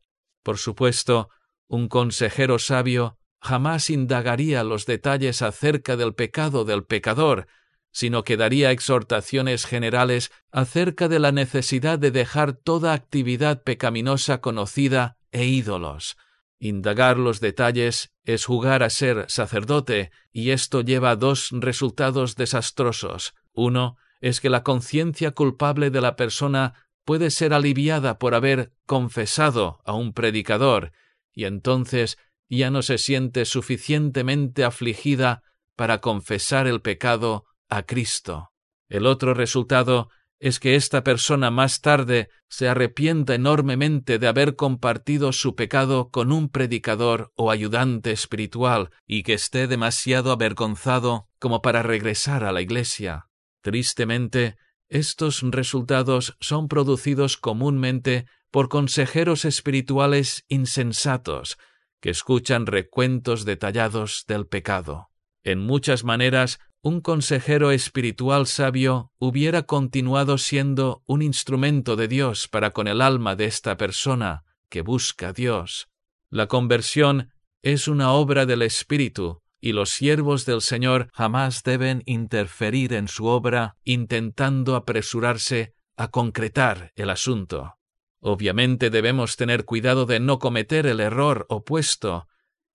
Por 0.44 0.58
supuesto, 0.60 1.30
un 1.68 1.88
consejero 1.88 2.60
sabio 2.60 3.18
jamás 3.42 3.90
indagaría 3.90 4.64
los 4.64 4.86
detalles 4.86 5.42
acerca 5.42 5.96
del 5.96 6.14
pecado 6.14 6.66
del 6.66 6.86
pecador, 6.86 7.48
sino 7.92 8.24
que 8.24 8.38
daría 8.38 8.72
exhortaciones 8.72 9.66
generales 9.66 10.32
acerca 10.52 11.08
de 11.08 11.20
la 11.20 11.32
necesidad 11.32 11.98
de 11.98 12.12
dejar 12.12 12.54
toda 12.54 12.94
actividad 12.94 13.64
pecaminosa 13.64 14.42
conocida 14.42 15.18
e 15.32 15.46
ídolos. 15.46 16.18
Indagar 16.60 17.18
los 17.18 17.40
detalles 17.40 18.12
es 18.24 18.46
jugar 18.46 18.82
a 18.84 18.90
ser 18.90 19.26
sacerdote, 19.30 20.12
y 20.32 20.52
esto 20.52 20.82
lleva 20.82 21.12
a 21.12 21.16
dos 21.16 21.50
resultados 21.52 22.36
desastrosos. 22.36 23.36
Uno 23.54 23.98
es 24.22 24.42
que 24.42 24.50
la 24.50 24.64
conciencia 24.64 25.32
culpable 25.32 25.92
de 25.92 26.02
la 26.02 26.16
persona 26.16 26.88
puede 27.06 27.30
ser 27.30 27.54
aliviada 27.54 28.18
por 28.18 28.34
haber 28.34 28.74
confesado 28.86 29.80
a 29.86 29.94
un 29.94 30.14
predicador, 30.14 30.92
y 31.32 31.46
entonces 31.46 32.18
ya 32.50 32.72
no 32.72 32.82
se 32.82 32.98
siente 32.98 33.46
suficientemente 33.46 34.64
afligida 34.64 35.44
para 35.76 36.00
confesar 36.00 36.66
el 36.68 36.82
pecado 36.82 37.46
a 37.70 37.84
Cristo. 37.84 38.52
El 38.90 39.06
otro 39.06 39.34
resultado 39.34 40.10
es 40.40 40.60
que 40.60 40.76
esta 40.76 41.04
persona 41.04 41.50
más 41.50 41.82
tarde 41.82 42.30
se 42.48 42.70
arrepienta 42.70 43.36
enormemente 43.36 44.20
de 44.20 44.28
haber 44.28 44.56
compartido 44.56 45.34
su 45.34 45.56
pecado 45.56 46.10
con 46.10 46.32
un 46.32 46.50
predicador 46.50 47.32
o 47.36 47.50
ayudante 47.50 48.12
espiritual 48.12 48.92
y 49.08 49.24
que 49.24 49.34
esté 49.34 49.68
demasiado 49.68 50.32
avergonzado 50.32 51.28
como 51.40 51.62
para 51.62 51.82
regresar 51.82 52.44
a 52.44 52.52
la 52.52 52.62
Iglesia. 52.62 53.28
Tristemente, 53.62 54.58
estos 54.90 55.42
resultados 55.42 56.38
son 56.40 56.68
producidos 56.68 57.38
comúnmente 57.38 58.26
por 58.52 58.70
consejeros 58.70 59.44
espirituales 59.44 60.46
insensatos 60.48 61.58
que 62.00 62.12
escuchan 62.12 62.68
recuentos 62.68 63.44
detallados 63.44 64.24
del 64.28 64.46
pecado. 64.48 65.10
En 65.44 65.60
muchas 65.60 66.04
maneras 66.04 66.60
un 66.82 67.02
consejero 67.02 67.72
espiritual 67.72 68.48
sabio 68.48 69.12
hubiera 69.18 69.64
continuado 69.64 70.38
siendo 70.38 71.04
un 71.06 71.22
instrumento 71.22 71.96
de 71.96 72.08
Dios 72.08 72.48
para 72.48 72.72
con 72.72 72.88
el 72.88 73.02
alma 73.02 73.36
de 73.36 73.46
esta 73.46 73.78
persona 73.78 74.44
que 74.70 74.82
busca 74.82 75.30
a 75.30 75.34
Dios. 75.34 75.90
La 76.30 76.48
conversión 76.48 77.32
es 77.62 77.88
una 77.88 78.12
obra 78.12 78.46
del 78.46 78.62
Espíritu, 78.62 79.42
y 79.60 79.74
los 79.74 79.90
siervos 79.90 80.46
del 80.46 80.62
Señor 80.62 81.10
jamás 81.14 81.64
deben 81.64 82.04
interferir 82.06 82.94
en 82.94 83.08
su 83.08 83.26
obra 83.26 83.76
intentando 83.84 84.76
apresurarse 84.76 85.74
a 85.96 86.10
concretar 86.10 86.94
el 86.96 87.10
asunto. 87.10 87.78
Obviamente 88.20 88.90
debemos 88.90 89.36
tener 89.36 89.66
cuidado 89.66 90.06
de 90.06 90.20
no 90.20 90.38
cometer 90.38 90.86
el 90.86 91.00
error 91.00 91.46
opuesto 91.50 92.27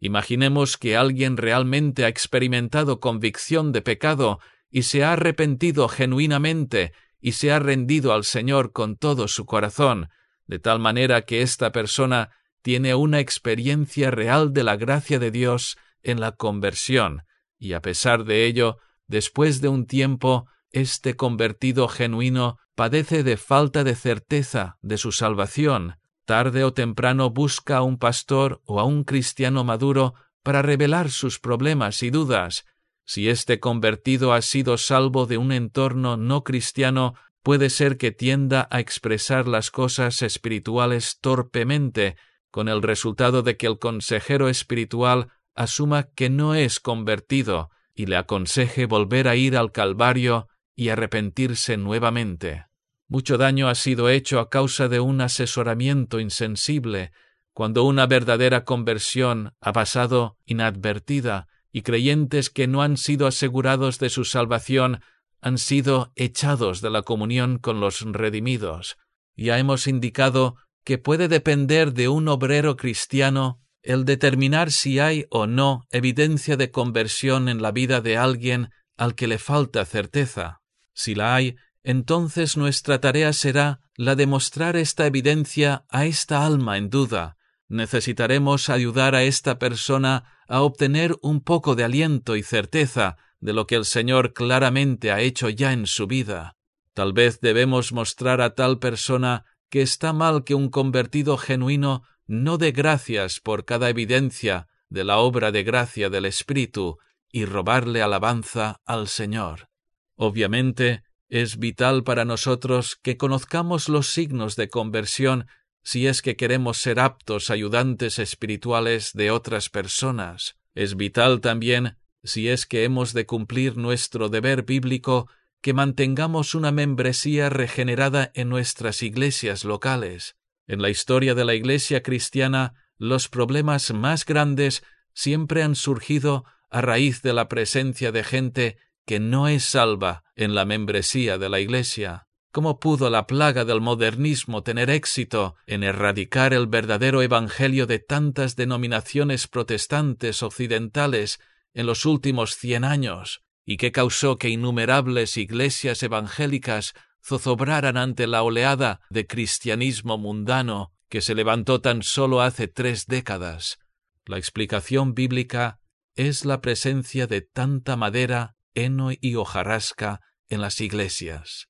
Imaginemos 0.04 0.78
que 0.78 0.96
alguien 0.96 1.36
realmente 1.36 2.04
ha 2.04 2.08
experimentado 2.08 2.98
convicción 2.98 3.70
de 3.70 3.82
pecado 3.82 4.40
y 4.68 4.82
se 4.82 5.04
ha 5.04 5.12
arrepentido 5.12 5.86
genuinamente 5.86 6.92
y 7.20 7.32
se 7.32 7.52
ha 7.52 7.60
rendido 7.60 8.12
al 8.12 8.24
Señor 8.24 8.72
con 8.72 8.96
todo 8.96 9.28
su 9.28 9.46
corazón. 9.46 10.08
de 10.48 10.58
tal 10.58 10.80
manera 10.80 11.22
que 11.22 11.40
esta 11.40 11.70
persona 11.70 12.30
tiene 12.62 12.96
una 12.96 13.20
experiencia 13.20 14.10
real 14.10 14.52
de 14.52 14.64
la 14.64 14.76
gracia 14.76 15.20
de 15.20 15.30
Dios 15.30 15.78
en 16.02 16.18
la 16.20 16.32
conversión, 16.32 17.22
y 17.56 17.74
a 17.74 17.80
pesar 17.80 18.24
de 18.24 18.44
ello, 18.44 18.78
después 19.06 19.60
de 19.60 19.68
un 19.68 19.86
tiempo, 19.86 20.48
este 20.72 21.14
convertido 21.14 21.86
genuino 21.86 22.58
padece 22.74 23.22
de 23.22 23.36
falta 23.36 23.84
de 23.84 23.94
certeza 23.94 24.78
de 24.82 24.98
su 24.98 25.12
salvación, 25.12 25.94
tarde 26.24 26.64
o 26.64 26.72
temprano 26.72 27.30
busca 27.30 27.78
a 27.78 27.82
un 27.82 27.98
pastor 27.98 28.62
o 28.64 28.80
a 28.80 28.84
un 28.84 29.04
cristiano 29.04 29.64
maduro 29.64 30.14
para 30.42 30.62
revelar 30.62 31.10
sus 31.10 31.38
problemas 31.38 32.02
y 32.02 32.10
dudas. 32.10 32.64
Si 33.04 33.28
este 33.28 33.60
convertido 33.60 34.32
ha 34.32 34.42
sido 34.42 34.78
salvo 34.78 35.26
de 35.26 35.38
un 35.38 35.52
entorno 35.52 36.16
no 36.16 36.44
cristiano, 36.44 37.14
puede 37.42 37.70
ser 37.70 37.96
que 37.96 38.12
tienda 38.12 38.68
a 38.70 38.80
expresar 38.80 39.48
las 39.48 39.70
cosas 39.70 40.22
espirituales 40.22 41.18
torpemente, 41.20 42.16
con 42.50 42.68
el 42.68 42.82
resultado 42.82 43.42
de 43.42 43.56
que 43.56 43.66
el 43.66 43.78
consejero 43.78 44.48
espiritual 44.48 45.28
asuma 45.54 46.04
que 46.14 46.30
no 46.30 46.54
es 46.54 46.80
convertido 46.80 47.70
y 47.94 48.06
le 48.06 48.16
aconseje 48.16 48.86
volver 48.86 49.28
a 49.28 49.36
ir 49.36 49.56
al 49.56 49.72
Calvario 49.72 50.48
y 50.74 50.88
arrepentirse 50.88 51.76
nuevamente. 51.76 52.66
Mucho 53.12 53.36
daño 53.36 53.68
ha 53.68 53.74
sido 53.74 54.08
hecho 54.08 54.40
a 54.40 54.48
causa 54.48 54.88
de 54.88 54.98
un 54.98 55.20
asesoramiento 55.20 56.18
insensible, 56.18 57.12
cuando 57.52 57.84
una 57.84 58.06
verdadera 58.06 58.64
conversión 58.64 59.52
ha 59.60 59.74
pasado 59.74 60.38
inadvertida 60.46 61.46
y 61.70 61.82
creyentes 61.82 62.48
que 62.48 62.66
no 62.66 62.80
han 62.80 62.96
sido 62.96 63.26
asegurados 63.26 63.98
de 63.98 64.08
su 64.08 64.24
salvación 64.24 65.02
han 65.42 65.58
sido 65.58 66.10
echados 66.16 66.80
de 66.80 66.88
la 66.88 67.02
comunión 67.02 67.58
con 67.58 67.80
los 67.80 68.00
redimidos. 68.00 68.96
Ya 69.36 69.58
hemos 69.58 69.86
indicado 69.88 70.56
que 70.82 70.96
puede 70.96 71.28
depender 71.28 71.92
de 71.92 72.08
un 72.08 72.28
obrero 72.28 72.78
cristiano 72.78 73.60
el 73.82 74.06
determinar 74.06 74.72
si 74.72 75.00
hay 75.00 75.26
o 75.28 75.46
no 75.46 75.84
evidencia 75.90 76.56
de 76.56 76.70
conversión 76.70 77.50
en 77.50 77.60
la 77.60 77.72
vida 77.72 78.00
de 78.00 78.16
alguien 78.16 78.70
al 78.96 79.14
que 79.14 79.26
le 79.26 79.36
falta 79.36 79.84
certeza. 79.84 80.62
Si 80.94 81.14
la 81.14 81.34
hay, 81.34 81.56
entonces 81.84 82.56
nuestra 82.56 83.00
tarea 83.00 83.32
será 83.32 83.80
la 83.96 84.14
de 84.14 84.26
mostrar 84.26 84.76
esta 84.76 85.06
evidencia 85.06 85.84
a 85.88 86.06
esta 86.06 86.46
alma 86.46 86.78
en 86.78 86.90
duda. 86.90 87.36
Necesitaremos 87.68 88.68
ayudar 88.68 89.14
a 89.14 89.22
esta 89.24 89.58
persona 89.58 90.24
a 90.48 90.62
obtener 90.62 91.16
un 91.22 91.40
poco 91.40 91.74
de 91.74 91.84
aliento 91.84 92.36
y 92.36 92.42
certeza 92.42 93.16
de 93.40 93.52
lo 93.52 93.66
que 93.66 93.74
el 93.74 93.84
Señor 93.84 94.32
claramente 94.34 95.10
ha 95.10 95.20
hecho 95.20 95.48
ya 95.48 95.72
en 95.72 95.86
su 95.86 96.06
vida. 96.06 96.56
Tal 96.94 97.12
vez 97.12 97.40
debemos 97.40 97.92
mostrar 97.92 98.40
a 98.40 98.54
tal 98.54 98.78
persona 98.78 99.44
que 99.70 99.82
está 99.82 100.12
mal 100.12 100.44
que 100.44 100.54
un 100.54 100.68
convertido 100.68 101.38
genuino 101.38 102.02
no 102.26 102.58
dé 102.58 102.72
gracias 102.72 103.40
por 103.40 103.64
cada 103.64 103.88
evidencia 103.88 104.68
de 104.88 105.04
la 105.04 105.18
obra 105.18 105.50
de 105.50 105.64
gracia 105.64 106.10
del 106.10 106.26
Espíritu 106.26 106.98
y 107.30 107.46
robarle 107.46 108.02
alabanza 108.02 108.82
al 108.84 109.08
Señor. 109.08 109.70
Obviamente, 110.16 111.02
es 111.32 111.58
vital 111.58 112.04
para 112.04 112.26
nosotros 112.26 112.98
que 113.02 113.16
conozcamos 113.16 113.88
los 113.88 114.10
signos 114.10 114.54
de 114.54 114.68
conversión 114.68 115.46
si 115.82 116.06
es 116.06 116.20
que 116.20 116.36
queremos 116.36 116.76
ser 116.76 117.00
aptos 117.00 117.48
ayudantes 117.48 118.18
espirituales 118.18 119.12
de 119.14 119.30
otras 119.30 119.70
personas. 119.70 120.58
Es 120.74 120.94
vital 120.94 121.40
también 121.40 121.96
si 122.22 122.50
es 122.50 122.66
que 122.66 122.84
hemos 122.84 123.14
de 123.14 123.24
cumplir 123.24 123.78
nuestro 123.78 124.28
deber 124.28 124.64
bíblico, 124.64 125.26
que 125.62 125.72
mantengamos 125.72 126.54
una 126.54 126.70
membresía 126.70 127.48
regenerada 127.48 128.30
en 128.34 128.50
nuestras 128.50 129.02
iglesias 129.02 129.64
locales. 129.64 130.36
En 130.66 130.82
la 130.82 130.90
historia 130.90 131.34
de 131.34 131.46
la 131.46 131.54
Iglesia 131.54 132.02
cristiana, 132.02 132.74
los 132.98 133.30
problemas 133.30 133.90
más 133.94 134.26
grandes 134.26 134.84
siempre 135.14 135.62
han 135.62 135.76
surgido 135.76 136.44
a 136.68 136.82
raíz 136.82 137.22
de 137.22 137.32
la 137.32 137.48
presencia 137.48 138.12
de 138.12 138.22
gente 138.22 138.76
que 139.06 139.20
no 139.20 139.48
es 139.48 139.64
salva 139.64 140.24
en 140.36 140.54
la 140.54 140.64
membresía 140.64 141.38
de 141.38 141.48
la 141.48 141.60
Iglesia. 141.60 142.26
¿Cómo 142.52 142.78
pudo 142.80 143.08
la 143.08 143.26
plaga 143.26 143.64
del 143.64 143.80
modernismo 143.80 144.62
tener 144.62 144.90
éxito 144.90 145.56
en 145.66 145.82
erradicar 145.82 146.52
el 146.52 146.66
verdadero 146.66 147.22
Evangelio 147.22 147.86
de 147.86 147.98
tantas 147.98 148.56
denominaciones 148.56 149.48
protestantes 149.48 150.42
occidentales 150.42 151.40
en 151.72 151.86
los 151.86 152.04
últimos 152.04 152.56
cien 152.56 152.84
años, 152.84 153.42
y 153.64 153.78
que 153.78 153.90
causó 153.90 154.36
que 154.36 154.50
innumerables 154.50 155.36
iglesias 155.36 156.02
evangélicas 156.02 156.92
zozobraran 157.24 157.96
ante 157.96 158.26
la 158.26 158.42
oleada 158.42 159.00
de 159.08 159.26
cristianismo 159.26 160.18
mundano 160.18 160.92
que 161.08 161.20
se 161.20 161.34
levantó 161.34 161.80
tan 161.80 162.02
solo 162.02 162.40
hace 162.40 162.68
tres 162.68 163.06
décadas. 163.06 163.78
La 164.24 164.38
explicación 164.38 165.14
bíblica 165.14 165.78
es 166.14 166.44
la 166.44 166.60
presencia 166.60 167.26
de 167.26 167.42
tanta 167.42 167.96
madera, 167.96 168.56
heno 168.74 169.10
y 169.12 169.34
hojarasca 169.36 170.20
en 170.48 170.60
las 170.60 170.80
iglesias. 170.80 171.68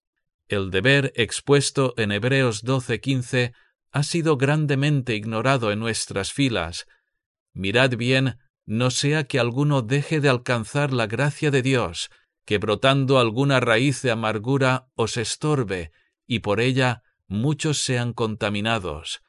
El 0.48 0.70
deber 0.70 1.12
expuesto 1.16 1.94
en 1.96 2.12
Hebreos 2.12 2.62
12:15 2.64 3.52
ha 3.90 4.02
sido 4.02 4.36
grandemente 4.36 5.14
ignorado 5.14 5.70
en 5.70 5.78
nuestras 5.78 6.32
filas. 6.32 6.86
Mirad 7.52 7.96
bien 7.96 8.38
no 8.64 8.90
sea 8.90 9.24
que 9.24 9.38
alguno 9.38 9.82
deje 9.82 10.20
de 10.20 10.28
alcanzar 10.28 10.92
la 10.92 11.06
gracia 11.06 11.50
de 11.50 11.62
Dios, 11.62 12.10
que 12.44 12.58
brotando 12.58 13.18
alguna 13.18 13.60
raíz 13.60 14.02
de 14.02 14.10
amargura 14.10 14.88
os 14.94 15.16
estorbe, 15.16 15.92
y 16.26 16.40
por 16.40 16.60
ella 16.60 17.02
muchos 17.26 17.78
sean 17.78 18.12
contaminados. 18.12 19.22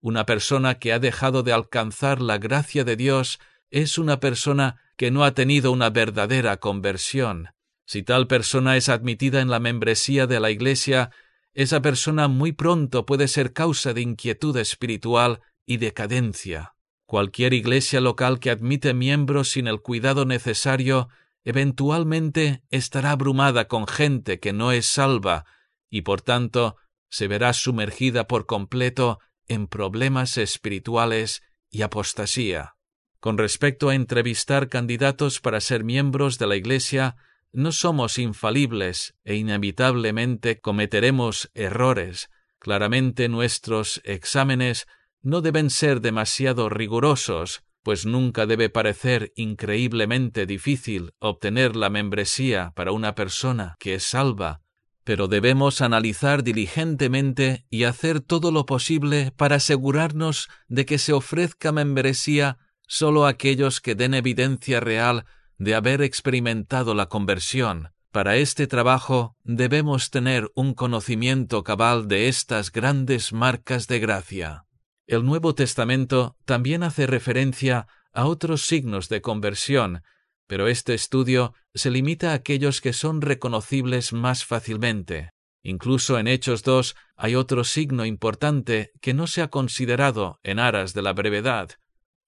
Una 0.00 0.26
persona 0.26 0.78
que 0.78 0.92
ha 0.92 0.98
dejado 0.98 1.42
de 1.42 1.52
alcanzar 1.52 2.20
la 2.20 2.38
gracia 2.38 2.84
de 2.84 2.96
Dios 2.96 3.38
es 3.70 3.98
una 3.98 4.20
persona 4.20 4.80
que 4.98 5.12
no 5.12 5.24
ha 5.24 5.32
tenido 5.32 5.72
una 5.72 5.88
verdadera 5.88 6.58
conversión. 6.58 7.50
Si 7.86 8.02
tal 8.02 8.26
persona 8.26 8.76
es 8.76 8.90
admitida 8.90 9.40
en 9.40 9.48
la 9.48 9.60
membresía 9.60 10.26
de 10.26 10.40
la 10.40 10.50
Iglesia, 10.50 11.10
esa 11.54 11.80
persona 11.80 12.26
muy 12.28 12.52
pronto 12.52 13.06
puede 13.06 13.28
ser 13.28 13.52
causa 13.52 13.94
de 13.94 14.02
inquietud 14.02 14.56
espiritual 14.56 15.40
y 15.64 15.76
decadencia. 15.76 16.74
Cualquier 17.06 17.54
iglesia 17.54 18.00
local 18.00 18.38
que 18.38 18.50
admite 18.50 18.92
miembros 18.92 19.52
sin 19.52 19.66
el 19.66 19.80
cuidado 19.80 20.26
necesario 20.26 21.08
eventualmente 21.44 22.62
estará 22.70 23.12
abrumada 23.12 23.66
con 23.66 23.86
gente 23.86 24.40
que 24.40 24.52
no 24.52 24.72
es 24.72 24.86
salva 24.86 25.46
y 25.88 26.02
por 26.02 26.20
tanto 26.20 26.76
se 27.08 27.28
verá 27.28 27.54
sumergida 27.54 28.26
por 28.26 28.46
completo 28.46 29.20
en 29.46 29.68
problemas 29.68 30.36
espirituales 30.36 31.42
y 31.70 31.82
apostasía. 31.82 32.77
Con 33.20 33.36
respecto 33.36 33.88
a 33.88 33.94
entrevistar 33.94 34.68
candidatos 34.68 35.40
para 35.40 35.60
ser 35.60 35.82
miembros 35.82 36.38
de 36.38 36.46
la 36.46 36.56
Iglesia, 36.56 37.16
no 37.52 37.72
somos 37.72 38.18
infalibles 38.18 39.14
e 39.24 39.34
inevitablemente 39.34 40.60
cometeremos 40.60 41.50
errores. 41.54 42.30
Claramente 42.58 43.28
nuestros 43.28 44.00
exámenes 44.04 44.86
no 45.22 45.40
deben 45.40 45.70
ser 45.70 46.00
demasiado 46.00 46.68
rigurosos, 46.68 47.62
pues 47.82 48.06
nunca 48.06 48.46
debe 48.46 48.68
parecer 48.68 49.32
increíblemente 49.34 50.46
difícil 50.46 51.12
obtener 51.18 51.74
la 51.74 51.90
membresía 51.90 52.72
para 52.76 52.92
una 52.92 53.14
persona 53.14 53.76
que 53.78 53.94
es 53.94 54.04
salva, 54.04 54.60
pero 55.04 55.26
debemos 55.26 55.80
analizar 55.80 56.44
diligentemente 56.44 57.64
y 57.70 57.84
hacer 57.84 58.20
todo 58.20 58.52
lo 58.52 58.66
posible 58.66 59.32
para 59.36 59.56
asegurarnos 59.56 60.48
de 60.68 60.84
que 60.84 60.98
se 60.98 61.12
ofrezca 61.12 61.72
membresía 61.72 62.58
solo 62.88 63.26
a 63.26 63.28
aquellos 63.28 63.80
que 63.80 63.94
den 63.94 64.14
evidencia 64.14 64.80
real 64.80 65.24
de 65.58 65.76
haber 65.76 66.02
experimentado 66.02 66.94
la 66.94 67.06
conversión. 67.06 67.90
Para 68.10 68.36
este 68.36 68.66
trabajo 68.66 69.36
debemos 69.44 70.10
tener 70.10 70.50
un 70.54 70.74
conocimiento 70.74 71.62
cabal 71.62 72.08
de 72.08 72.28
estas 72.28 72.72
grandes 72.72 73.32
marcas 73.32 73.86
de 73.86 74.00
gracia. 74.00 74.64
El 75.06 75.24
Nuevo 75.24 75.54
Testamento 75.54 76.36
también 76.44 76.82
hace 76.82 77.06
referencia 77.06 77.86
a 78.12 78.26
otros 78.26 78.66
signos 78.66 79.08
de 79.08 79.20
conversión, 79.20 80.02
pero 80.46 80.66
este 80.66 80.94
estudio 80.94 81.54
se 81.74 81.90
limita 81.90 82.32
a 82.32 82.34
aquellos 82.34 82.80
que 82.80 82.94
son 82.94 83.20
reconocibles 83.20 84.12
más 84.12 84.44
fácilmente. 84.44 85.30
Incluso 85.62 86.18
en 86.18 86.28
Hechos 86.28 86.62
2 86.62 86.96
hay 87.16 87.34
otro 87.34 87.64
signo 87.64 88.06
importante 88.06 88.92
que 89.02 89.12
no 89.12 89.26
se 89.26 89.42
ha 89.42 89.48
considerado 89.48 90.40
en 90.42 90.58
aras 90.58 90.94
de 90.94 91.02
la 91.02 91.12
brevedad. 91.12 91.72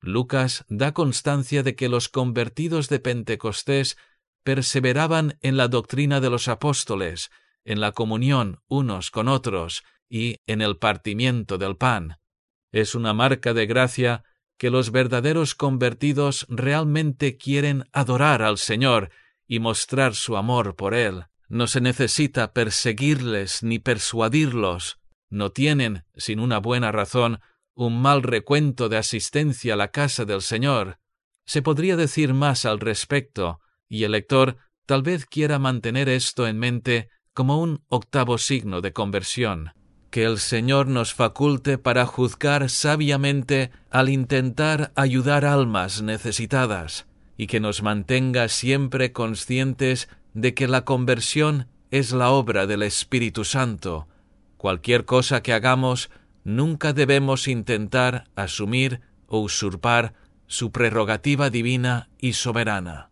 Lucas 0.00 0.64
da 0.68 0.92
constancia 0.92 1.62
de 1.62 1.74
que 1.74 1.88
los 1.88 2.08
convertidos 2.08 2.88
de 2.88 3.00
Pentecostés 3.00 3.96
perseveraban 4.42 5.38
en 5.42 5.56
la 5.56 5.68
doctrina 5.68 6.20
de 6.20 6.30
los 6.30 6.48
apóstoles, 6.48 7.30
en 7.64 7.80
la 7.80 7.92
comunión 7.92 8.60
unos 8.68 9.10
con 9.10 9.28
otros 9.28 9.84
y 10.08 10.38
en 10.46 10.62
el 10.62 10.78
partimiento 10.78 11.58
del 11.58 11.76
pan. 11.76 12.16
Es 12.72 12.94
una 12.94 13.12
marca 13.12 13.52
de 13.52 13.66
gracia 13.66 14.24
que 14.56 14.70
los 14.70 14.90
verdaderos 14.90 15.54
convertidos 15.54 16.46
realmente 16.48 17.36
quieren 17.36 17.88
adorar 17.92 18.42
al 18.42 18.58
Señor 18.58 19.10
y 19.46 19.58
mostrar 19.58 20.14
su 20.14 20.36
amor 20.36 20.76
por 20.76 20.94
Él. 20.94 21.24
No 21.48 21.66
se 21.66 21.80
necesita 21.80 22.52
perseguirles 22.52 23.62
ni 23.62 23.78
persuadirlos. 23.78 24.98
no 25.28 25.50
tienen, 25.52 26.04
sin 26.16 26.40
una 26.40 26.58
buena 26.58 26.90
razón, 26.90 27.40
un 27.86 27.98
mal 27.98 28.22
recuento 28.22 28.90
de 28.90 28.98
asistencia 28.98 29.72
a 29.72 29.76
la 29.76 29.88
casa 29.88 30.26
del 30.26 30.42
Señor. 30.42 30.98
Se 31.46 31.62
podría 31.62 31.96
decir 31.96 32.34
más 32.34 32.66
al 32.66 32.78
respecto, 32.78 33.60
y 33.88 34.04
el 34.04 34.12
lector 34.12 34.58
tal 34.84 35.02
vez 35.02 35.24
quiera 35.24 35.58
mantener 35.58 36.10
esto 36.10 36.46
en 36.46 36.58
mente 36.58 37.08
como 37.32 37.58
un 37.58 37.82
octavo 37.88 38.36
signo 38.36 38.82
de 38.82 38.92
conversión. 38.92 39.72
Que 40.10 40.24
el 40.24 40.38
Señor 40.38 40.88
nos 40.88 41.14
faculte 41.14 41.78
para 41.78 42.04
juzgar 42.04 42.68
sabiamente 42.68 43.70
al 43.88 44.10
intentar 44.10 44.92
ayudar 44.94 45.46
almas 45.46 46.02
necesitadas, 46.02 47.06
y 47.38 47.46
que 47.46 47.60
nos 47.60 47.82
mantenga 47.82 48.48
siempre 48.48 49.12
conscientes 49.12 50.10
de 50.34 50.52
que 50.52 50.68
la 50.68 50.84
conversión 50.84 51.68
es 51.90 52.12
la 52.12 52.28
obra 52.28 52.66
del 52.66 52.82
Espíritu 52.82 53.44
Santo. 53.44 54.06
Cualquier 54.58 55.06
cosa 55.06 55.42
que 55.42 55.54
hagamos, 55.54 56.10
nunca 56.44 56.92
debemos 56.92 57.48
intentar 57.48 58.24
asumir 58.34 59.00
o 59.26 59.40
usurpar 59.40 60.14
su 60.46 60.72
prerrogativa 60.72 61.50
divina 61.50 62.08
y 62.18 62.32
soberana. 62.32 63.09